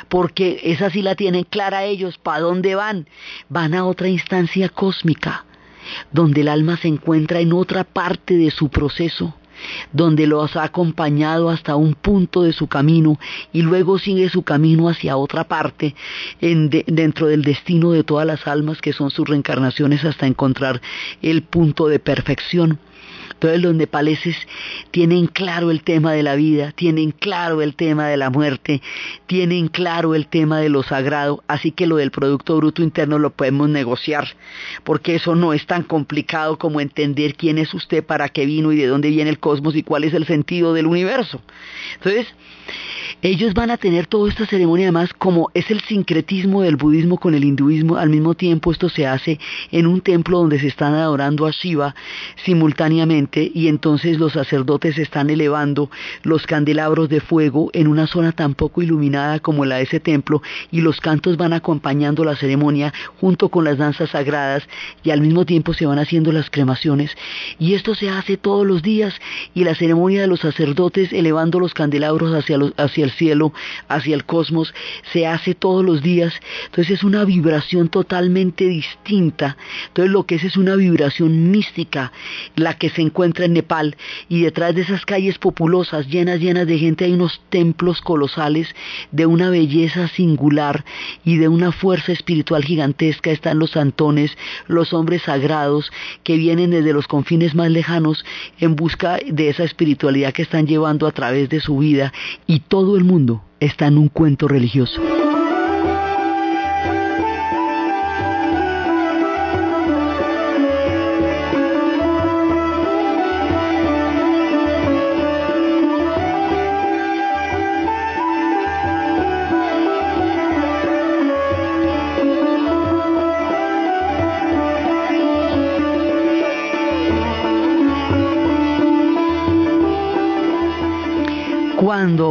porque 0.09 0.59
esa 0.63 0.89
sí 0.89 1.01
la 1.01 1.15
tienen 1.15 1.43
clara 1.43 1.83
ellos, 1.83 2.17
¿para 2.17 2.41
dónde 2.41 2.75
van? 2.75 3.07
Van 3.49 3.73
a 3.73 3.85
otra 3.85 4.07
instancia 4.07 4.69
cósmica, 4.69 5.45
donde 6.11 6.41
el 6.41 6.47
alma 6.47 6.77
se 6.77 6.87
encuentra 6.87 7.39
en 7.39 7.53
otra 7.53 7.83
parte 7.83 8.37
de 8.37 8.51
su 8.51 8.69
proceso 8.69 9.35
donde 9.91 10.27
los 10.27 10.55
ha 10.55 10.63
acompañado 10.63 11.49
hasta 11.49 11.75
un 11.75 11.93
punto 11.93 12.43
de 12.43 12.53
su 12.53 12.67
camino 12.67 13.19
y 13.51 13.61
luego 13.61 13.99
sigue 13.99 14.29
su 14.29 14.43
camino 14.43 14.89
hacia 14.89 15.17
otra 15.17 15.45
parte 15.45 15.95
dentro 16.39 17.27
del 17.27 17.43
destino 17.43 17.91
de 17.91 18.03
todas 18.03 18.25
las 18.25 18.47
almas 18.47 18.81
que 18.81 18.93
son 18.93 19.11
sus 19.11 19.27
reencarnaciones 19.27 20.03
hasta 20.05 20.27
encontrar 20.27 20.81
el 21.21 21.43
punto 21.43 21.87
de 21.87 21.99
perfección. 21.99 22.79
Entonces 23.31 23.61
los 23.61 23.75
nepaleses 23.75 24.35
tienen 24.91 25.27
claro 25.27 25.71
el 25.71 25.83
tema 25.83 26.13
de 26.13 26.23
la 26.23 26.35
vida, 26.35 26.71
tienen 26.71 27.11
claro 27.11 27.61
el 27.61 27.75
tema 27.75 28.07
de 28.07 28.17
la 28.17 28.29
muerte, 28.29 28.81
tienen 29.27 29.67
claro 29.67 30.15
el 30.15 30.27
tema 30.27 30.59
de 30.59 30.69
lo 30.69 30.83
sagrado, 30.83 31.43
así 31.47 31.71
que 31.71 31.87
lo 31.87 31.97
del 31.97 32.11
Producto 32.11 32.57
Bruto 32.57 32.81
Interno 32.81 33.19
lo 33.19 33.31
podemos 33.31 33.69
negociar, 33.69 34.27
porque 34.83 35.15
eso 35.15 35.35
no 35.35 35.53
es 35.53 35.65
tan 35.65 35.83
complicado 35.83 36.57
como 36.57 36.81
entender 36.81 37.35
quién 37.35 37.57
es 37.57 37.73
usted, 37.73 38.03
para 38.03 38.29
qué 38.29 38.45
vino 38.45 38.71
y 38.71 38.77
de 38.77 38.87
dónde 38.87 39.09
viene 39.09 39.29
el 39.29 39.39
cosmos 39.39 39.75
y 39.75 39.83
cuál 39.83 40.03
es 40.03 40.13
el 40.13 40.25
sentido 40.25 40.73
del 40.73 40.87
universo. 40.87 41.41
Entonces, 41.95 42.27
ellos 43.23 43.53
van 43.53 43.71
a 43.71 43.77
tener 43.77 44.05
toda 44.05 44.29
esta 44.29 44.45
ceremonia 44.45 44.87
además 44.87 45.13
como 45.13 45.49
es 45.53 45.71
el 45.71 45.79
sincretismo 45.81 46.61
del 46.61 46.75
budismo 46.75 47.17
con 47.17 47.33
el 47.33 47.45
hinduismo, 47.45 47.95
al 47.95 48.09
mismo 48.09 48.33
tiempo 48.35 48.71
esto 48.71 48.89
se 48.89 49.07
hace 49.07 49.39
en 49.71 49.87
un 49.87 50.01
templo 50.01 50.39
donde 50.39 50.59
se 50.59 50.67
están 50.67 50.93
adorando 50.93 51.45
a 51.45 51.51
Shiva 51.51 51.95
simultáneamente 52.43 53.49
y 53.53 53.69
entonces 53.69 54.19
los 54.19 54.33
sacerdotes 54.33 54.97
están 54.97 55.29
elevando 55.29 55.89
los 56.23 56.45
candelabros 56.45 57.07
de 57.07 57.21
fuego 57.21 57.69
en 57.71 57.87
una 57.87 58.07
zona 58.07 58.33
tan 58.33 58.55
poco 58.55 58.81
iluminada 58.81 59.39
como 59.39 59.63
la 59.63 59.77
de 59.77 59.83
ese 59.83 60.01
templo 60.01 60.41
y 60.69 60.81
los 60.81 60.99
cantos 60.99 61.37
van 61.37 61.53
acompañando 61.53 62.25
la 62.25 62.35
ceremonia 62.35 62.93
junto 63.21 63.47
con 63.47 63.63
las 63.63 63.77
danzas 63.77 64.09
sagradas 64.09 64.67
y 65.01 65.11
al 65.11 65.21
mismo 65.21 65.45
tiempo 65.45 65.73
se 65.73 65.85
van 65.85 65.99
haciendo 65.99 66.33
las 66.33 66.49
cremaciones. 66.49 67.15
Y 67.57 67.73
esto 67.75 67.95
se 67.95 68.09
hace 68.09 68.35
todos 68.35 68.67
los 68.67 68.81
días 68.81 69.15
y 69.53 69.63
la 69.63 69.75
ceremonia 69.75 70.21
de 70.21 70.27
los 70.27 70.41
sacerdotes 70.41 71.13
elevando 71.13 71.59
los 71.59 71.73
candelabros 71.73 72.33
hacia 72.33 72.57
hacia, 72.77 73.05
el 73.05 73.12
cielo, 73.13 73.53
hacia 73.87 74.15
el 74.15 74.25
cosmos, 74.25 74.73
se 75.11 75.25
hace 75.27 75.55
todos 75.55 75.83
los 75.83 76.01
días. 76.01 76.33
Entonces 76.65 76.97
es 76.97 77.03
una 77.03 77.25
vibración 77.25 77.89
totalmente 77.89 78.65
distinta. 78.65 79.57
Entonces 79.87 80.11
lo 80.11 80.25
que 80.25 80.35
es 80.35 80.43
es 80.43 80.57
una 80.57 80.75
vibración 80.75 81.51
mística, 81.51 82.11
la 82.55 82.77
que 82.77 82.89
se 82.89 83.01
encuentra 83.01 83.45
en 83.45 83.53
Nepal. 83.53 83.95
Y 84.29 84.41
detrás 84.41 84.75
de 84.75 84.81
esas 84.81 85.05
calles 85.05 85.37
populosas, 85.37 86.07
llenas, 86.07 86.39
llenas 86.39 86.67
de 86.67 86.77
gente, 86.77 87.05
hay 87.05 87.13
unos 87.13 87.41
templos 87.49 88.01
colosales 88.01 88.67
de 89.11 89.25
una 89.25 89.49
belleza 89.49 90.07
singular 90.07 90.85
y 91.23 91.37
de 91.37 91.47
una 91.47 91.71
fuerza 91.71 92.11
espiritual 92.11 92.63
gigantesca. 92.63 93.31
Están 93.31 93.59
los 93.59 93.71
santones, 93.71 94.37
los 94.67 94.93
hombres 94.93 95.23
sagrados 95.23 95.91
que 96.23 96.37
vienen 96.37 96.71
desde 96.71 96.93
los 96.93 97.07
confines 97.07 97.55
más 97.55 97.71
lejanos 97.71 98.25
en 98.59 98.75
busca 98.75 99.19
de 99.25 99.49
esa 99.49 99.63
espiritualidad 99.63 100.33
que 100.33 100.41
están 100.41 100.67
llevando 100.67 101.07
a 101.07 101.11
través 101.11 101.49
de 101.49 101.59
su 101.59 101.77
vida 101.77 102.13
y 102.47 102.59
todo 102.59 102.97
el 102.97 103.02
mundo 103.03 103.43
está 103.59 103.87
en 103.87 103.97
un 103.97 104.07
cuento 104.07 104.47
religioso. 104.47 105.01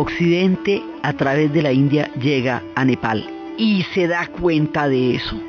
Occidente 0.02 0.82
a 1.04 1.12
través 1.12 1.52
de 1.52 1.62
la 1.62 1.72
India 1.72 2.10
llega 2.20 2.60
a 2.74 2.84
Nepal 2.84 3.24
y 3.56 3.84
se 3.94 4.08
da 4.08 4.26
cuenta 4.26 4.88
de 4.88 5.14
eso. 5.14 5.40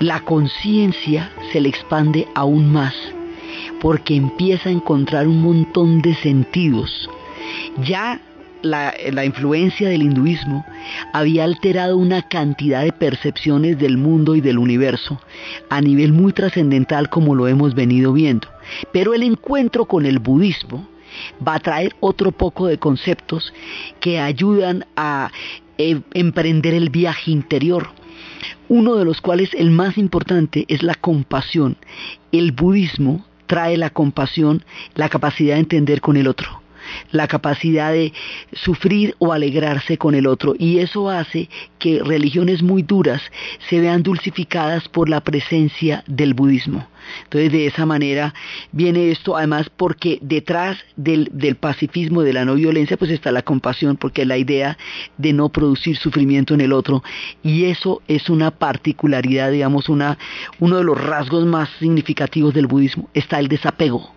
La 0.00 0.18
conciencia 0.18 1.30
se 1.52 1.60
le 1.60 1.68
expande 1.68 2.26
aún 2.34 2.72
más 2.72 2.92
porque 3.80 4.16
empieza 4.16 4.68
a 4.68 4.72
encontrar 4.72 5.28
un 5.28 5.42
montón 5.42 6.02
de 6.02 6.16
sentidos. 6.16 7.08
Ya 7.84 8.20
la, 8.62 9.24
influencia 9.24 9.88
del 9.90 10.02
hinduismo 10.02 10.66
había 11.12 11.44
alterado 11.44 11.98
una 11.98 12.22
cantidad 12.22 12.82
de 12.82 12.90
percepciones 12.90 13.78
del 13.78 13.96
mundo 13.96 14.34
y 14.34 14.40
del 14.40 14.58
universo 14.58 15.20
a 15.70 15.80
nivel 15.80 16.12
muy 16.12 16.32
trascendental 16.32 17.10
como 17.10 17.36
lo 17.36 17.46
hemos 17.46 17.76
venido 17.76 18.12
viendo. 18.12 18.48
Pero 18.92 19.14
el 19.14 19.22
encuentro 19.22 19.84
con 19.84 20.04
el 20.04 20.18
budismo 20.18 20.88
va 21.46 21.54
a 21.54 21.60
traer 21.60 21.94
otro 22.00 22.32
poco 22.32 22.66
de 22.66 22.78
conceptos 22.78 23.52
que 24.00 24.18
ayudan 24.18 24.86
a 24.96 25.30
eh, 25.78 26.00
emprender 26.14 26.74
el 26.74 26.90
viaje 26.90 27.30
interior. 27.30 27.88
Uno 28.68 28.96
de 28.96 29.04
los 29.04 29.20
cuales, 29.20 29.50
el 29.54 29.70
más 29.70 29.98
importante, 29.98 30.64
es 30.68 30.82
la 30.82 30.94
compasión. 30.94 31.76
El 32.32 32.52
budismo 32.52 33.24
trae 33.46 33.76
la 33.76 33.90
compasión, 33.90 34.64
la 34.94 35.08
capacidad 35.08 35.54
de 35.54 35.60
entender 35.60 36.00
con 36.00 36.16
el 36.16 36.26
otro 36.26 36.65
la 37.10 37.28
capacidad 37.28 37.92
de 37.92 38.12
sufrir 38.52 39.14
o 39.18 39.32
alegrarse 39.32 39.98
con 39.98 40.14
el 40.14 40.26
otro. 40.26 40.54
Y 40.58 40.78
eso 40.78 41.10
hace 41.10 41.48
que 41.78 42.02
religiones 42.02 42.62
muy 42.62 42.82
duras 42.82 43.22
se 43.68 43.80
vean 43.80 44.02
dulcificadas 44.02 44.88
por 44.88 45.08
la 45.08 45.20
presencia 45.20 46.04
del 46.06 46.34
budismo. 46.34 46.86
Entonces 47.24 47.52
de 47.52 47.66
esa 47.66 47.86
manera 47.86 48.34
viene 48.72 49.10
esto, 49.10 49.36
además 49.36 49.70
porque 49.76 50.18
detrás 50.22 50.78
del, 50.96 51.28
pacifismo, 51.58 52.22
de 52.22 52.32
la 52.32 52.44
no 52.44 52.54
violencia, 52.54 52.96
pues 52.96 53.10
está 53.10 53.32
la 53.32 53.42
compasión, 53.42 53.96
porque 53.96 54.24
la 54.24 54.38
idea 54.38 54.76
de 55.16 55.32
no 55.32 55.48
producir 55.48 55.96
sufrimiento 55.96 56.54
en 56.54 56.60
el 56.60 56.72
otro. 56.72 57.02
Y 57.42 57.64
eso 57.64 58.02
es 58.08 58.28
una 58.28 58.50
particularidad, 58.50 59.50
digamos, 59.50 59.88
una, 59.88 60.18
uno 60.58 60.78
de 60.78 60.84
los 60.84 61.00
rasgos 61.00 61.46
más 61.46 61.68
significativos 61.78 62.54
del 62.54 62.66
budismo, 62.66 63.08
está 63.14 63.38
el 63.38 63.48
desapego 63.48 64.15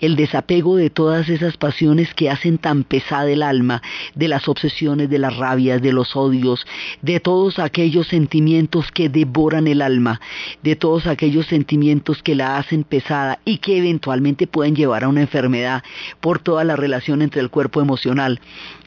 el 0.00 0.16
desapego 0.16 0.76
de 0.76 0.90
todas 0.90 1.28
esas 1.28 1.56
pasiones 1.56 2.14
que 2.14 2.30
hacen 2.30 2.58
tan 2.58 2.84
pesada 2.84 3.30
el 3.30 3.42
alma, 3.42 3.82
de 4.14 4.28
las 4.28 4.48
obsesiones, 4.48 5.08
de 5.08 5.18
las 5.18 5.36
rabias, 5.36 5.82
de 5.82 5.92
los 5.92 6.16
odios, 6.16 6.66
de 7.00 7.20
todos 7.20 7.58
aquellos 7.58 8.08
sentimientos 8.08 8.90
que 8.90 9.08
devoran 9.08 9.66
el 9.66 9.82
alma, 9.82 10.20
de 10.62 10.76
todos 10.76 11.06
aquellos 11.06 11.46
sentimientos 11.46 12.22
que 12.22 12.34
la 12.34 12.56
hacen 12.56 12.84
pesada 12.84 13.38
y 13.44 13.58
que 13.58 13.78
eventualmente 13.78 14.46
pueden 14.46 14.76
llevar 14.76 15.04
a 15.04 15.08
una 15.08 15.22
enfermedad 15.22 15.82
por 16.20 16.38
toda 16.38 16.64
la 16.64 16.76
relación 16.76 17.22
entre 17.22 17.40
el 17.40 17.50
cuerpo 17.50 17.80
emocional 17.80 18.40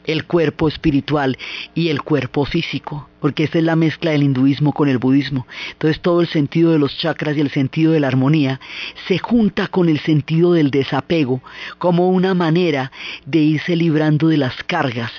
el 0.06 0.24
cuerpo 0.24 0.68
espiritual 0.68 1.36
y 1.74 1.88
el 1.88 2.02
cuerpo 2.02 2.44
físico, 2.44 3.08
porque 3.20 3.44
esa 3.44 3.58
es 3.58 3.64
la 3.64 3.76
mezcla 3.76 4.12
del 4.12 4.22
hinduismo 4.22 4.72
con 4.72 4.88
el 4.88 4.98
budismo. 4.98 5.46
Entonces 5.72 6.00
todo 6.00 6.20
el 6.20 6.28
sentido 6.28 6.72
de 6.72 6.78
los 6.78 6.96
chakras 6.98 7.36
y 7.36 7.40
el 7.40 7.50
sentido 7.50 7.92
de 7.92 8.00
la 8.00 8.08
armonía 8.08 8.60
se 9.08 9.18
junta 9.18 9.68
con 9.68 9.88
el 9.88 10.00
sentido 10.00 10.52
del 10.52 10.70
desapego 10.70 11.42
como 11.78 12.08
una 12.10 12.34
manera 12.34 12.92
de 13.24 13.38
irse 13.38 13.76
librando 13.76 14.28
de 14.28 14.38
las 14.38 14.62
cargas 14.64 15.12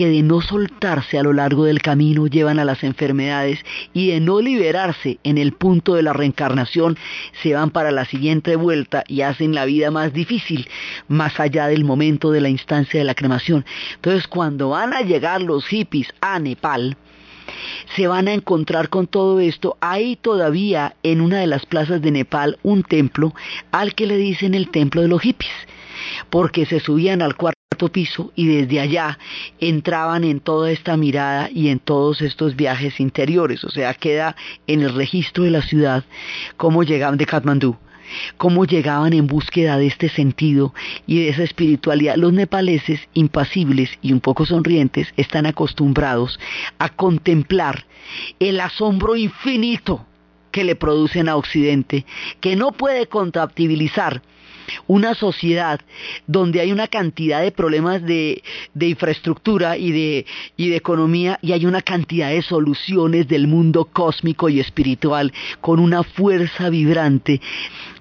que 0.00 0.08
de 0.08 0.22
no 0.22 0.40
soltarse 0.40 1.18
a 1.18 1.22
lo 1.22 1.34
largo 1.34 1.66
del 1.66 1.82
camino 1.82 2.26
llevan 2.26 2.58
a 2.58 2.64
las 2.64 2.84
enfermedades 2.84 3.58
y 3.92 4.06
de 4.06 4.18
no 4.18 4.40
liberarse 4.40 5.18
en 5.24 5.36
el 5.36 5.52
punto 5.52 5.92
de 5.92 6.02
la 6.02 6.14
reencarnación 6.14 6.96
se 7.42 7.52
van 7.52 7.68
para 7.68 7.90
la 7.90 8.06
siguiente 8.06 8.56
vuelta 8.56 9.04
y 9.08 9.20
hacen 9.20 9.54
la 9.54 9.66
vida 9.66 9.90
más 9.90 10.14
difícil, 10.14 10.66
más 11.08 11.38
allá 11.38 11.66
del 11.66 11.84
momento 11.84 12.30
de 12.30 12.40
la 12.40 12.48
instancia 12.48 12.98
de 12.98 13.04
la 13.04 13.14
cremación. 13.14 13.66
Entonces 13.96 14.26
cuando 14.26 14.70
van 14.70 14.94
a 14.94 15.02
llegar 15.02 15.42
los 15.42 15.66
hippies 15.66 16.08
a 16.22 16.38
Nepal, 16.38 16.96
se 17.94 18.06
van 18.06 18.26
a 18.26 18.32
encontrar 18.32 18.88
con 18.88 19.06
todo 19.06 19.38
esto. 19.38 19.76
Hay 19.82 20.16
todavía 20.16 20.94
en 21.02 21.20
una 21.20 21.40
de 21.40 21.46
las 21.46 21.66
plazas 21.66 22.00
de 22.00 22.10
Nepal 22.10 22.58
un 22.62 22.84
templo 22.84 23.34
al 23.70 23.94
que 23.94 24.06
le 24.06 24.16
dicen 24.16 24.54
el 24.54 24.70
templo 24.70 25.02
de 25.02 25.08
los 25.08 25.20
hippies 25.20 25.52
porque 26.30 26.66
se 26.66 26.80
subían 26.80 27.22
al 27.22 27.36
cuarto 27.36 27.56
piso 27.92 28.32
y 28.34 28.46
desde 28.46 28.80
allá 28.80 29.18
entraban 29.58 30.24
en 30.24 30.40
toda 30.40 30.70
esta 30.70 30.96
mirada 30.96 31.48
y 31.50 31.68
en 31.68 31.78
todos 31.78 32.20
estos 32.20 32.54
viajes 32.56 33.00
interiores, 33.00 33.64
o 33.64 33.70
sea, 33.70 33.94
queda 33.94 34.36
en 34.66 34.82
el 34.82 34.94
registro 34.94 35.44
de 35.44 35.50
la 35.50 35.62
ciudad 35.62 36.04
cómo 36.56 36.82
llegaban 36.82 37.16
de 37.16 37.26
Katmandú 37.26 37.76
cómo 38.36 38.64
llegaban 38.64 39.12
en 39.12 39.26
búsqueda 39.26 39.78
de 39.78 39.86
este 39.86 40.08
sentido 40.08 40.74
y 41.06 41.20
de 41.20 41.28
esa 41.28 41.42
espiritualidad. 41.44 42.16
Los 42.16 42.32
nepaleses, 42.32 43.00
impasibles 43.14 43.90
y 44.02 44.12
un 44.12 44.20
poco 44.20 44.46
sonrientes, 44.46 45.12
están 45.16 45.46
acostumbrados 45.46 46.38
a 46.78 46.88
contemplar 46.88 47.86
el 48.38 48.60
asombro 48.60 49.16
infinito 49.16 50.06
que 50.50 50.64
le 50.64 50.74
producen 50.74 51.28
a 51.28 51.36
Occidente, 51.36 52.04
que 52.40 52.56
no 52.56 52.72
puede 52.72 53.06
compatibilizar 53.06 54.22
una 54.86 55.14
sociedad 55.14 55.80
donde 56.26 56.60
hay 56.60 56.72
una 56.72 56.88
cantidad 56.88 57.42
de 57.42 57.52
problemas 57.52 58.02
de, 58.02 58.42
infraestructura 58.78 59.76
y 59.76 59.92
de, 59.92 60.26
economía 60.76 61.38
y 61.42 61.52
hay 61.52 61.66
una 61.66 61.82
cantidad 61.82 62.30
de 62.30 62.42
soluciones 62.42 63.28
del 63.28 63.46
mundo 63.46 63.86
cósmico 63.92 64.48
y 64.48 64.60
espiritual 64.60 65.32
con 65.60 65.80
una 65.80 66.02
fuerza 66.02 66.70
vibrante. 66.70 67.40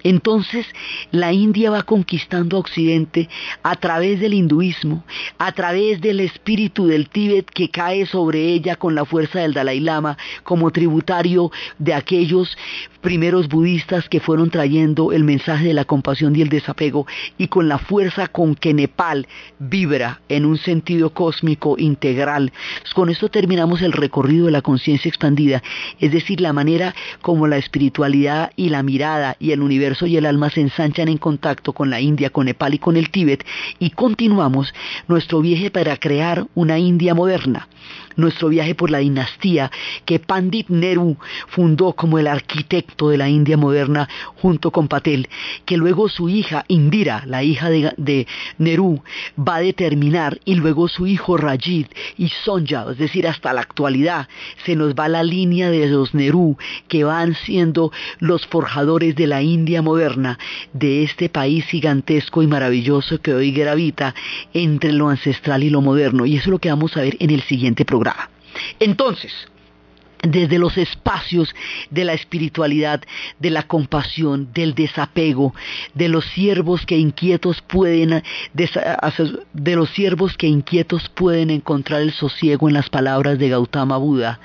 Entonces 0.04 0.66
la 1.12 1.34
India 1.34 1.72
va 1.72 1.84
conquistando 1.84 2.58
a 2.58 2.62
Occidente 2.62 3.30
a 3.64 3.76
través 3.76 4.20
del 4.20 4.34
hinduismo, 4.34 5.04
a 5.38 5.52
través 5.52 6.00
del 6.00 6.22
espíritu 6.22 6.88
del 6.88 7.10
Tíbet 7.10 7.50
que 7.50 7.70
cae 7.70 8.06
sobre 8.06 8.54
ella 8.54 8.76
con 8.76 8.96
la 8.96 9.06
fuerza 9.06 9.40
del 9.40 9.54
Dalai 9.54 9.80
Lama 9.80 10.18
como 10.44 10.72
tributario 10.72 11.52
de 11.78 11.94
aquellos 11.94 12.58
primeros 13.02 13.48
budistas 13.48 14.10
que 14.10 14.20
fueron 14.20 14.50
trayendo 14.50 15.12
el 15.12 15.24
mensaje 15.24 15.68
de 15.68 15.74
la 15.74 15.86
compasión 15.86 16.36
y 16.36 16.42
el 16.42 16.50
desapego 16.50 17.08
y 17.38 17.48
con 17.48 17.70
la 17.70 17.78
fuerza 17.78 18.28
con 18.28 18.56
que 18.56 18.74
Nepal 18.74 19.28
vibra 19.58 20.22
en 20.30 20.46
un 20.46 20.58
sentido 20.58 21.12
cósmico 21.12 21.76
integral. 21.78 22.52
Con 22.94 23.10
esto 23.10 23.30
terminamos 23.30 23.82
el 23.82 23.94
recorrido 23.94 24.48
de 24.48 24.52
la 24.52 24.62
conciencia 24.62 25.08
expandida, 25.08 25.64
es 26.00 26.12
decir, 26.12 26.42
la 26.42 26.54
manera 26.54 26.94
como 27.22 27.48
la 27.48 27.58
espiritualidad 27.58 28.52
y 28.56 28.70
la 28.70 28.84
mirada 28.84 29.38
y 29.40 29.52
el 29.52 29.62
universo 29.62 29.89
y 30.02 30.18
el 30.18 30.26
alma 30.26 30.50
se 30.50 30.62
ensanchan 30.62 31.08
en 31.08 31.18
contacto 31.18 31.74
con 31.74 31.90
la 31.90 32.00
India, 32.00 32.30
con 32.30 32.46
Nepal 32.46 32.74
y 32.74 32.80
con 32.80 32.96
el 32.96 33.10
Tíbet 33.10 33.46
y 33.80 33.90
continuamos 33.90 34.74
nuestro 35.08 35.42
viaje 35.42 35.72
para 35.72 35.98
crear 35.98 36.46
una 36.56 36.78
India 36.78 37.16
moderna 37.16 37.68
nuestro 38.20 38.50
viaje 38.50 38.76
por 38.76 38.90
la 38.90 39.00
dinastía 39.00 39.72
que 40.06 40.20
Pandit 40.20 40.70
Nehru 40.70 41.18
fundó 41.48 41.94
como 41.94 42.20
el 42.20 42.28
arquitecto 42.28 43.10
de 43.10 43.18
la 43.18 43.30
India 43.30 43.58
moderna 43.58 44.08
junto 44.36 44.72
con 44.72 44.88
Patel, 44.88 45.30
que 45.66 45.78
luego 45.78 46.10
su 46.10 46.30
hija 46.30 46.66
Indira, 46.68 47.24
la 47.26 47.44
hija 47.44 47.70
de, 47.70 47.94
de 47.98 48.28
Nehru, 48.58 49.02
va 49.38 49.56
a 49.56 49.62
determinar 49.62 50.40
y 50.46 50.56
luego 50.56 50.88
su 50.88 51.08
hijo 51.08 51.38
Rajid 51.38 51.88
y 52.18 52.30
Sonja, 52.30 52.86
es 52.92 52.98
decir, 52.98 53.28
hasta 53.28 53.54
la 53.54 53.62
actualidad 53.62 54.28
se 54.66 54.76
nos 54.76 54.94
va 54.94 55.08
la 55.08 55.24
línea 55.24 55.70
de 55.70 55.88
los 55.88 56.14
Nehru 56.14 56.58
que 56.88 57.04
van 57.04 57.36
siendo 57.36 57.92
los 58.20 58.46
forjadores 58.48 59.16
de 59.16 59.28
la 59.28 59.42
India 59.42 59.82
moderna, 59.82 60.38
de 60.74 61.04
este 61.04 61.30
país 61.30 61.66
gigantesco 61.66 62.42
y 62.42 62.48
maravilloso 62.48 63.22
que 63.22 63.34
hoy 63.34 63.52
gravita 63.52 64.16
entre 64.54 64.92
lo 64.92 65.10
ancestral 65.10 65.64
y 65.64 65.70
lo 65.70 65.82
moderno. 65.82 66.26
Y 66.26 66.36
eso 66.36 66.44
es 66.44 66.48
lo 66.48 66.60
que 66.60 66.70
vamos 66.70 66.96
a 66.98 67.02
ver 67.02 67.18
en 67.20 67.30
el 67.30 67.42
siguiente 67.42 67.86
programa. 67.86 68.09
Entonces, 68.80 69.32
desde 70.24 70.60
los 70.60 70.78
espacios 70.78 71.56
de 71.90 72.04
la 72.04 72.14
espiritualidad, 72.14 73.02
de 73.40 73.50
la 73.50 73.64
compasión, 73.64 74.50
del 74.54 74.76
desapego, 74.76 75.54
de 75.94 76.10
los 76.10 76.26
siervos 76.26 76.86
que 76.86 76.98
inquietos 76.98 77.62
pueden 77.62 78.24
de 78.54 79.76
los 79.76 79.90
siervos 79.92 80.36
que 80.38 80.48
inquietos 80.48 81.10
pueden 81.10 81.50
encontrar 81.50 82.02
el 82.02 82.12
sosiego 82.12 82.68
en 82.68 82.74
las 82.74 82.90
palabras 82.90 83.40
de 83.40 83.50
Gautama 83.50 83.98
Buda, 83.98 84.40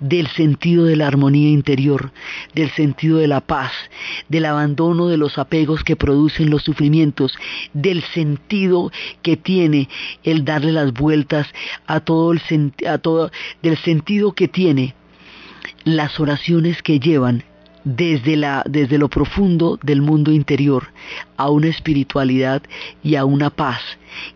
del 0.00 0.28
sentido 0.28 0.84
de 0.84 0.96
la 0.96 1.06
armonía 1.06 1.50
interior, 1.50 2.12
del 2.54 2.70
sentido 2.70 3.18
de 3.18 3.28
la 3.28 3.40
paz, 3.40 3.72
del 4.28 4.46
abandono 4.46 5.08
de 5.08 5.18
los 5.18 5.38
apegos 5.38 5.84
que 5.84 5.96
producen 5.96 6.50
los 6.50 6.62
sufrimientos, 6.62 7.36
del 7.74 8.02
sentido 8.02 8.90
que 9.22 9.36
tiene 9.36 9.88
el 10.24 10.44
darle 10.44 10.72
las 10.72 10.92
vueltas 10.92 11.46
a 11.86 12.00
todo 12.00 12.32
el 12.32 12.40
a 12.86 12.98
todo 12.98 13.30
del 13.62 13.76
sentido 13.78 14.32
que 14.32 14.48
tiene 14.48 14.94
las 15.84 16.20
oraciones 16.20 16.82
que 16.82 17.00
llevan 17.00 17.44
desde, 17.88 18.36
la, 18.36 18.62
desde 18.68 18.98
lo 18.98 19.08
profundo 19.08 19.78
del 19.82 20.02
mundo 20.02 20.30
interior 20.30 20.92
a 21.38 21.48
una 21.48 21.68
espiritualidad 21.68 22.62
y 23.02 23.14
a 23.14 23.24
una 23.24 23.48
paz 23.48 23.80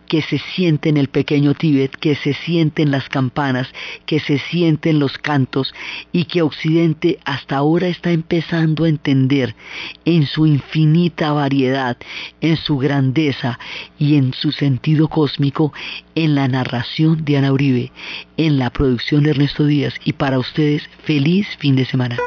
que 0.07 0.23
se 0.23 0.39
siente 0.39 0.89
en 0.89 0.97
el 0.97 1.07
pequeño 1.07 1.53
Tíbet, 1.53 1.95
que 1.97 2.15
se 2.15 2.33
siente 2.33 2.81
en 2.81 2.89
las 2.89 3.09
campanas, 3.09 3.67
que 4.07 4.19
se 4.19 4.39
siente 4.39 4.89
en 4.89 4.99
los 4.99 5.19
cantos 5.19 5.73
y 6.11 6.25
que 6.25 6.41
Occidente 6.41 7.19
hasta 7.25 7.57
ahora 7.57 7.87
está 7.87 8.11
empezando 8.11 8.85
a 8.85 8.89
entender 8.89 9.55
en 10.05 10.25
su 10.25 10.47
infinita 10.47 11.31
variedad, 11.33 11.97
en 12.41 12.57
su 12.57 12.77
grandeza 12.77 13.59
y 13.99 14.15
en 14.15 14.33
su 14.33 14.51
sentido 14.51 15.09
cósmico 15.09 15.73
en 16.15 16.33
la 16.33 16.47
narración 16.47 17.23
de 17.23 17.37
Ana 17.37 17.51
Uribe, 17.51 17.91
en 18.37 18.57
la 18.57 18.71
producción 18.71 19.23
de 19.23 19.31
Ernesto 19.31 19.65
Díaz 19.65 19.93
y 20.03 20.13
para 20.13 20.39
ustedes 20.39 20.89
feliz 21.03 21.47
fin 21.59 21.75
de 21.75 21.85
semana. 21.85 22.17